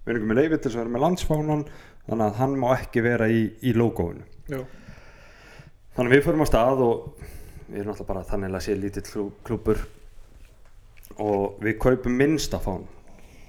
Við 0.05 0.15
erum 0.15 0.29
með 0.31 0.39
leiði 0.41 0.59
til 0.61 0.71
að 0.71 0.77
vera 0.81 0.93
með 0.95 1.03
landsfánan 1.05 1.65
þannig 2.07 2.25
að 2.25 2.37
hann 2.41 2.55
má 2.59 2.67
ekki 2.75 3.03
vera 3.05 3.27
í, 3.29 3.41
í 3.61 3.73
logoinu 3.77 4.23
já, 4.49 4.63
þannig 5.95 6.09
að 6.09 6.15
við 6.15 6.23
förum 6.25 6.41
á 6.41 6.47
stað 6.49 6.81
og 6.85 7.03
við 7.67 7.77
erum 7.83 7.91
alltaf 7.93 8.07
bara 8.09 8.23
þannig 8.27 8.55
að 8.57 8.63
sé 8.65 8.75
lítill 8.75 9.03
klú- 9.05 9.27
klúbbur 9.45 9.83
og 11.21 11.61
við 11.61 11.77
kaupum 11.83 12.15
minnsta 12.17 12.57
fán. 12.63 12.87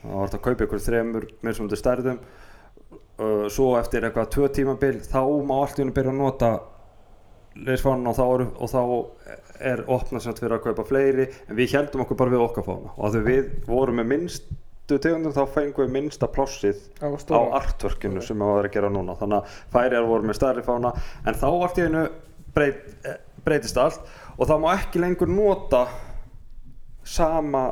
Það 0.02 0.12
var 0.12 0.22
hægt 0.26 0.36
að 0.36 0.44
kaupa 0.44 0.66
ykkur 0.66 0.82
þremur 0.82 1.26
mismunandi 1.46 1.78
stærðum. 1.78 2.18
Uh, 3.22 3.46
svo 3.52 3.72
eftir 3.78 4.04
eitthvað 4.04 4.30
tvö 4.34 4.48
tímabil 4.56 4.96
þá 5.06 5.20
má 5.46 5.54
allt 5.62 5.78
í 5.78 5.82
hennu 5.82 5.94
byrja 5.94 6.12
að 6.12 6.20
nota 6.20 6.48
leysfánan 7.56 8.08
og 8.10 8.16
þá, 8.16 8.24
og 8.56 8.70
þá 8.70 8.80
er 9.62 9.84
sagt 10.22 10.40
fyrir 10.42 10.56
að 10.56 10.64
kaupa 10.66 10.84
fleiri 10.88 11.28
en 11.48 11.56
við 11.58 11.76
heldum 11.76 12.04
okkur 12.04 12.18
bara 12.18 12.34
við 12.34 12.44
okkar 12.46 12.66
fána. 12.66 12.92
Og 12.96 13.06
að 13.08 13.28
við 13.28 13.50
vorum 13.68 14.00
með 14.00 14.10
minnstu 14.12 14.98
tegundum 14.98 15.34
þá 15.36 15.42
fengum 15.54 15.86
við 15.86 15.94
minnsta 15.96 16.28
plossið 16.32 16.80
á 17.04 17.08
á 17.12 17.18
stóra 17.20 17.60
artworkinu 17.60 18.24
sem 18.24 18.38
við 18.38 18.52
varum 18.52 18.70
að 18.70 18.74
gera 18.76 18.92
núna. 18.92 19.16
Þannig 19.20 19.38
að 19.38 19.60
færiðar 19.76 20.10
voru 20.10 20.28
með 20.30 20.40
stærri 20.40 20.66
fána 20.66 20.94
en 21.26 21.38
þá 21.38 21.46
allt 21.50 21.78
í 21.78 21.86
einu 21.86 22.02
breyt, 22.56 22.82
eh, 23.04 23.22
breytist 23.44 23.78
allt. 23.78 24.12
Og 24.38 24.48
það 24.48 24.62
má 24.64 24.68
ekki 24.74 25.02
lengur 25.02 25.30
nota 25.30 25.86
sama 27.04 27.68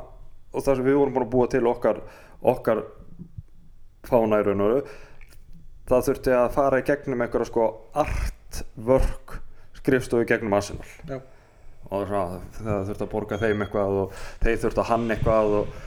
og 0.50 0.64
það 0.64 0.76
sem 0.76 0.86
við 0.86 0.98
vorum 0.98 1.14
búin 1.14 1.26
að 1.26 1.34
búa 1.34 1.50
til 1.50 1.66
okkar 1.70 2.02
okkar 2.40 2.84
fána 4.06 4.40
í 4.40 4.46
raun 4.46 4.64
og 4.64 4.74
veru. 4.74 4.98
Það 5.90 6.06
þurfti 6.06 6.34
að 6.36 6.50
fara 6.54 6.80
í 6.80 6.86
gegnum 6.86 7.22
einhverja 7.24 7.48
sko 7.50 7.70
artwork 7.98 9.40
skrifstofu 9.80 10.28
gegnum 10.28 10.56
Arsenal. 10.56 10.88
Já, 11.08 11.20
og 11.90 12.06
svona, 12.06 12.40
það 12.60 12.88
þurfti 12.88 13.06
að 13.06 13.12
borga 13.14 13.38
þeim 13.40 13.64
eitthvað 13.64 14.00
og 14.02 14.18
þeir 14.42 14.58
þurfti 14.64 14.82
að 14.82 14.90
hann 14.92 15.14
eitthvað 15.14 15.54
og, 15.60 15.78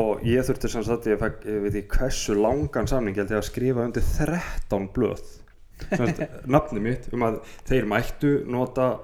og 0.00 0.24
ég 0.28 0.46
þurfti 0.48 0.70
sem 0.72 0.86
sagt 0.86 1.08
ég, 1.10 1.18
fekk, 1.20 1.44
ég 1.50 1.64
veit 1.64 1.80
ekki 1.80 2.00
hversu 2.00 2.38
langan 2.38 2.90
samning 2.90 3.16
ég 3.16 3.24
held 3.24 3.34
ég 3.36 3.42
að 3.42 3.50
skrifa 3.50 3.84
undir 3.86 4.06
13 4.08 4.88
blöð. 4.96 5.26
Nafni 6.54 6.82
mitt 6.82 7.10
um 7.14 7.26
að 7.26 7.40
þeir 7.68 7.86
mættu 7.90 8.32
nota 8.50 8.96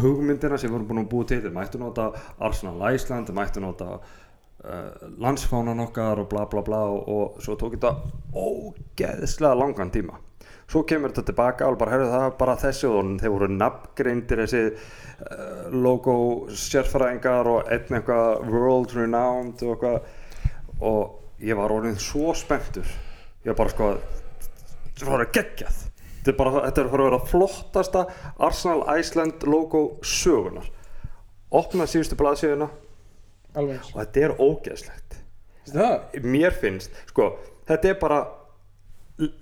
hugmyndina 0.00 0.58
sem 0.58 0.70
við 0.70 0.76
vorum 0.76 0.90
búin 0.90 1.02
að 1.04 1.10
búa 1.12 1.28
til 1.28 1.40
þeir 1.44 1.54
mættu 1.54 1.80
nota 1.80 2.10
Arsenal 2.42 2.76
Iceland 2.90 3.28
þeir 3.28 3.38
mættu 3.38 3.62
nota 3.62 3.88
uh, 4.00 5.08
landsfánan 5.22 5.84
okkar 5.86 6.22
og 6.24 6.30
bla 6.32 6.46
bla 6.50 6.64
bla 6.66 6.84
og, 6.90 7.08
og 7.08 7.42
svo 7.44 7.56
tók 7.60 7.76
þetta 7.76 7.92
ógeðslega 8.34 9.60
langan 9.60 9.92
tíma 9.94 10.18
svo 10.70 10.82
kemur 10.88 11.12
þetta 11.12 11.26
tilbaka 11.30 11.68
og 11.68 11.78
bara 11.80 11.94
herrðu 11.94 12.10
það 12.12 12.26
bara 12.40 12.56
þessi 12.62 12.90
og 12.90 13.14
þeir 13.22 13.34
voru 13.34 13.48
nafngreindir 13.52 14.42
þessi 14.44 14.62
uh, 14.72 15.72
logo 15.74 16.16
sérfræðingar 16.64 17.50
og 17.50 17.72
einn 17.72 17.98
eitthvað 18.00 18.44
world 18.50 18.94
renowned 18.98 19.64
og 19.64 19.74
eitthvað. 19.74 20.12
Og 20.84 21.42
ég 21.44 21.58
var 21.58 21.72
orðin 21.72 22.00
svo 22.02 22.34
spenntur. 22.36 22.86
Ég 23.44 23.52
var 23.52 23.60
bara 23.62 23.74
sko 23.74 23.90
þetta 24.94 25.10
var 25.10 25.26
að 25.26 25.34
geggjað. 25.38 25.82
Þetta 26.14 26.32
er 26.32 26.38
bara 26.38 26.54
þetta 26.64 26.80
er 26.80 26.88
að 26.88 27.04
vera 27.04 27.26
flottasta 27.28 28.06
Arsenal 28.42 28.80
Iceland 28.96 29.44
logo 29.48 29.84
sögunar 30.00 30.70
opna 31.54 31.86
síðustu 31.88 32.18
blaðsíðuna. 32.18 32.68
Og 33.54 33.98
þetta 34.00 34.24
er 34.26 34.34
ógeðslegt. 34.42 35.18
Mér 36.24 36.56
finnst, 36.60 36.96
sko, 37.08 37.30
þetta 37.68 37.92
er 37.92 38.00
bara 38.00 38.18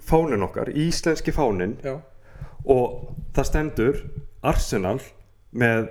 fánin 0.04 0.44
okkar, 0.44 0.70
íslenski 0.76 1.32
fánin 1.32 1.76
já, 1.84 1.96
og 2.64 3.14
það 3.36 3.48
stendur 3.48 4.00
Arsenal 4.42 4.98
með 5.52 5.88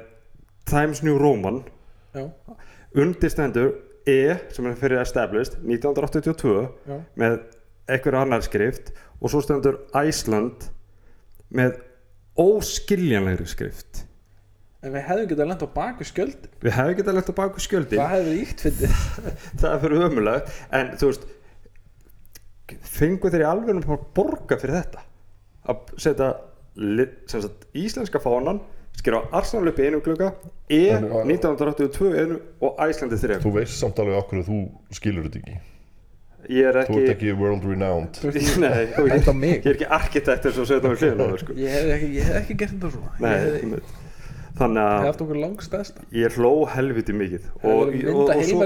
Times 0.70 1.02
New 1.04 1.18
Roman. 1.18 1.64
Já, 2.16 2.28
undir 2.96 3.32
stendur 3.32 3.74
E 4.10 4.34
sem 4.50 4.66
er 4.66 4.78
fyrir 4.80 4.98
established 4.98 5.60
1982 5.62 6.54
já. 6.90 6.96
með 7.16 7.36
einhverju 7.92 8.22
annar 8.24 8.42
skrift. 8.46 8.94
Og 9.22 9.30
svo 9.30 9.44
stendur 9.46 9.78
Iceland 9.94 10.72
með 11.54 11.78
óskiljanlegri 12.42 13.46
skrift. 13.50 14.06
En 14.82 14.96
við 14.96 15.06
hefðum 15.06 15.28
getað 15.30 15.50
lent 15.52 15.62
á 15.62 15.70
baku 15.76 16.06
skjöld 16.10 16.48
við 16.64 16.74
hefum 16.74 16.96
getað 16.98 17.18
lett 17.20 17.30
á 17.30 17.36
baku 17.38 17.62
skjöldi 17.62 18.00
það 18.00 18.14
hefði 18.16 18.32
verið 18.32 18.40
ítt 18.42 18.64
fyndið 18.66 18.96
það 19.62 19.68
er 19.70 19.82
fyrir 19.84 20.06
ömulegt 20.08 20.56
en 20.80 20.90
þú 20.98 21.10
veist 21.12 21.28
fengu 22.82 23.32
þeir 23.32 23.46
í 23.46 23.50
alveg 23.50 23.82
að 23.86 24.06
borga 24.18 24.58
fyrir 24.62 24.78
þetta 24.82 25.04
að 25.72 25.92
setja 26.02 26.30
sem 27.30 27.50
íslenska 27.78 28.22
fánan 28.24 28.62
skera 28.98 29.22
á 29.24 29.42
Arsenal 29.42 29.72
upp 29.72 29.80
í 29.80 29.88
einu 29.88 30.00
glugga 30.04 30.32
E 30.72 30.82
En, 30.96 31.08
uh, 31.10 31.24
1982 31.28 32.14
einu 32.22 32.40
og 32.64 32.80
Æslandi 32.84 33.20
þrejum 33.20 33.44
Þú 33.46 33.54
veist 33.58 33.78
samt 33.80 34.00
alveg 34.02 34.20
okkur 34.22 34.42
að 34.42 34.50
þú 34.52 34.60
skilur 34.96 35.28
þetta 35.28 35.42
ekki 35.42 35.60
ég 36.52 36.68
er 36.68 36.80
Þú 36.80 36.82
ekki, 36.84 37.02
ert 37.02 37.14
ekki 37.16 37.34
world 37.40 37.66
renowned 37.68 38.22
Nei, 38.64 38.86
ég, 38.88 39.34
mig. 39.38 39.58
ég 39.62 39.68
er 39.70 39.76
ekki 39.78 39.90
arkitekt 40.00 40.48
eins 40.50 40.62
og 40.62 40.70
setja 40.70 40.92
á 40.92 40.96
þau 41.22 41.42
sko. 41.44 41.58
Ég 41.60 41.76
hef 41.76 41.92
ekki, 41.98 42.10
ég 42.18 42.30
hef 42.30 42.40
ekki 42.42 42.58
gert 42.64 42.76
þetta 42.78 42.94
svona 42.96 43.12
Nei, 43.22 43.36
Ég 43.36 43.76
hef. 43.76 44.00
Þannig 44.62 44.88
að 44.88 45.06
ég 46.16 46.36
hló 46.38 46.52
helviti 46.72 47.16
mikið. 47.18 47.48
Og, 47.62 47.66
og, 47.66 47.94
og, 48.14 48.32
og, 48.32 48.44
svo, 48.48 48.60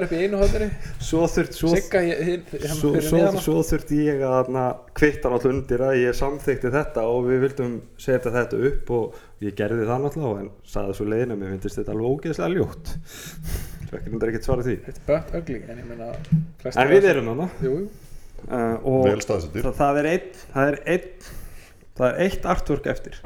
upp 1.10 1.26
þurft 1.32 1.58
svo, 1.58 1.72
hinn- 1.74 2.46
hann 2.54 2.80
svo, 2.80 2.94
svo, 3.08 3.22
svo 3.46 3.58
þurfti 3.70 4.00
ég 4.06 4.24
að 4.30 4.52
na, 4.56 4.66
kvitta 4.98 5.32
náttúrulega 5.32 5.56
undir 5.56 5.86
að 5.88 6.00
ég 6.02 6.18
samþykti 6.20 6.74
þetta 6.76 7.06
og 7.12 7.30
við 7.30 7.46
vildum 7.46 7.78
setja 8.06 8.34
þetta 8.36 8.62
upp 8.72 8.92
og 9.00 9.22
ég 9.46 9.56
gerði 9.58 9.88
það 9.90 10.06
náttúrulega 10.06 10.44
en 10.46 10.52
saði 10.76 10.98
svo 11.00 11.08
leiðin 11.12 11.36
að 11.36 11.42
mér 11.44 11.56
finnst 11.56 11.80
þetta 11.82 11.96
alveg 11.96 12.12
ógeðslega 12.16 12.54
ljótt. 12.56 12.94
Svo 13.86 14.00
ekki 14.00 14.10
nefndar 14.10 14.32
ekkert 14.32 14.48
svara 14.48 14.64
því. 14.66 14.76
Ugly 15.38 15.58
En 15.70 15.78
ég 15.78 15.86
meina 15.86 16.08
en 16.74 16.90
við 16.90 17.06
erum 17.12 17.28
þarna. 17.30 17.50
Jú, 17.62 17.74
jú. 17.84 18.06
Uh, 18.46 18.76
og 18.86 19.08
það, 19.26 19.70
það 19.74 20.00
er 20.02 20.08
einn 20.10 20.26
það 20.54 20.68
er 20.72 20.76
einn 20.94 21.06
það 21.96 22.08
er 22.10 22.18
eitt 22.26 22.48
artwork 22.52 22.90
eftir. 22.92 23.20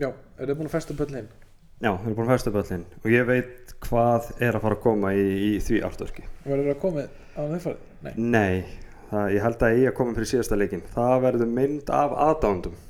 Já, 0.00 0.08
er 0.10 0.50
þið 0.50 0.58
búin 0.58 0.70
að 0.70 0.74
festa 0.76 0.96
pöllin? 0.96 1.28
Já, 1.82 1.90
við 1.90 2.06
erum 2.06 2.16
búin 2.16 2.26
að 2.26 2.32
festa 2.34 2.54
böllin 2.54 2.88
og 3.02 3.12
ég 3.12 3.28
veit 3.28 3.76
hvað 3.86 4.32
er 4.40 4.56
að 4.56 4.66
fara 4.66 4.78
að 4.78 4.82
koma 4.86 5.12
í, 5.16 5.28
í 5.50 5.52
því 5.62 5.82
artworki 5.86 6.26
Verður 6.46 6.72
það 6.72 6.82
komið 6.86 7.14
á 7.36 7.40
þeim 7.40 7.62
farið? 7.66 7.86
Nei. 8.06 8.12
Nei, 8.16 8.80
það, 9.10 9.30
ég 9.36 9.46
held 9.46 9.64
að 9.68 9.78
ég 9.82 9.92
að 9.92 9.96
koma 10.00 10.16
fyrir 10.16 10.32
síðasta 10.32 10.60
leikin 10.60 10.84
það 10.94 11.16
verður 11.26 11.54
mynd 11.60 11.94
af 11.96 12.16
aðdándum 12.26 12.82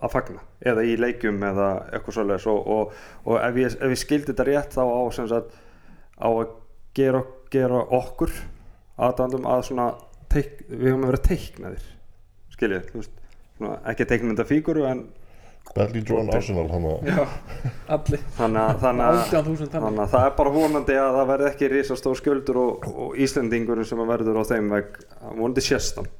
að 0.00 0.14
fagna. 0.14 0.44
Eða 0.64 0.84
í 0.86 0.96
leikjum 1.00 1.40
eða 1.44 1.68
eitthvað 1.90 2.16
svoleiðis 2.16 2.46
og, 2.50 2.60
og, 2.74 2.98
og 3.26 3.38
ef, 3.40 3.60
ég, 3.60 3.76
ef 3.76 3.94
ég 3.94 4.00
skildi 4.00 4.32
þetta 4.32 4.46
rétt 4.48 4.76
þá 4.76 4.82
á, 4.84 5.00
sagt, 5.16 5.56
á 6.20 6.28
að 6.28 6.54
gera, 6.96 7.22
gera 7.52 7.82
okkur 8.00 8.34
aðdándum 9.00 9.48
að 9.48 9.64
svona 9.70 9.88
teik, 10.32 10.60
við 10.68 10.92
höfum 10.92 11.06
að 11.06 11.12
vera 11.12 11.24
teiknaðir. 11.28 11.88
Skiljið, 12.54 13.10
ekki 13.88 14.08
teiknmynda 14.08 14.46
fíguru 14.48 14.86
en 14.88 15.06
Badly 15.70 16.00
drawn 16.02 16.30
Arsenal 16.34 16.64
að 16.66 16.86
allir. 17.94 18.24
Þannig 18.34 18.62
að, 18.62 18.80
þannig 18.82 19.04
að 19.06 19.18
18.000 19.20 19.68
þannig. 19.70 19.84
Þannig 19.84 20.02
að 20.02 20.14
það 20.14 20.24
er 20.26 20.34
bara 20.40 20.54
vonandi 20.56 20.96
að 20.98 21.18
það 21.18 21.28
verði 21.30 21.48
ekki 21.50 21.68
risastór 21.70 22.18
sköldur 22.18 22.58
og, 22.58 22.88
og 22.90 23.20
Íslendingur 23.26 23.84
sem 23.86 24.02
að 24.02 24.10
verður 24.10 24.40
á 24.42 24.44
þeim 24.50 24.72
veg 24.74 24.98
vonandi 25.28 25.64
sjestan 25.64 26.10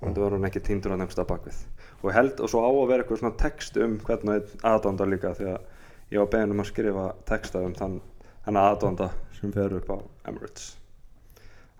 vonandi 0.00 0.20
verður 0.22 0.36
hann 0.38 0.48
ekki 0.50 0.62
týndur 0.64 0.96
á 0.96 1.00
nefnsta 1.00 1.24
bakvið. 1.28 1.60
Og, 2.02 2.10
held, 2.14 2.40
og 2.40 2.50
svo 2.52 2.62
á 2.64 2.70
að 2.70 2.90
vera 2.90 3.04
eitthvað 3.04 3.22
svona 3.22 3.38
text 3.40 3.78
um 3.80 3.96
hvernig 4.04 4.50
aðdónda 4.66 5.08
líka 5.08 5.32
því 5.36 5.48
að 5.54 6.12
ég 6.12 6.20
var 6.22 6.32
beðin 6.34 6.52
um 6.54 6.62
að 6.62 6.70
skrifa 6.70 7.06
texta 7.28 7.62
um 7.64 7.76
þann, 7.76 7.96
þann 8.44 8.60
aðdónda 8.60 9.08
sem 9.38 9.54
fer 9.56 9.76
upp 9.78 9.88
á 9.92 9.96
Emirates. 10.28 10.74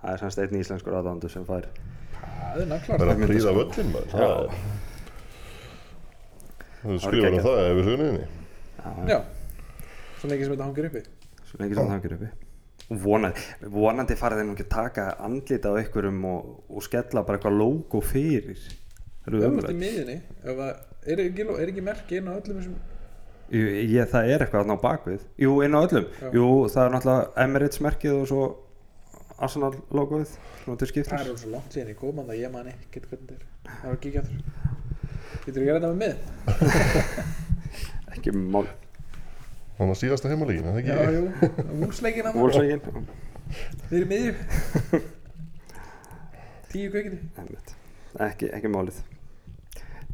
Það 0.00 0.12
er 0.14 0.24
semst 0.24 0.42
einn 0.42 0.60
íslenskur 0.60 0.96
aðdóndu 0.96 1.30
sem 1.32 1.44
fær 1.48 1.68
Það 2.16 2.62
er 2.62 2.68
nákvæmlega 2.70 3.00
vera 3.02 3.12
að 3.12 3.20
myndi 3.20 3.32
príða 3.34 3.52
völlin. 3.56 3.94
Það 4.12 4.32
er 4.32 4.60
Þú 6.82 6.88
var 6.92 6.98
skrifar 7.04 7.36
um 7.36 7.44
það 7.46 7.60
ef 7.66 7.76
við 7.80 7.88
hugniðinni 7.90 8.26
Já. 9.10 9.18
Svo 10.20 10.28
lengi 10.30 10.44
sem 10.46 10.52
þetta 10.56 10.66
hangir 10.68 10.88
uppi. 10.90 11.02
Svo 11.46 11.58
lengi 11.60 11.74
sem 11.76 11.82
það 11.86 11.94
hangir 11.96 12.16
uppi. 12.16 12.28
Og 12.86 12.98
vonandi, 13.02 13.44
vonandi 13.74 14.16
farið 14.20 14.38
þeir 14.40 14.46
nú 14.46 14.52
ekki 14.54 14.66
að 14.66 14.74
taka 14.76 15.06
andlita 15.26 15.72
á 15.74 15.78
einhverjum 15.80 16.20
og, 16.30 16.50
og 16.70 16.84
skella 16.86 17.22
bara 17.26 17.38
eitthvað 17.40 17.56
logo 17.58 18.00
fyrir. 18.04 18.60
Það 19.24 19.32
eru 19.32 19.40
Öfnast 19.48 19.72
í 19.72 19.78
miðinni 19.80 20.18
ef 20.44 20.60
að- 20.68 20.84
Er 21.06 21.20
ekki, 21.22 21.44
er 21.46 21.70
ekki 21.70 21.82
merki 21.86 22.16
inn 22.18 22.26
á 22.30 22.34
öllum 22.38 22.56
þessum 22.60 22.76
Jú, 23.46 23.62
ég, 23.62 24.08
það 24.10 24.30
er 24.34 24.42
eitthvað 24.42 24.62
þarna 24.64 24.74
á 24.74 24.84
bakvið. 24.86 25.20
Jú, 25.38 25.52
inn 25.62 25.74
á 25.78 25.80
öllum. 25.86 26.06
Já. 26.18 26.30
Jú, 26.34 26.46
það 26.72 26.82
er 26.86 26.94
náttúrulega 26.96 27.44
Emirates 27.44 27.82
merkið 27.84 28.16
og 28.20 28.24
svo 28.30 28.46
Arsenal 29.38 29.72
logoið. 29.94 30.32
Það 30.66 30.86
er 30.96 31.18
alveg 31.20 31.38
svo 31.38 31.50
langt 31.52 31.70
síðan 31.76 31.92
ég 31.92 31.98
kom 32.00 32.18
að 32.24 32.32
ég 32.40 32.50
man 32.50 32.66
ekkert 32.72 33.06
hvernig 33.10 33.28
þetta 33.30 33.36
er. 33.38 33.46
Það 33.70 33.86
var 33.86 33.98
ekki 34.00 34.18
aftur 34.18 34.85
Getur 35.46 35.60
þú 35.60 35.62
að 35.62 35.68
gera 35.68 35.78
þetta 35.78 35.90
með 35.94 36.00
mið? 36.02 36.16
ekki 38.16 38.32
mál. 38.34 38.64
Þannig 39.76 39.92
að 39.92 40.00
síðasta 40.00 40.30
heimalíkin, 40.32 40.66
það 40.66 40.78
Já, 40.80 40.96
ekki 40.96 41.14
jú, 41.14 41.68
vúlsleikin 41.82 42.28
að 42.30 42.38
Volsvegin 42.40 42.80
Við 43.86 43.96
erum 44.00 44.10
miðju. 44.10 44.32
Tíu 46.72 46.90
kveikindi 46.90 47.20
ekki, 48.26 48.48
ekki 48.56 48.72
málið. 48.72 48.98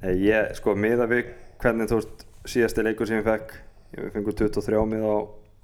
Nei, 0.03 0.13
ég, 0.27 0.53
sko, 0.59 0.75
miða 0.77 1.07
við 1.09 1.31
hvernig 1.63 1.89
þú 1.89 2.01
veist, 2.01 2.25
síðasti 2.53 2.85
leikur 2.85 3.09
sem 3.09 3.21
ég 3.23 3.29
fekk. 3.29 3.55
Ég 3.97 4.13
fengur 4.13 4.37
23 4.37 4.87
miða 4.91 5.15
á 5.15 5.19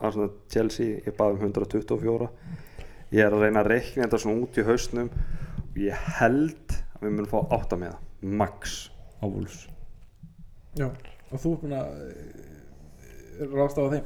Arsenal 0.08 0.30
Chelsea, 0.52 1.00
ég 1.02 1.16
baði 1.18 1.42
um 1.42 1.48
124 1.50 2.30
ég 3.12 3.24
er 3.24 3.34
að 3.34 3.44
reyna 3.46 3.64
að 3.64 3.72
reikna 3.72 4.04
þetta 4.06 4.20
svona 4.22 4.44
út 4.44 4.60
í 4.60 4.64
hausnum. 4.68 5.10
Og 5.68 5.82
ég 5.82 6.06
held 6.20 6.78
að 6.94 7.02
við 7.04 7.18
munum 7.18 7.30
fá 7.34 7.40
8 7.58 7.80
miða 7.82 7.98
max 8.20 8.78
á 9.18 9.24
Wolves. 9.26 9.58
Já, 10.78 10.86
og 11.32 11.40
þú 11.42 11.52
er 11.54 11.60
búin 11.62 11.76
að 11.78 11.88
eh, 12.08 13.48
ráðstafa 13.54 13.92
þeim? 13.96 14.04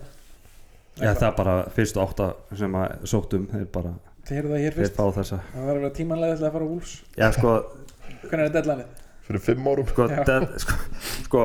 Já, 1.01 1.11
það 1.17 1.27
er 1.31 1.37
bara 1.37 1.55
fyrstu 1.77 2.01
átta 2.03 2.31
sem 2.59 2.75
að 2.77 3.07
sóttum 3.09 3.47
þeir 3.53 3.69
bara, 3.73 3.93
Þið 4.23 4.37
heyrðu 4.39 4.53
það 4.53 4.61
hér 4.63 4.75
þeir 4.77 4.85
fyrst. 4.85 4.97
fá 4.99 5.07
þessa. 5.19 5.39
Það 5.53 5.65
var 5.67 5.73
að 5.73 5.81
vera 5.83 5.95
tímanlega 5.97 6.37
til 6.39 6.47
að 6.47 6.53
fara 6.57 6.65
á 6.65 6.71
Wolves. 6.73 6.93
Já, 7.19 7.29
sko, 7.35 7.55
Hvernig 8.23 8.45
er 8.47 8.53
deadlineið? 8.55 8.99
Fyrir 9.27 9.43
fimm 9.43 9.69
árum. 9.71 9.89
Sko, 9.93 10.07
Já. 10.11 10.23
dead, 10.29 10.49
sko, 10.63 10.77
sko 11.27 11.43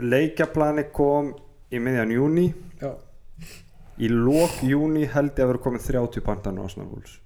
leikjaplani 0.00 0.84
kom 0.94 1.32
í 1.72 1.80
miðjan 1.82 2.12
júni 2.14 2.44
Já, 2.80 2.92
í 4.00 4.08
lók 4.10 4.60
júni 4.64 5.04
held 5.10 5.34
ég 5.36 5.44
að 5.44 5.50
vera 5.52 5.62
komið 5.64 5.86
30 5.90 6.24
pantan 6.24 6.58
á 6.60 6.64
Arsenal 6.64 6.88
Wolves. 6.88 7.18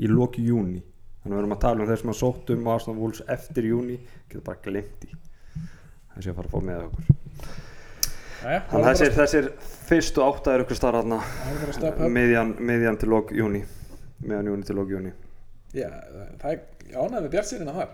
Í 0.00 0.08
lók 0.10 0.38
júni 0.42 0.82
þannig 1.26 1.34
að 1.34 1.36
við 1.36 1.42
erum 1.42 1.54
að 1.56 1.62
tala 1.66 1.82
um 1.82 1.88
þeir 1.90 2.00
sem 2.04 2.12
að 2.14 2.18
sóttum 2.22 2.66
á 2.66 2.70
Arsenal 2.76 2.98
Wolves 3.02 3.22
eftir 3.34 3.66
júni 3.72 3.96
getur 4.30 4.44
bara 4.46 4.62
glemt 4.62 5.06
í 5.08 5.12
þessi 6.16 6.30
að 6.32 6.36
fara 6.38 6.46
að 6.46 6.54
fá 6.54 6.60
með 6.70 6.84
okkur. 6.86 7.14
Jæja, 8.46 8.60
þannig 8.70 8.86
að 8.86 8.92
þessir, 8.92 9.14
þessir 9.16 9.46
fyrstu 9.88 10.22
átta 10.22 10.52
er 10.54 10.62
ykkur 10.62 10.78
Það 11.26 11.62
er 11.64 11.72
að 11.72 11.88
upp. 11.90 12.02
Miðjan, 12.16 12.52
miðjan 12.68 12.98
til 13.00 13.08
lók 13.10 13.32
júni 13.34 13.62
miðjan 14.22 14.50
júni 14.52 14.68
til 14.68 14.76
lók 14.78 14.92
júni 14.94 15.12
Já, 15.76 15.88
það 16.40 16.52
er 16.52 16.60
ánægð 16.96 17.18
með 17.26 17.30
bjartsýrina 17.34 17.74
þar. 17.76 17.90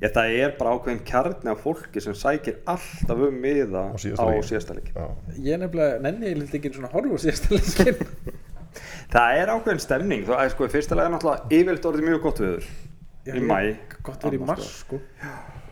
Ég, 0.00 0.12
það 0.16 0.34
er 0.40 0.54
bara 0.56 0.70
ákveðin 0.78 1.02
kjarni 1.10 1.50
af 1.52 1.60
fólki 1.60 2.00
sem 2.00 2.14
sækir 2.16 2.56
alltaf 2.72 3.20
um 3.26 3.36
miða 3.42 3.82
Á 3.90 3.92
á 3.92 3.98
síðasta 4.00 4.28
leik. 4.30 4.46
síðasta 4.48 4.76
leik 4.78 4.88
Já, 4.96 5.04
Ég 5.44 5.60
nefnilega 5.60 5.98
nenni 6.06 6.30
ég 6.32 6.38
litt 6.40 6.54
ekki 6.56 6.72
svona 6.72 6.88
horfa 6.94 7.18
á 7.18 7.24
síðasta 7.26 7.58
leikin 7.58 8.00
Það 9.10 9.38
er 9.42 9.52
ákveðin 9.54 9.82
stemning 9.82 10.26
það 10.28 10.44
er 10.44 10.52
sko, 10.54 10.66
í 10.68 10.72
fyrsta 10.74 10.98
lega 10.98 11.12
náttúrulega 11.14 11.56
yfirleitt 11.60 11.88
orðið 11.90 12.08
mjög 12.10 12.20
gott 12.26 12.42
viður 12.44 12.68
Já, 13.26 13.32
í 13.36 13.40
mæ 13.44 13.56
Gott 14.06 14.22
verið 14.24 14.40
í 14.40 14.46
mars 14.48 14.68
sko. 14.80 14.96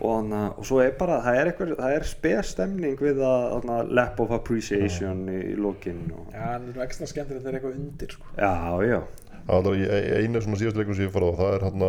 Og, 0.04 0.26
og 0.30 0.66
svo 0.68 0.80
er 0.84 0.90
bara, 0.98 1.16
það 1.24 1.38
er, 1.40 1.48
einhver, 1.50 1.70
það 1.78 1.94
er 1.96 2.04
spes 2.06 2.50
stemning 2.54 2.98
við 3.02 3.22
að 3.24 3.70
lap 3.98 4.20
of 4.22 4.34
appreciation 4.36 5.24
í, 5.32 5.38
í 5.52 5.54
lokin 5.58 6.02
og, 6.12 6.26
Já, 6.34 6.42
það 6.42 6.52
er 6.58 6.66
svona 6.74 6.84
ekstra 6.84 7.08
skemmtilegt 7.10 7.46
þegar 7.46 7.56
eitthvað 7.58 7.78
undir 7.80 8.12
sko. 8.14 8.34
Já, 8.36 8.52
já, 8.86 9.00
Það 9.48 9.48
var 9.48 9.78
alltaf 9.78 10.18
einu 10.20 10.42
svona 10.44 10.58
síðast 10.60 10.76
leikur 10.82 10.98
sem 10.98 11.06
ég 11.08 11.14
farið 11.14 11.32
á 11.32 11.38
það 11.40 11.54
er 11.56 11.64
hann 11.68 11.86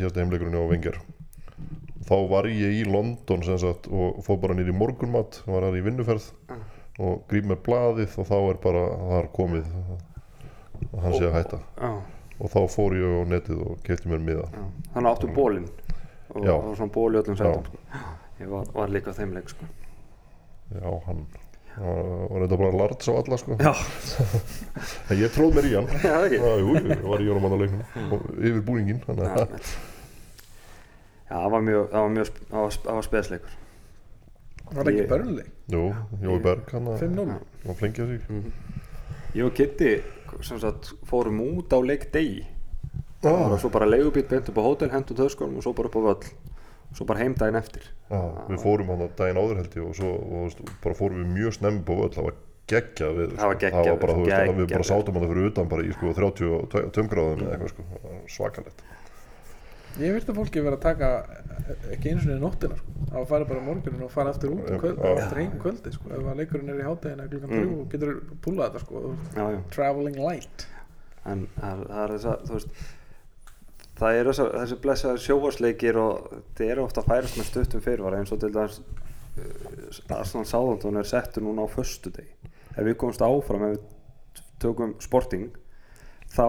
síðast 0.00 0.18
heimleikurinn 0.20 0.58
á 0.58 0.64
Venger 0.72 0.98
þá 2.06 2.16
var 2.30 2.48
ég 2.50 2.74
í 2.80 2.82
London 2.90 3.46
sem 3.46 3.60
sagt 3.62 3.86
og 3.90 4.18
fór 4.26 4.40
bara 4.42 4.54
nýr 4.58 4.72
í 4.72 4.74
morgunmat 4.74 5.40
var 5.46 5.68
hann 5.68 5.78
í 5.78 5.84
vinnuferð 5.86 6.28
Ah. 6.50 6.60
og 7.02 7.24
gríp 7.30 7.46
með 7.50 7.62
blaðið 7.66 8.12
og 8.22 8.26
þá 8.28 8.36
er 8.50 8.58
bara 8.62 8.82
það 8.98 9.16
er 9.20 9.26
komið 9.38 9.70
að 10.92 11.00
hann 11.06 11.16
sé 11.16 11.24
að 11.28 11.34
hætta. 11.38 11.58
Já, 11.80 11.90
og 12.40 12.52
þá 12.52 12.58
fór 12.74 12.96
ég 12.98 13.16
á 13.16 13.22
netið 13.32 13.64
og 13.66 13.80
kefti 13.86 14.10
mér 14.12 14.22
miða. 14.26 14.46
Já. 14.52 14.64
þannig 14.94 15.10
áttu 15.12 15.30
bólinn 15.36 15.68
og, 16.34 16.44
og 16.44 16.70
svona 16.76 16.92
ból 16.92 17.08
í 17.14 17.20
öllum 17.22 17.38
sætum 17.40 17.66
sko. 17.66 18.04
ég 18.42 18.48
var, 18.52 18.70
var 18.76 18.92
líka 18.92 19.12
á 19.12 19.18
þeim 19.18 19.34
leik 19.36 19.48
sko. 19.54 19.68
já 20.76 20.90
hann 21.06 21.26
var 21.76 22.40
þetta 22.46 22.56
bara 22.60 22.76
larts 22.80 23.08
á 23.08 23.12
alla 23.16 23.36
sko. 23.40 23.56
Já, 23.60 23.72
en 25.10 25.18
ég 25.20 25.32
tróð 25.34 25.56
mér 25.58 25.68
í 25.68 25.74
hann. 25.76 25.90
Já, 26.00 26.16
Já, 26.32 26.52
jú, 26.60 26.72
ég 26.80 27.04
var 27.04 27.20
í 27.24 27.28
honum 27.28 27.44
hann 27.48 27.56
á 27.56 27.58
leiknum 27.64 28.16
og 28.16 28.26
yfir 28.40 28.62
búningin 28.64 29.00
það 31.26 31.50
var 31.50 31.62
mjög, 31.66 31.86
það 31.90 32.02
var 32.04 32.12
mjög, 32.14 32.28
sp- 32.30 32.44
það 32.50 32.60
var, 32.62 32.76
það 32.84 32.98
var 32.98 33.06
spesleikur. 33.06 33.54
Var 34.66 34.78
það 34.82 34.90
ekki 34.92 35.06
börnuleik? 35.10 35.50
Jú, 35.70 35.82
Jói 36.22 36.38
Berg 36.42 36.70
hann 36.74 36.88
að 36.90 37.02
5-0 37.04 37.26
hann 37.66 37.78
flengið 37.80 38.12
sig 38.12 38.20
Ég 39.36 39.44
og 39.46 39.52
Kitty, 39.58 39.90
sagt, 40.62 40.92
fórum 41.08 41.40
út 41.44 41.72
á 41.72 41.78
leik 41.82 42.10
degi. 42.12 42.44
ah. 43.24 43.52
Og 43.52 43.60
svo 43.60 43.70
bara 43.72 43.88
leigubíl 43.88 44.26
beint 44.28 44.48
upp 44.48 44.58
á 44.60 44.62
hótel, 44.66 44.92
hendur 44.92 45.16
töskunum 45.16 45.58
og 45.58 45.66
svo 45.66 45.72
bara 45.76 45.88
upp 45.90 45.96
á 45.98 46.02
völl. 46.10 46.32
Svo 46.96 47.04
bara 47.04 47.20
heim 47.20 47.34
daginn 47.34 47.58
eftir. 47.58 47.82
Já, 48.10 48.20
við 48.48 48.60
fórum 48.62 48.92
hann 48.92 49.06
að 49.06 49.16
daginn 49.18 49.40
áður 49.42 49.62
held 49.62 49.74
ég 49.76 49.86
og 49.86 49.96
svo 49.98 50.12
og, 50.16 50.60
bara 50.84 50.94
fórum 50.98 51.22
við 51.24 51.32
mjög 51.34 51.56
snemmi 51.58 51.82
på 51.84 51.96
völl, 51.98 52.12
það 52.14 52.28
var 52.30 52.36
geggjað 52.70 53.16
við 53.18 53.34
Það 53.36 53.50
var 53.50 53.58
geggjað 53.62 53.84
það 53.84 53.90
var 53.92 54.00
bara, 54.02 54.14
þú 54.14 54.22
veist, 54.22 54.30
geggjað 54.30 54.52
að 54.52 54.60
við 54.60 54.70
bara 54.72 54.86
sátum 54.90 55.18
hann 55.18 55.28
fyrir 55.30 55.50
utan 55.50 55.68
bara 55.70 55.86
í 55.86 55.90
sko 55.94 56.12
32 56.16 57.10
gráðum 57.12 57.42
eða 57.44 57.56
eitthvað 57.56 57.72
sko, 57.74 58.14
svakalegt 58.36 58.82
Ég 59.96 60.12
veist 60.12 60.28
að 60.28 60.36
fólki 60.40 60.60
verið 60.60 60.76
að 60.76 60.82
taka 60.84 61.08
eh, 61.24 61.86
ekki 61.96 62.10
einu 62.12 62.20
sinni 62.24 62.36
nóttina 62.42 62.76
sko. 62.76 62.92
að 63.16 63.26
fara 63.30 63.46
bara 63.48 63.62
á 63.62 63.68
morgunin 63.68 64.02
og 64.04 64.10
fara 64.12 64.32
aftur 64.34 64.52
út 64.52 64.66
kvöld, 64.80 64.98
já. 65.00 65.14
eftir 65.22 65.40
heim 65.40 65.54
kvöldi 65.62 65.92
sko. 65.94 66.10
ef 66.12 66.26
að 66.32 66.40
leikurinn 66.42 66.72
er 66.74 66.82
í 66.82 66.86
hátæðina 66.86 67.28
klukkan 67.30 67.50
Mm. 67.50 67.56
þrjú 67.56 67.80
og 67.80 67.88
getur 67.94 68.12
púlað 68.44 68.68
þetta 68.74 68.82
sko. 68.84 69.16
já, 69.36 69.46
traveling 69.72 70.18
light 70.20 70.66
en 71.24 71.46
það 71.56 71.82
það 71.88 72.02
er 72.04 72.14
þess 72.16 72.28
að 72.32 72.44
þú 72.46 72.52
veist 72.58 72.68
það 73.96 74.18
eru 74.20 74.32
þess 74.36 74.54
þessi 74.60 74.78
blessaði 74.84 75.22
sjóvarsleikir 75.24 75.96
og 76.02 76.42
það 76.58 76.70
eru 76.74 76.84
ofta 76.84 77.00
að 77.00 77.10
færast 77.12 77.38
með 77.40 77.48
stuttum 77.50 77.80
fyrirvara 77.86 78.18
eins 78.20 78.32
og 78.32 78.40
til 78.42 78.52
uh, 78.56 80.18
Arsenal 80.18 80.46
Sáðantón 80.48 81.00
er 81.00 81.08
settur 81.08 81.42
núna 81.46 81.64
á 81.64 81.68
föstudegi 81.72 82.28
ef 82.76 82.84
við 82.84 82.98
komumst 83.00 83.24
áfram 83.24 83.64
ef 83.70 83.78
við 83.78 84.44
tökum 84.60 84.92
sporting 85.00 85.48
þá 86.36 86.46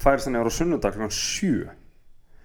færist 0.00 0.28
hann 0.28 0.36
yfir 0.36 0.52
á 0.52 0.58
sunnudag 0.58 0.94
klukkan 0.96 1.16
7 1.16 1.70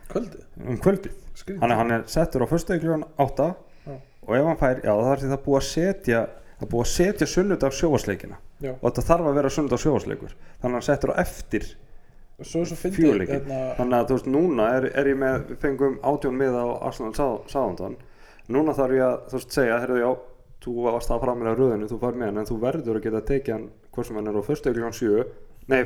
kvöldið, 0.10 0.46
um 0.66 0.80
kvöldið. 0.84 1.18
Hann 1.62 1.72
er, 1.72 1.78
hann 1.80 1.96
er 1.96 2.06
settur 2.12 2.44
á 2.44 2.48
klukkan 2.50 3.06
8 3.18 3.50
Já. 3.86 3.96
og 4.28 4.36
ef 4.36 4.48
hann 4.50 4.60
fær, 4.60 4.82
já 4.84 4.94
það 4.94 5.12
er 5.12 5.22
því 5.24 5.30
það 5.34 5.44
búið 5.46 5.60
að 5.60 5.68
setja 5.70 6.22
það 6.60 6.72
búið 6.74 6.82
að 6.86 6.90
setja 6.94 7.28
sunnudag 7.34 7.76
sjóvarsleikina 7.78 8.40
Já. 8.60 8.74
og 8.74 8.86
þetta 8.90 9.06
þarf 9.10 9.30
að 9.30 9.38
vera 9.40 9.54
sunnudag 9.56 9.84
sjóvarsleikur 9.84 10.34
þannig 10.36 10.70
að 10.70 10.76
hann 10.76 10.88
settur 10.90 11.14
á 11.14 11.22
eftir 11.24 11.70
fjöguleikin 12.40 13.36
hérna, 13.36 13.60
þannig 13.78 13.98
að 13.98 14.10
þú 14.10 14.18
veist 14.18 14.30
núna 14.32 14.68
er, 14.78 14.90
er 14.96 15.10
ég 15.12 15.18
með 15.20 15.50
fengum 15.60 15.98
átjón 16.08 16.38
miða 16.40 16.62
á 16.64 16.68
Arsenal 16.90 17.14
Sáðandan 17.52 17.98
núna 18.52 18.76
þarf 18.78 18.96
ég 18.96 19.06
að 19.06 19.18
þú 19.32 19.40
veist 19.40 19.58
segja 19.58 19.80
heyrðu 19.84 20.00
já, 20.04 20.12
þú 20.64 20.76
varst 20.86 21.12
að 21.12 21.24
framlega 21.26 21.58
röðinu 21.60 21.90
þú 21.92 22.00
far 22.04 22.16
með 22.20 22.32
hann 22.32 22.42
en 22.44 22.50
þú 22.50 22.60
verður 22.64 23.00
að 23.00 23.06
geta 23.08 23.22
tekið 23.28 23.56
hann 23.56 23.68
hvort 23.92 24.08
sem 24.08 24.20
hann 24.20 24.32
er 24.32 24.40
á 24.40 24.44
föstu 24.48 24.74
kljóðan 24.76 24.98
7 25.00 25.26
nei, 25.70 25.82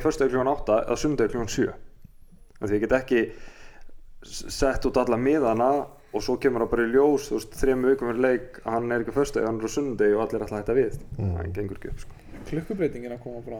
sett 4.24 4.86
út 4.88 4.98
alla 5.00 5.18
miðana 5.20 5.70
og 6.14 6.22
svo 6.22 6.36
kemur 6.40 6.62
hann 6.62 6.70
bara 6.70 6.86
í 6.86 6.92
ljós 6.92 7.28
þú 7.28 7.38
veist, 7.38 7.56
þrejum 7.58 7.86
vikum 7.88 8.10
fyrir 8.10 8.22
leik 8.22 8.58
að 8.62 8.76
hann 8.76 8.94
er 8.94 9.02
ekki 9.02 9.14
föstu 9.16 9.42
hann 9.42 9.58
er 9.58 9.66
á 9.66 9.70
sundu 9.74 10.10
og 10.14 10.22
allir 10.24 10.44
ætla 10.46 10.60
að 10.60 10.62
hætta 10.62 10.76
við. 10.78 10.98
Mm. 11.18 11.32
það 11.34 11.52
gengur 11.58 11.80
ekki 11.80 11.90
upp 11.90 12.02
sko. 12.04 12.18
klukkubreitingin 12.50 13.14
að 13.16 13.22
koma 13.24 13.42
frá 13.44 13.56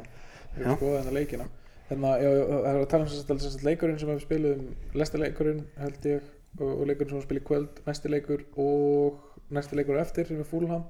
við 0.55 0.69
skoðað 0.77 0.99
hérna 1.01 1.15
leikina. 1.19 1.47
Hérna, 1.89 2.13
já, 2.23 2.29
já, 2.31 2.45
það 2.49 2.69
er 2.71 2.79
að 2.81 2.87
tala 2.93 3.05
um 3.05 3.11
sem 3.13 3.41
sagt 3.51 3.65
leikurinn 3.67 3.99
sem 4.01 4.11
við 4.13 4.21
spilum 4.23 4.67
lestaleikurinn 4.95 5.65
held 5.81 6.07
ég 6.09 6.29
og, 6.61 6.69
og 6.69 6.85
leikurinn 6.89 7.11
sem 7.11 7.19
við 7.19 7.27
spilum 7.27 7.49
kvöld 7.49 7.81
næsti 7.89 8.13
leikur 8.13 8.45
og 8.63 9.49
næsti 9.55 9.81
leikur 9.81 9.99
á 9.99 10.05
eftir 10.05 10.31
sem 10.31 10.41
er 10.41 10.49
Fulham. 10.49 10.87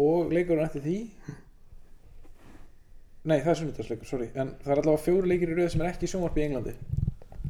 Og 0.00 0.34
leikurinn 0.34 0.66
eftir 0.66 0.84
því? 0.84 0.96
Nei 3.30 3.38
það 3.38 3.52
er 3.52 3.60
sunnudagsleikur, 3.60 4.08
sorry. 4.08 4.28
En 4.34 4.56
það 4.64 4.74
er 4.74 4.82
allavega 4.82 5.04
fjóri 5.06 5.30
leikir 5.30 5.54
í 5.54 5.60
röð 5.60 5.70
sem 5.72 5.84
er 5.84 5.92
ekki 5.92 6.08
í 6.08 6.12
sjónvarpi 6.12 6.42
í 6.42 6.48
Englandi. 6.48 6.74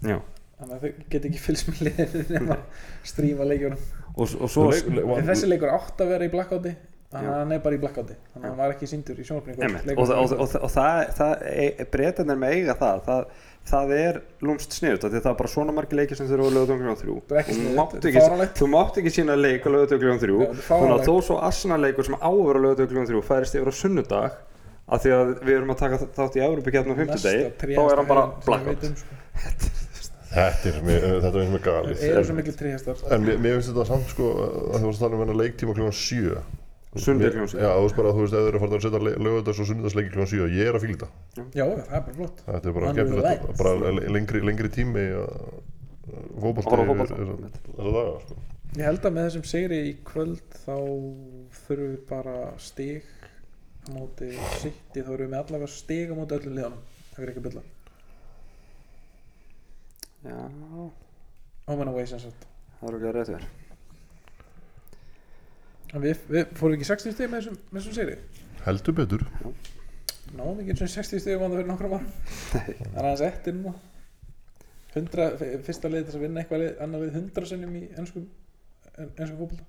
Já 0.05 0.21
þannig 0.61 0.77
að 0.77 0.85
þau 0.85 1.11
get 1.15 1.27
ekki 1.31 1.43
fylgst 1.47 1.69
með 1.73 1.83
liðinu 1.89 2.25
nema 2.37 2.57
að 2.61 3.11
stríma 3.11 3.49
leikjunum. 3.51 3.83
Og, 4.15 4.25
og 4.39 4.53
svo 4.53 4.69
Leik- 4.71 4.89
le- 4.97 5.05
en 5.19 5.29
þessi 5.33 5.51
leikur 5.51 5.75
átt 5.75 6.01
að 6.05 6.15
vera 6.15 6.27
í 6.29 6.33
blackouti 6.33 6.73
þannig 7.11 7.31
að 7.31 7.39
hann 7.41 7.53
er 7.57 7.63
bara 7.65 7.75
í 7.77 7.83
blackouti. 7.83 8.17
Þannig 8.33 8.45
að 8.45 8.51
hann 8.53 8.61
var 8.61 8.75
ekki 8.77 8.87
síndur 8.91 9.19
í. 9.19 9.25
Einmitt, 9.27 9.89
og, 9.97 10.11
og, 10.15 10.35
og, 10.37 10.53
og 10.61 10.71
það, 10.71 11.01
það 11.19 11.33
e, 11.51 11.87
breytanir 11.91 12.39
með 12.39 12.59
eiga 12.61 12.77
það, 12.79 13.01
það 13.09 13.23
það 13.71 13.91
er 13.95 14.19
lúmst 14.47 14.73
sniðut 14.75 15.05
því 15.05 15.21
það 15.21 15.31
er 15.31 15.39
bara 15.41 15.51
svona 15.53 15.75
margir 15.75 15.99
leikir 16.01 16.19
sem 16.19 16.29
þurfa 16.31 16.47
að 16.49 16.55
lögða 16.57 16.77
klukkan 16.81 17.01
þrjú. 17.01 17.17
Það 17.29 17.37
er 17.37 17.43
ekki 17.43 17.55
Þú 18.61 18.69
mátt 18.73 18.95
er 18.97 19.03
ekki, 19.03 19.13
sína 19.17 19.37
leik 19.39 19.67
að 19.69 19.75
lögða 19.77 19.99
klukkan 20.01 20.23
þrjú. 20.23 20.39
Er 20.47 20.63
þannig 20.69 20.95
að 20.97 21.05
þó 21.07 21.15
svo 21.27 21.37
Arsenal 21.49 21.81
leikur 21.85 22.09
sem 22.09 22.17
á 22.17 22.31
að 22.31 22.41
vera 22.47 22.59
að 22.63 22.65
lögða 22.67 22.89
klukkan 22.91 23.11
þrjú 23.11 23.23
færist 23.29 23.59
yfir 23.59 23.71
á 23.71 23.75
sunnudag 23.81 24.31
af 24.91 25.05
því 25.05 25.11
að 25.15 25.29
við 25.45 25.55
erum 25.59 25.75
að 25.75 25.83
taka 25.85 25.97
þátt 26.17 26.39
í 26.41 26.45
Európa 26.47 26.71
Þetta 30.31 30.69
er, 30.71 30.77
mér- 30.87 31.05
þetta 31.25 31.31
er 31.35 31.43
eins 31.45 31.55
og 31.59 31.63
galið. 31.67 31.97
Það 32.01 32.11
eru 32.15 32.25
svo 32.29 32.35
miklu 32.39 32.53
tríhestar 32.61 33.01
En 33.17 33.25
mér, 33.27 33.39
mér 33.43 33.57
finnst 33.59 33.71
þetta 33.73 33.87
samt 33.89 34.11
sko 34.13 34.27
að 34.39 34.77
þú 34.77 34.85
varst 34.87 35.01
að 35.01 35.05
tala 35.07 35.17
um 35.19 35.23
hennar 35.25 35.39
leiktíma 35.41 35.75
klukkan 35.75 35.97
7 36.01 36.43
Sunnudag 36.91 37.33
klukkan 37.35 37.51
sjö. 37.53 37.59
Já, 37.63 37.71
þú 37.71 37.83
veist 37.87 37.97
bara 37.99 38.11
að 38.11 38.17
þú 38.19 38.23
veist 38.25 38.35
eða 38.35 38.45
þeir 38.45 38.51
eru 38.51 38.59
að 38.59 38.63
fara 38.65 38.79
að 38.79 38.85
setja 38.87 39.01
lögadags 39.27 39.61
og 39.63 39.67
sunnudagsleiki 39.71 40.11
klukkan 40.15 40.31
7 40.31 40.47
Ég 40.55 40.71
er 40.71 40.79
að 40.79 40.85
fíla 40.85 40.97
þetta. 41.01 41.45
Já, 41.55 41.65
það 41.67 41.95
er 41.99 42.05
bara 42.07 42.15
flott. 42.21 42.41
Þetta 42.47 42.71
er 42.71 42.77
bara 42.79 42.93
right. 43.27 43.45
Bara 43.61 43.93
lengri, 44.19 44.41
lengri 44.47 44.71
tími 44.75 45.05
Að 46.11 46.41
fótbolta. 46.43 47.11
þessa 47.15 47.93
daga 47.95 48.15
sko. 48.25 48.39
Ég 48.79 48.87
held 48.87 49.07
að 49.07 49.15
með 49.17 49.27
þessum 49.29 49.45
sigri 49.51 49.79
í 49.91 49.93
kvöld 50.07 50.57
þá 50.65 50.75
þurfum 51.65 51.91
við 51.91 52.01
bara 52.11 52.35
stig 52.63 53.03
á 53.87 53.91
móti 53.95 54.31
City. 54.63 55.03
Þá 55.03 55.11
erum 55.11 55.25
við 55.27 55.31
með 55.33 55.41
allavega 55.45 55.71
stig 55.75 56.11
á 56.11 56.15
móti 56.19 56.39
öllum 56.39 56.55
liðanum 56.59 56.83
það 57.15 57.23
er 57.25 57.33
ekki 57.33 57.43
að 57.43 57.47
bylla 57.49 57.63
Já, 60.25 60.37
Home 61.71 61.83
and 61.85 61.91
away 61.93 62.07
sem 62.07 62.21
sagt. 62.21 62.47
Það 62.81 62.89
er 62.89 62.97
að 62.97 63.17
rétt 63.17 63.31
verið 63.35 63.49
En 65.91 66.03
við, 66.05 66.21
við 66.31 66.51
fórum 66.59 66.77
ekki 66.77 66.87
60 66.87 67.15
stig 67.17 67.31
með 67.31 67.41
þessum, 67.41 67.57
með 67.71 67.81
þessum 67.81 67.97
sigri? 67.97 68.17
Heldur 68.67 68.95
betur. 69.01 69.25
Náðum 70.39 70.61
ekki 70.63 70.75
eins 70.75 70.85
og 70.87 70.93
60 70.93 71.23
stig 71.25 71.41
vandu 71.41 71.59
fyrir 71.59 71.71
nokkrum 71.71 71.97
árum. 71.97 72.13
Það 72.53 72.69
er 73.01 73.09
aðeins 73.09 73.25
eftir 73.27 73.57
núna. 73.57 73.73
100, 74.95 75.27
fyrsta 75.67 75.87
til 75.91 76.05
þess 76.05 76.19
að 76.19 76.25
vinna 76.25 76.43
eitthvað 76.43 76.63
lið, 76.65 76.71
annar 76.85 77.03
lið 77.05 77.19
100 77.21 77.51
sinnum 77.51 77.75
í 77.79 77.83
ennskum 77.99 78.25
ennskum 79.01 79.41
fótbolta. 79.41 79.67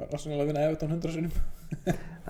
Var 0.00 0.14
Arsenal 0.16 0.40
að 0.40 0.50
vinna 0.50 0.66
Evertón 0.68 0.94
100 0.96 1.16
sinnum. 1.16 1.34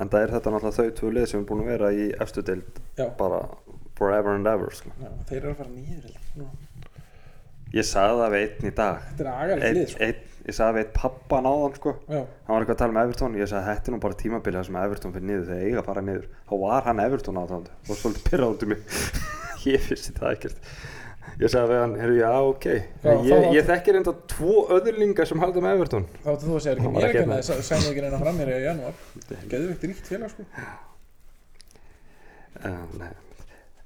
En 0.00 0.10
það 0.10 0.24
er 0.24 0.32
þetta 0.36 0.54
náttúrulega 0.54 0.78
þau 0.78 0.96
tvö 1.00 1.12
lið 1.16 1.28
sem 1.30 1.42
er 1.42 1.46
búin 1.50 1.62
að 1.64 1.70
vera 1.74 1.92
í 1.94 2.08
efstu 2.22 2.42
deild 2.46 2.80
Já, 2.98 3.06
bara 3.18 3.42
forever 3.98 4.34
and 4.38 4.50
ever 4.50 4.74
sko. 4.74 4.92
já 5.00 5.10
þeir 5.30 5.38
eru 5.40 5.52
að 5.54 5.60
fara 5.62 5.74
nýður 5.74 6.18
ég. 7.70 7.78
Ég 7.80 7.88
sagði 7.88 8.20
það 8.20 8.34
við 8.34 8.44
einn 8.44 8.68
í 8.68 8.74
dag. 8.80 9.08
Einn, 9.20 9.80
sko. 9.86 10.02
einn, 10.06 10.26
Ég 10.40 10.56
sagði 10.56 10.78
við 10.78 10.86
einn 10.86 10.94
pappa 10.96 11.40
náðan 11.44 11.74
sko. 11.76 11.92
Hann 12.08 12.24
var 12.48 12.62
eitthvað 12.62 12.74
að 12.74 12.80
tala 12.80 12.94
um 12.94 13.00
Everton. 13.02 13.34
Ég 13.38 13.50
sagði 13.50 13.66
þetta 13.68 13.90
er 13.90 13.94
nú 13.94 14.00
bara 14.02 14.16
tímabilið 14.22 14.64
sem 14.66 14.78
Everton 14.80 15.12
fyrir 15.14 15.28
niður. 15.28 15.44
Þegar 15.50 15.66
eiga 15.66 15.82
að 15.82 15.90
fara 15.90 16.04
niður. 16.06 16.24
Þá 16.48 16.54
var 16.62 16.88
hann 16.88 17.02
Everton 17.04 17.40
aðtáðandi 17.42 17.74
og 17.76 18.00
svolítið 18.00 18.24
pyrrað 18.30 18.54
út 18.54 18.64
um 18.64 18.72
mig. 18.72 18.80
Ég 19.70 19.84
fyrst 19.84 20.16
það 20.16 20.32
ekkert. 20.32 20.72
Ég 21.40 21.52
sagði 21.52 21.70
við 21.70 21.78
hann, 21.80 21.94
heyrðu, 22.00 22.16
já 22.20 22.30
ok. 22.48 22.66
Já, 23.04 23.10
ég, 23.24 23.44
ég 23.54 23.68
þekkir 23.68 23.98
enda 24.00 24.12
tvo 24.28 24.54
öðurlingar 24.74 25.28
sem 25.28 25.40
halda 25.40 25.62
með 25.64 25.76
Everton. 25.76 26.06
Þá 26.24 26.30
þú 26.42 26.56
segja 26.64 26.74
ekki 26.74 26.90
mér 26.90 27.06
ekki 27.06 27.08
ekki 27.08 27.20
hérna. 27.20 27.36
að 27.38 27.62
segja 27.68 27.92
ekki 27.92 28.04
neina 28.04 28.20
fram 28.20 28.40
mér 28.40 28.50
í 28.50 28.58
janúar. 28.64 28.98
Geðvikt 29.52 29.86
ríkt 29.86 30.10
félag 30.10 30.34
sko. 30.34 30.48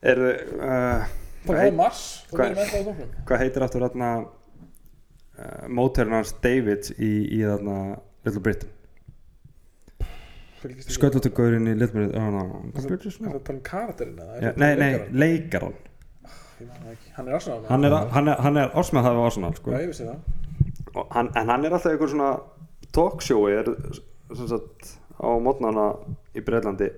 Uh, 0.05 1.05
er 1.45 1.59
Það 1.59 1.65
heit, 1.65 1.77
mars 1.79 2.05
og 2.31 2.39
við 2.39 2.47
erum 2.47 2.63
ennþá 2.65 2.81
á 2.81 2.85
tóknum 2.89 3.13
hvað 3.29 3.43
heitir 3.45 3.67
aftur 3.67 3.85
þarna 3.87 4.11
uh, 4.25 5.67
mótörn 5.81 6.17
hans 6.17 6.35
Davids 6.45 6.95
í, 6.97 7.13
í 7.39 7.43
þarna 7.45 7.79
Little 8.25 8.45
Britain? 8.45 8.73
Sköllutugurinn 10.65 11.69
í 11.69 11.75
Little 11.77 12.07
Britain 12.07 12.23
oh, 12.23 12.31
no. 12.33 12.63
Það 12.79 12.95
er 13.29 13.53
um 13.53 13.61
karakterinn 13.67 14.23
ja, 14.23 14.53
Er 14.53 14.61
nei, 14.61 14.71
nei, 14.81 14.93
leikarann? 15.13 15.77
Hann 17.15 17.29
er 17.29 17.37
Arsenal 17.37 17.65
hann 17.69 17.85
er, 17.85 17.93
er, 17.93 18.59
er 18.63 19.05
það 19.05 19.21
Arsenal 19.27 19.55
sko. 19.59 19.75
Það. 19.75 20.13
Og 20.95 21.09
hann, 21.11 21.31
en 21.37 21.51
hann 21.51 21.67
er 21.67 21.75
alltaf 21.75 21.93
einhver 21.93 22.13
svona 22.13 22.31
talkshowi 22.95 23.57
er 23.59 23.71
sagt 24.35 24.95
á 25.19 25.29
mótnana 25.43 25.91
í 26.35 26.43
Breitlandi 26.45 26.91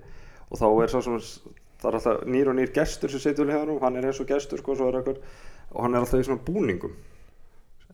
og 0.50 0.60
þá 0.60 0.66
er 0.84 0.92
sá 0.92 1.00
sem 1.04 1.16
það 1.86 1.90
er 1.90 1.98
alltaf 1.98 2.30
nýr 2.34 2.50
og 2.50 2.56
nýr 2.58 2.72
gestur 2.74 3.12
sem 3.12 3.22
setur 3.22 3.48
við 3.48 3.56
hérna 3.56 3.76
hann 3.82 3.98
er 4.00 4.08
eins 4.10 4.22
og 4.22 4.30
gestur 4.30 4.62
sko, 4.62 4.76
er 4.86 5.00
einhver, 5.00 5.20
og 5.72 5.84
hann 5.84 5.94
er 5.94 6.04
alltaf 6.04 6.22
í 6.22 6.26
svona 6.26 6.44
búningum. 6.46 6.96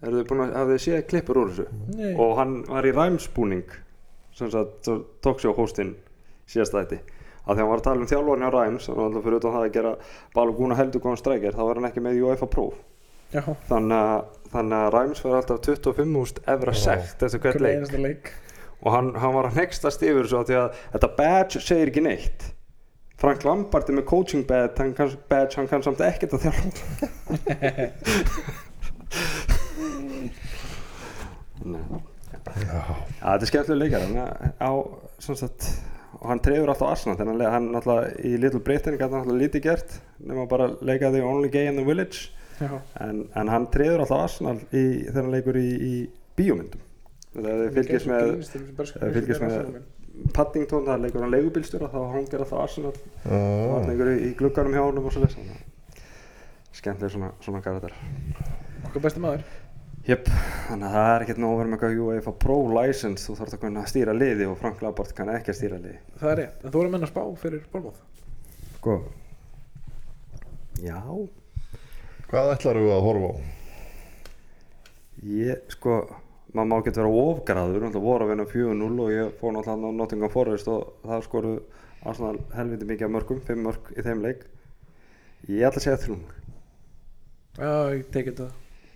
Eru 0.02 0.18
þið 0.18 0.28
búin 0.30 0.44
að 0.44 0.54
hafið 0.58 0.72
þið 0.76 0.84
séð 0.86 1.02
klippur 1.12 1.42
úr 1.42 1.50
þessu? 1.52 1.66
Nei. 1.94 2.14
og 2.18 2.36
hann 2.40 2.54
var 2.66 2.88
í 2.88 2.94
ræmsbúning 2.96 3.74
sem 4.34 4.50
sagt 4.50 4.88
talkshow 5.22 5.54
hostinn 5.54 5.94
síðast 6.50 6.74
þætti. 6.74 7.02
Að 7.42 7.58
því 7.58 7.62
hann 7.62 7.70
var 7.70 7.82
að 7.82 7.86
tala 7.86 8.02
um 8.02 8.10
þjálfarni 8.10 8.48
á 8.48 8.52
ræms 8.54 8.88
að 8.88 9.04
alltaf 9.04 9.26
fyrir 9.26 9.38
utan 9.38 9.54
það 9.54 9.66
að 9.66 9.76
gera 9.76 9.92
Baluguna 10.34 10.78
heldur 10.78 11.02
góðan 11.02 11.20
strækir 11.20 11.54
þá 11.54 11.62
var 11.62 11.78
hann 11.78 11.88
ekki 11.90 12.02
með 12.02 12.22
UEFA 12.22 12.48
próf 12.50 12.80
þannig 13.32 13.96
að, 13.96 14.24
þannig 14.52 14.78
að 14.78 14.88
Ræms 14.92 15.22
var 15.24 15.36
alltaf 15.38 15.60
25.000 15.64 16.42
evra 16.52 16.74
sekt 16.76 17.22
eftir 17.24 17.40
hvert 17.40 17.62
leik 17.64 17.94
leik. 17.96 18.32
Og 18.82 18.92
hann, 18.92 19.12
hann 19.16 19.34
var 19.36 19.48
að 19.48 19.60
nextast 19.62 20.02
yfir 20.04 20.28
svo 20.28 20.42
að 20.42 20.74
þetta 20.92 21.10
badge 21.16 21.62
segir 21.62 21.92
ekki 21.92 22.04
neitt 22.04 22.48
Frank 23.22 23.44
Lampard 23.46 23.86
er 23.86 23.94
með 23.94 24.06
coaching 24.10 24.42
badge 24.48 24.82
hann 24.82 24.94
kann, 24.98 25.12
badge, 25.30 25.54
hann 25.60 25.68
kann 25.70 25.84
samt 25.86 26.00
ekkert 26.02 26.32
að 26.34 26.48
þjálfa. 26.48 26.70
Nei. 31.62 31.82
Já, 32.32 32.66
Já, 32.66 32.80
þetta 33.22 33.36
er 33.36 33.48
skemmtilega 33.50 34.00
leikar 34.02 34.34
á, 34.58 34.70
sem 35.22 35.36
sagt, 35.38 35.68
og 36.18 36.26
hann 36.32 36.42
trefur 36.42 36.72
alltaf 36.72 36.90
Arsenal 36.90 37.14
þannig 37.20 37.46
að 37.46 37.54
hann 37.54 37.68
alltaf 37.78 37.98
í 38.26 38.34
Little 38.42 38.62
Britain 38.66 38.98
gæti 38.98 39.06
hann 39.14 39.22
alltaf 39.22 39.38
lítið 39.38 39.64
gert 39.68 39.94
nema 40.26 40.48
bara 40.50 40.66
leika 40.82 41.12
the 41.14 41.22
only 41.22 41.50
gay 41.52 41.70
in 41.70 41.78
the 41.78 41.86
village. 41.86 42.32
Já, 42.58 42.74
en, 43.06 43.28
en 43.38 43.52
hann 43.54 43.70
treður 43.74 44.02
alltaf 44.02 44.26
Arsenal 44.26 44.58
í, 44.74 44.84
þegar 45.06 45.22
hann 45.22 45.34
leikur 45.36 45.60
í, 45.62 45.68
í 45.70 45.94
bíómyndum. 46.38 46.82
Þegar 47.32 47.62
þið 47.62 47.74
fylgist 47.78 48.10
með 48.10 48.24
fylgist 49.14 49.46
með 49.46 49.54
Paddington 50.36 50.86
það 50.86 51.02
leikur 51.06 51.24
hann 51.24 51.32
leigubílstjóra 51.34 51.88
þá 51.92 51.98
hangir 52.12 52.42
alltaf 52.44 52.60
Arsenal. 52.66 52.92
Og 53.26 53.74
hann 53.76 53.88
leikur 53.90 54.10
í, 54.12 54.32
glugganum 54.38 54.76
hjá 54.76 54.84
honum 54.84 55.08
og 55.08 55.14
svo 55.14 55.24
þess 55.26 55.38
skemmtileg 56.72 57.12
svona, 57.12 57.28
svona 57.44 57.60
karakter. 57.64 57.92
Okkar 58.88 59.02
besti 59.04 59.20
maður? 59.22 59.42
Jöp, 60.08 60.26
þannig 60.66 60.86
að 60.88 60.94
það 60.96 61.08
er 61.14 61.22
ekkert 61.24 61.40
nóg 61.42 61.52
að 61.52 61.58
vera 61.60 61.70
með 61.70 61.76
eitthvað 61.76 61.98
UEFA 62.08 62.32
Pro 62.42 62.56
license, 62.74 63.22
þú 63.28 63.34
þarf 63.38 63.52
að 63.54 63.60
kunna 63.62 63.82
stýra 63.86 64.14
liði 64.16 64.48
og 64.50 64.56
Frank 64.58 64.80
Lampard 64.82 65.12
kann 65.14 65.30
ekki 65.30 65.52
að 65.52 65.58
stýra 65.60 65.78
liði. 65.78 65.98
það 66.18 66.30
er 66.32 66.40
rétt, 66.40 66.56
en 66.64 66.72
þú 66.74 66.80
erum 66.82 66.96
menn 66.96 67.06
að 67.06 67.12
spá 67.12 67.22
fyrir 67.38 67.62
Bormóð 67.70 68.00
Sko, 68.80 68.96
já, 70.82 70.98
Hvað 72.32 72.50
ætlar 72.56 72.80
við 72.82 72.90
að 72.96 73.04
horfa 73.06 73.30
á? 73.30 73.34
ég, 75.22 75.62
sko, 75.76 76.00
maður 76.52 76.68
má 76.70 76.76
ekki 76.82 76.92
vera 76.96 77.12
ofgraður, 77.22 77.80
náttúrulega 77.86 78.04
voru 78.06 78.24
að 78.26 78.32
vinna 78.32 78.46
4-0 78.52 79.00
og 79.06 79.12
ég 79.14 79.30
fór 79.40 79.54
náttúrulega 79.56 79.88
á 79.88 79.98
Nottingham 80.00 80.32
Forest 80.34 80.68
og 80.68 80.92
það 81.06 81.22
skoru 81.28 81.52
Arsenal 82.04 82.38
helviti 82.56 82.88
mikið 82.88 83.06
af 83.08 83.12
mörgum, 83.14 83.40
5 83.46 83.62
mörg 83.62 83.92
í 83.96 84.02
þeim 84.04 84.22
leik. 84.24 84.40
Ég 85.48 85.64
ætla 85.68 85.78
að 85.80 85.86
segja 85.86 86.00
3-0. 86.02 86.18
já, 87.58 87.72
ég 87.96 88.04
tekið 88.14 88.36
það 88.42 88.50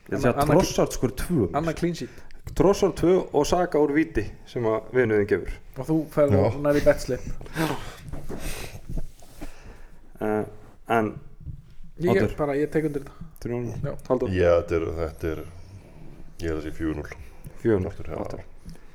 Ég 0.06 0.14
ætla 0.14 0.16
að 0.16 0.22
segja 0.22 0.32
Anna- 0.32 0.42
Anna- 0.42 0.54
Trossard 0.60 0.92
skor 0.96 1.12
2. 1.22 1.48
annað 1.52 1.74
clean 1.80 1.94
sheet 1.94 2.22
Trossard 2.54 2.94
2 3.00 3.14
og 3.34 3.46
Saka 3.46 3.78
úr 3.82 3.92
viti 3.92 4.22
sem 4.46 4.62
að 4.64 4.90
vinuðin 4.94 5.26
gefur. 5.26 5.52
og 5.78 5.86
þú 5.88 5.96
ferð 6.14 6.32
Já. 6.32 6.44
og 6.46 6.60
nær 6.62 6.76
í 6.78 6.84
betslip 6.84 7.20
Uh, 10.20 10.44
en 10.88 11.10
ég, 12.00 12.16
ég 12.16 12.70
tek 12.72 12.86
undir 12.88 13.02
þetta 13.04 13.26
3-0, 13.44 13.74
Já. 13.84 13.92
Þetta 14.06 14.78
er, 14.78 14.86
þetta 14.96 15.28
er 15.34 15.42
Ég 16.40 16.46
held 16.48 16.62
að 16.62 16.64
sé 16.64 16.72
4-0 16.78 17.25
4-0. 17.66 17.90
Aftur, 17.92 18.10
já. 18.12 18.16
Aftur. 18.24 18.44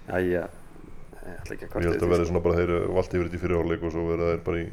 Já, 0.08 0.16
ég, 0.18 0.58
ég 1.22 1.38
ætla 1.38 1.56
ekki 1.56 1.66
að 1.66 1.68
Ég 1.68 1.72
kvarta 1.72 1.88
held 1.92 2.06
að 2.08 2.14
verði 2.16 2.30
svona 2.32 2.44
bara 2.48 2.60
þeir 2.62 2.74
valdi 2.98 3.18
yfir 3.20 3.28
þetta 3.30 3.38
í 3.40 3.44
fyrirháleik 3.46 3.84
og 3.88 3.96
svo 3.96 4.06
verða 4.10 4.32
þeir 4.34 4.44
bara 4.50 4.62
í 4.62 4.70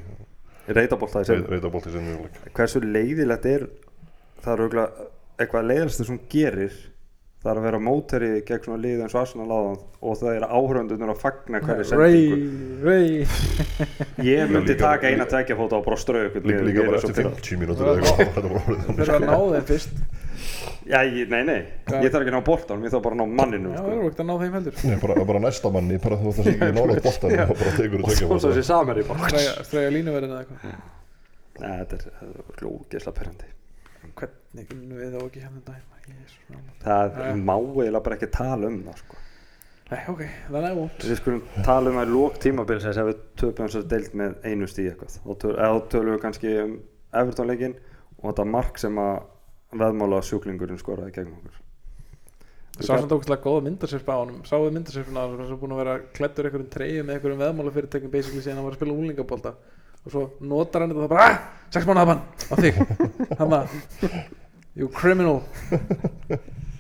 Reytabólta 0.68 1.22
í 1.24 1.28
sem 1.28 1.44
reytabolt 1.48 1.86
í 1.88 1.92
senni 1.94 2.14
háleik 2.18 2.52
Hversu 2.58 2.80
leiðilegt 2.84 3.46
er 3.48 3.62
það 4.44 4.52
er 4.54 4.62
auðvitað 4.64 5.02
eitthvað 5.38 5.68
leiðilegst 5.70 6.02
sem 6.08 6.18
gerir 6.32 6.74
það 7.38 7.50
er 7.52 7.58
að 7.60 7.66
vera 7.68 7.78
móteri 7.78 8.28
gegn 8.48 8.64
svona 8.66 8.80
lið 8.82 9.02
eins 9.04 9.14
og 9.14 9.20
Arsenal 9.22 9.46
áðan 9.54 9.76
og 10.10 10.16
það 10.18 10.32
er 10.40 10.46
áhöröndunir 10.58 11.12
að 11.12 11.20
fagna 11.22 11.60
hverju 11.62 11.84
sendingu? 11.86 12.38
Ray, 12.82 13.04
Ray. 13.06 13.12
Ég 14.28 14.50
myndi 14.50 14.74
líka- 14.74 14.82
taka 14.82 15.12
eina 15.12 15.26
tvekja 15.30 15.56
fóta 15.60 15.78
og 15.78 15.84
bara 15.86 16.00
ströðu 16.02 16.32
ykkur 16.32 16.48
Líka, 16.50 16.64
líka 16.66 16.86
bara 16.88 16.98
eftir 16.98 17.14
50 17.22 17.60
mínútur 17.62 17.92
eitthvað. 17.92 18.16
Þeir 18.90 19.04
eru 19.06 19.14
að 19.14 19.26
ná 19.28 19.36
þeim 19.54 19.68
fyrst 19.70 20.02
Já, 20.88 20.98
ég, 21.04 21.28
nei, 21.32 21.42
nei, 21.44 21.58
Hvað? 21.88 22.04
ég 22.04 22.12
þarf 22.14 22.24
ekki 22.24 22.32
að 22.32 22.36
ná 22.38 22.44
boltanum, 22.48 22.86
ég 22.86 22.94
þarf 22.94 23.04
bara 23.04 23.18
að 23.18 23.20
ná 23.20 23.36
manninu 23.42 23.72
já, 23.72 23.76
sko. 23.76 23.84
það 23.84 23.96
eru 23.96 24.06
ekkert 24.08 24.22
að 24.24 24.28
ná 24.28 24.34
þeim 24.42 24.56
heldur 24.58 24.80
Nei, 24.88 24.96
bara, 25.04 25.18
bara 25.32 25.42
næsta 25.44 25.72
manni, 25.74 26.00
bara 26.04 26.18
þú 26.22 26.32
ætti 26.32 26.44
að 26.44 26.48
segja 26.48 26.70
nálaðt 26.78 27.04
boltan 27.08 27.36
og 27.44 27.54
bara 27.58 27.76
tekur 27.78 28.02
og 28.04 28.08
þú 28.08 28.18
svo 28.22 28.40
svo 28.44 28.54
sé 28.56 28.64
samari 28.68 29.04
bara 29.08 29.30
strega, 29.32 29.54
strega 29.68 29.94
línuverðin 29.96 30.34
eða 30.34 30.42
eitthvað 30.46 30.74
Nei, 31.58 31.72
þetta 31.82 31.98
er, 31.98 32.10
er 32.24 32.58
glókisla 32.62 33.14
perrandi 33.18 33.54
hvernig 34.18 34.74
unnum 34.74 34.98
við 34.98 35.14
þá 35.14 35.22
ekki 35.26 35.40
hérna 35.44 35.62
dæma. 35.66 35.98
Það 36.82 37.16
Já. 37.18 37.32
má 37.44 37.54
eiginlega 37.58 38.04
bara 38.06 38.16
ekki 38.16 38.28
tala 38.32 38.68
um 38.70 38.78
það 38.86 39.00
sko. 39.02 39.18
Nei, 39.88 40.00
ok, 40.12 40.22
það 40.52 40.66
er 40.68 40.76
vond 40.76 41.04
Við 41.08 41.18
skulum 41.20 41.42
tala 41.64 41.92
um 41.92 41.98
að 42.02 42.10
lók 42.12 42.38
tímabilsins 42.44 43.00
ef 43.00 43.08
við 43.08 43.20
töpum 43.40 43.68
þess 43.68 43.80
að 43.80 43.86
deilt 43.92 44.16
með 44.20 44.34
einu 44.44 44.68
stíð 44.68 44.90
eitthvað 44.92 45.18
og 45.24 45.38
töl, 45.42 45.52
eða 45.56 45.70
þá 45.78 45.86
tölum 45.94 46.14
við 46.14 46.22
kannski 46.24 46.54
um 46.62 46.74
Everton-leikin 47.22 47.76
og 48.18 48.26
þetta 48.30 48.46
mark 48.52 48.80
sem 48.82 49.00
að 49.00 49.14
veðmála 49.72 50.20
sjúklingurinn 50.24 50.80
skoraði 50.80 51.14
gegn 51.16 51.34
okkur. 51.38 51.56
Sá 52.78 52.92
sem 52.94 53.08
tókst 53.10 53.32
að 53.34 53.42
góða 53.42 53.64
myndasirpa 53.66 54.14
á 54.14 54.22
honum. 54.22 54.42
Sáðu 54.46 54.70
myndasirpuna 54.76 55.24
sem 55.34 55.48
er 55.50 55.60
búin 55.60 55.74
að 55.74 55.80
vera 55.82 55.96
klættur 56.14 56.48
einhverjum 56.48 56.70
treyju 56.72 57.04
með 57.04 57.16
einhverjum 57.16 57.42
veðmála 57.42 57.72
fyrirtækjum 57.74 58.12
basically 58.12 58.42
síðan 58.44 58.60
hann 58.60 58.68
var 58.68 58.76
að 58.76 58.80
spila 58.80 58.94
úlingabólta 58.94 59.54
og 59.98 60.12
svo 60.12 60.22
notar 60.46 60.84
hann 60.84 60.92
þetta 60.92 61.00
og 61.00 61.08
það 61.08 61.14
bara 61.14 61.24
ah, 61.26 61.40
sex 61.74 61.88
mánuða 61.88 62.10
bann 62.12 62.22
á 62.38 62.54
þig. 62.62 62.74
Hann 63.40 63.56
að 63.58 63.74
you 64.78 64.90
criminal. 64.94 65.40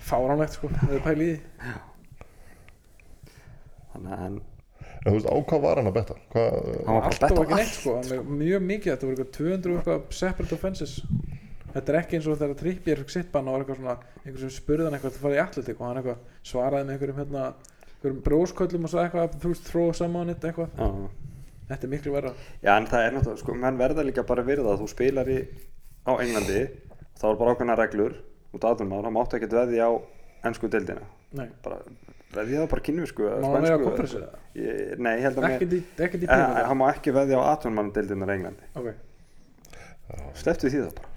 Fáránlegt 0.08 0.54
sko 0.54 0.70
það 0.72 0.94
er 0.96 1.02
pæli 1.04 1.26
í 1.32 1.40
Þannig 3.92 4.14
að 4.14 4.22
en 4.28 4.38
En 4.98 5.12
þú 5.12 5.14
veist, 5.14 5.28
á 5.30 5.36
hvað 5.48 5.60
var 5.62 5.78
hann 5.78 5.88
að 5.88 5.94
betta? 5.94 6.14
Hvað, 6.32 6.54
hann 6.86 6.96
var 6.96 7.04
bara 7.04 7.08
allt 7.08 7.20
bett 7.22 7.32
og 7.32 7.38
á 7.38 7.42
ekki 7.42 7.54
neitt 7.54 7.68
allt 7.68 7.76
sko. 7.76 7.92
Hann 7.98 8.32
mjög 8.38 8.64
mikið 8.66 8.92
þetta 8.92 9.06
voru 9.06 9.14
eitthvað 9.14 9.36
200 9.36 9.70
og 9.70 9.76
eitthvað 9.78 10.16
separate 10.18 10.56
offenses 10.56 10.94
þetta 11.74 11.92
er 11.92 11.98
ekki 12.00 12.18
eins 12.18 12.26
og 12.32 12.38
þegar 12.40 12.58
Trippier 12.62 13.00
fikk 13.02 13.10
sitt 13.14 13.30
bann 13.32 13.48
og 13.48 13.56
var 13.56 13.64
eitthvað 13.64 13.80
svona 13.80 13.96
einhver 14.24 14.40
sem 14.44 14.52
spurði 14.56 14.86
hann 14.88 14.96
eitthvað 14.98 15.14
til 15.14 15.20
að 15.20 15.26
fara 15.26 15.38
í 15.38 15.42
atletik 15.44 15.80
og 15.80 15.86
hann 15.88 16.00
eitthvað 16.00 16.18
svaraði 16.52 16.86
með 16.88 16.94
einhverjum 16.96 17.20
hérna 17.22 17.44
einhverjum 17.98 18.20
brósköllum 18.28 18.84
og 18.88 18.92
svo 18.92 19.00
eitthvað 19.02 19.38
þú 19.42 19.52
veist 19.52 19.70
someone 19.98 20.30
it 20.34 20.44
eitthvað. 20.48 20.70
Já. 20.78 20.88
þetta 21.68 21.84
er 21.84 21.92
miklu 21.92 22.12
verra. 22.14 22.32
Já, 22.62 22.72
en 22.78 22.86
það 22.88 23.02
er 23.06 23.12
náttúrulega, 23.18 23.40
sko, 23.42 23.54
menn 23.54 23.78
verða 23.80 24.04
líka 24.06 24.22
bara 24.24 24.42
virða 24.46 24.76
þú 24.80 24.86
spilar 24.88 25.28
í, 25.28 25.38
á 26.08 26.12
Englandi 26.16 26.60
þá 27.18 27.24
er 27.32 27.36
bara 27.42 27.52
ákveðna 27.54 27.76
reglur 27.76 28.14
út 28.56 28.64
aðvunum 28.64 29.02
þá 29.04 29.10
máttu 29.18 29.36
ekkert 29.36 29.52
veði 29.58 29.82
á 29.84 29.90
ennsku 30.48 30.70
deildina. 30.72 31.02
Veði 32.32 32.56
það 32.56 32.66
bara 32.70 32.84
kynvisku 32.86 33.24
má 33.28 33.50
hann 33.52 33.66
vera 33.66 33.76
það 33.76 33.84
Ég- 34.58 34.98
Nei, 35.04 35.12
ég 35.18 35.22
held 35.26 35.36
að 35.38 35.44
mér 35.44 35.62
í 36.24 36.28
Eh, 36.28 36.64
hann 36.70 36.78
má 36.80 36.86
ekki 36.94 37.12
veðja 37.16 37.36
á 37.40 37.44
atvinnmann 37.52 37.92
deildinar 37.92 38.32
í 38.32 38.36
Englandi. 38.38 38.68
Ok. 38.76 38.88
Slepptu 40.40 40.70
því 40.72 40.80
það 40.86 40.94
bara 40.98 41.16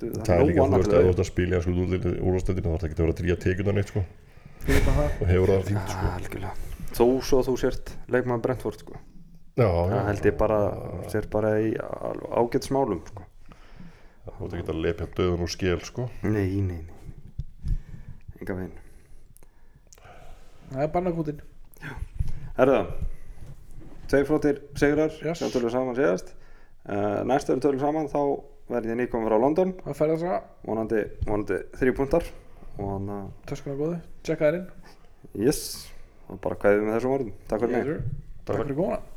það? 0.00 0.32
Er 0.34 0.44
líka, 0.48 0.66
þú 0.66 0.78
veist, 0.80 0.92
ef 0.92 0.92
þú 0.92 0.98
að 0.98 1.10
ert 1.12 1.22
að 1.22 1.28
spila 1.28 1.60
í 1.60 1.74
úrvastendinu 2.22 2.72
þá 2.72 2.76
er 2.76 2.88
ekki 2.88 2.96
að 2.96 3.02
vera 3.02 3.14
að 3.14 3.20
dríja 3.20 3.38
tekjuna 3.42 3.74
neitt, 3.76 3.92
sko. 3.92 4.04
Og 4.62 5.26
hefur 5.30 5.52
það 5.52 5.68
fínt, 5.70 5.94
sko. 5.96 6.52
Þó 6.92 7.04
svo 7.24 7.40
þú 7.46 7.54
sért 7.60 7.94
leikmaður 8.12 8.44
Brentford 8.46 8.82
sko. 8.84 8.98
Já, 9.56 9.66
já. 9.66 9.92
Það 9.92 10.08
held 10.08 10.26
ég 10.28 10.36
bara 10.40 10.58
sért 11.12 11.30
bara 11.32 11.52
í 11.60 11.70
ágætt 11.76 12.68
smálum 12.68 13.00
sko. 13.08 13.24
Þú 14.26 14.48
ert 14.48 14.58
ekki 14.58 14.74
að 14.74 14.82
lepja 14.86 15.08
döðun 15.16 15.46
úr 15.46 15.52
skél, 15.52 15.78
sko. 15.84 16.08
Nei, 16.22 16.60
nei, 16.62 16.82
nei 16.84 17.72
Enga 18.40 18.58
veginn. 18.58 18.76
Það 20.72 20.84
er 20.84 20.92
barnakútin 20.94 21.42
Herða 22.56 22.84
Tveir 24.12 24.26
flottir 24.28 24.58
sigrar. 24.76 25.12
Yes. 25.24 25.40
sem 25.40 25.48
tölum 25.48 25.70
saman 25.72 25.96
síðast. 25.96 26.34
Uh, 26.84 27.22
Næst 27.24 27.48
við 27.48 27.62
tölum 27.64 27.80
saman 27.80 28.10
þá 28.12 28.20
verð 28.70 28.92
ég 28.92 29.00
nýkominn 29.00 29.30
frá 29.30 29.38
London. 29.40 29.74
Það 29.84 29.98
færða 30.00 30.18
svo 30.22 30.40
vonandi, 30.68 31.04
vonandi 31.26 31.60
þrjú 31.80 31.96
puntar 31.98 32.28
og 32.78 32.84
hann 32.88 33.14
að 33.16 33.24
töskuna 33.50 33.78
góðu 33.80 34.02
tjekka 34.26 34.50
þær 34.50 34.60
inn. 34.60 34.68
Yes. 35.38 35.64
Og 36.30 36.40
bara 36.44 36.60
kveðið 36.60 36.86
með 36.86 36.98
þessum 36.98 37.16
orðum. 37.16 37.34
Takk 37.50 37.66
fyrir 37.66 37.76
mig. 37.78 38.04
takk 38.46 38.62
fyrir 38.62 38.78
góðan 38.78 39.10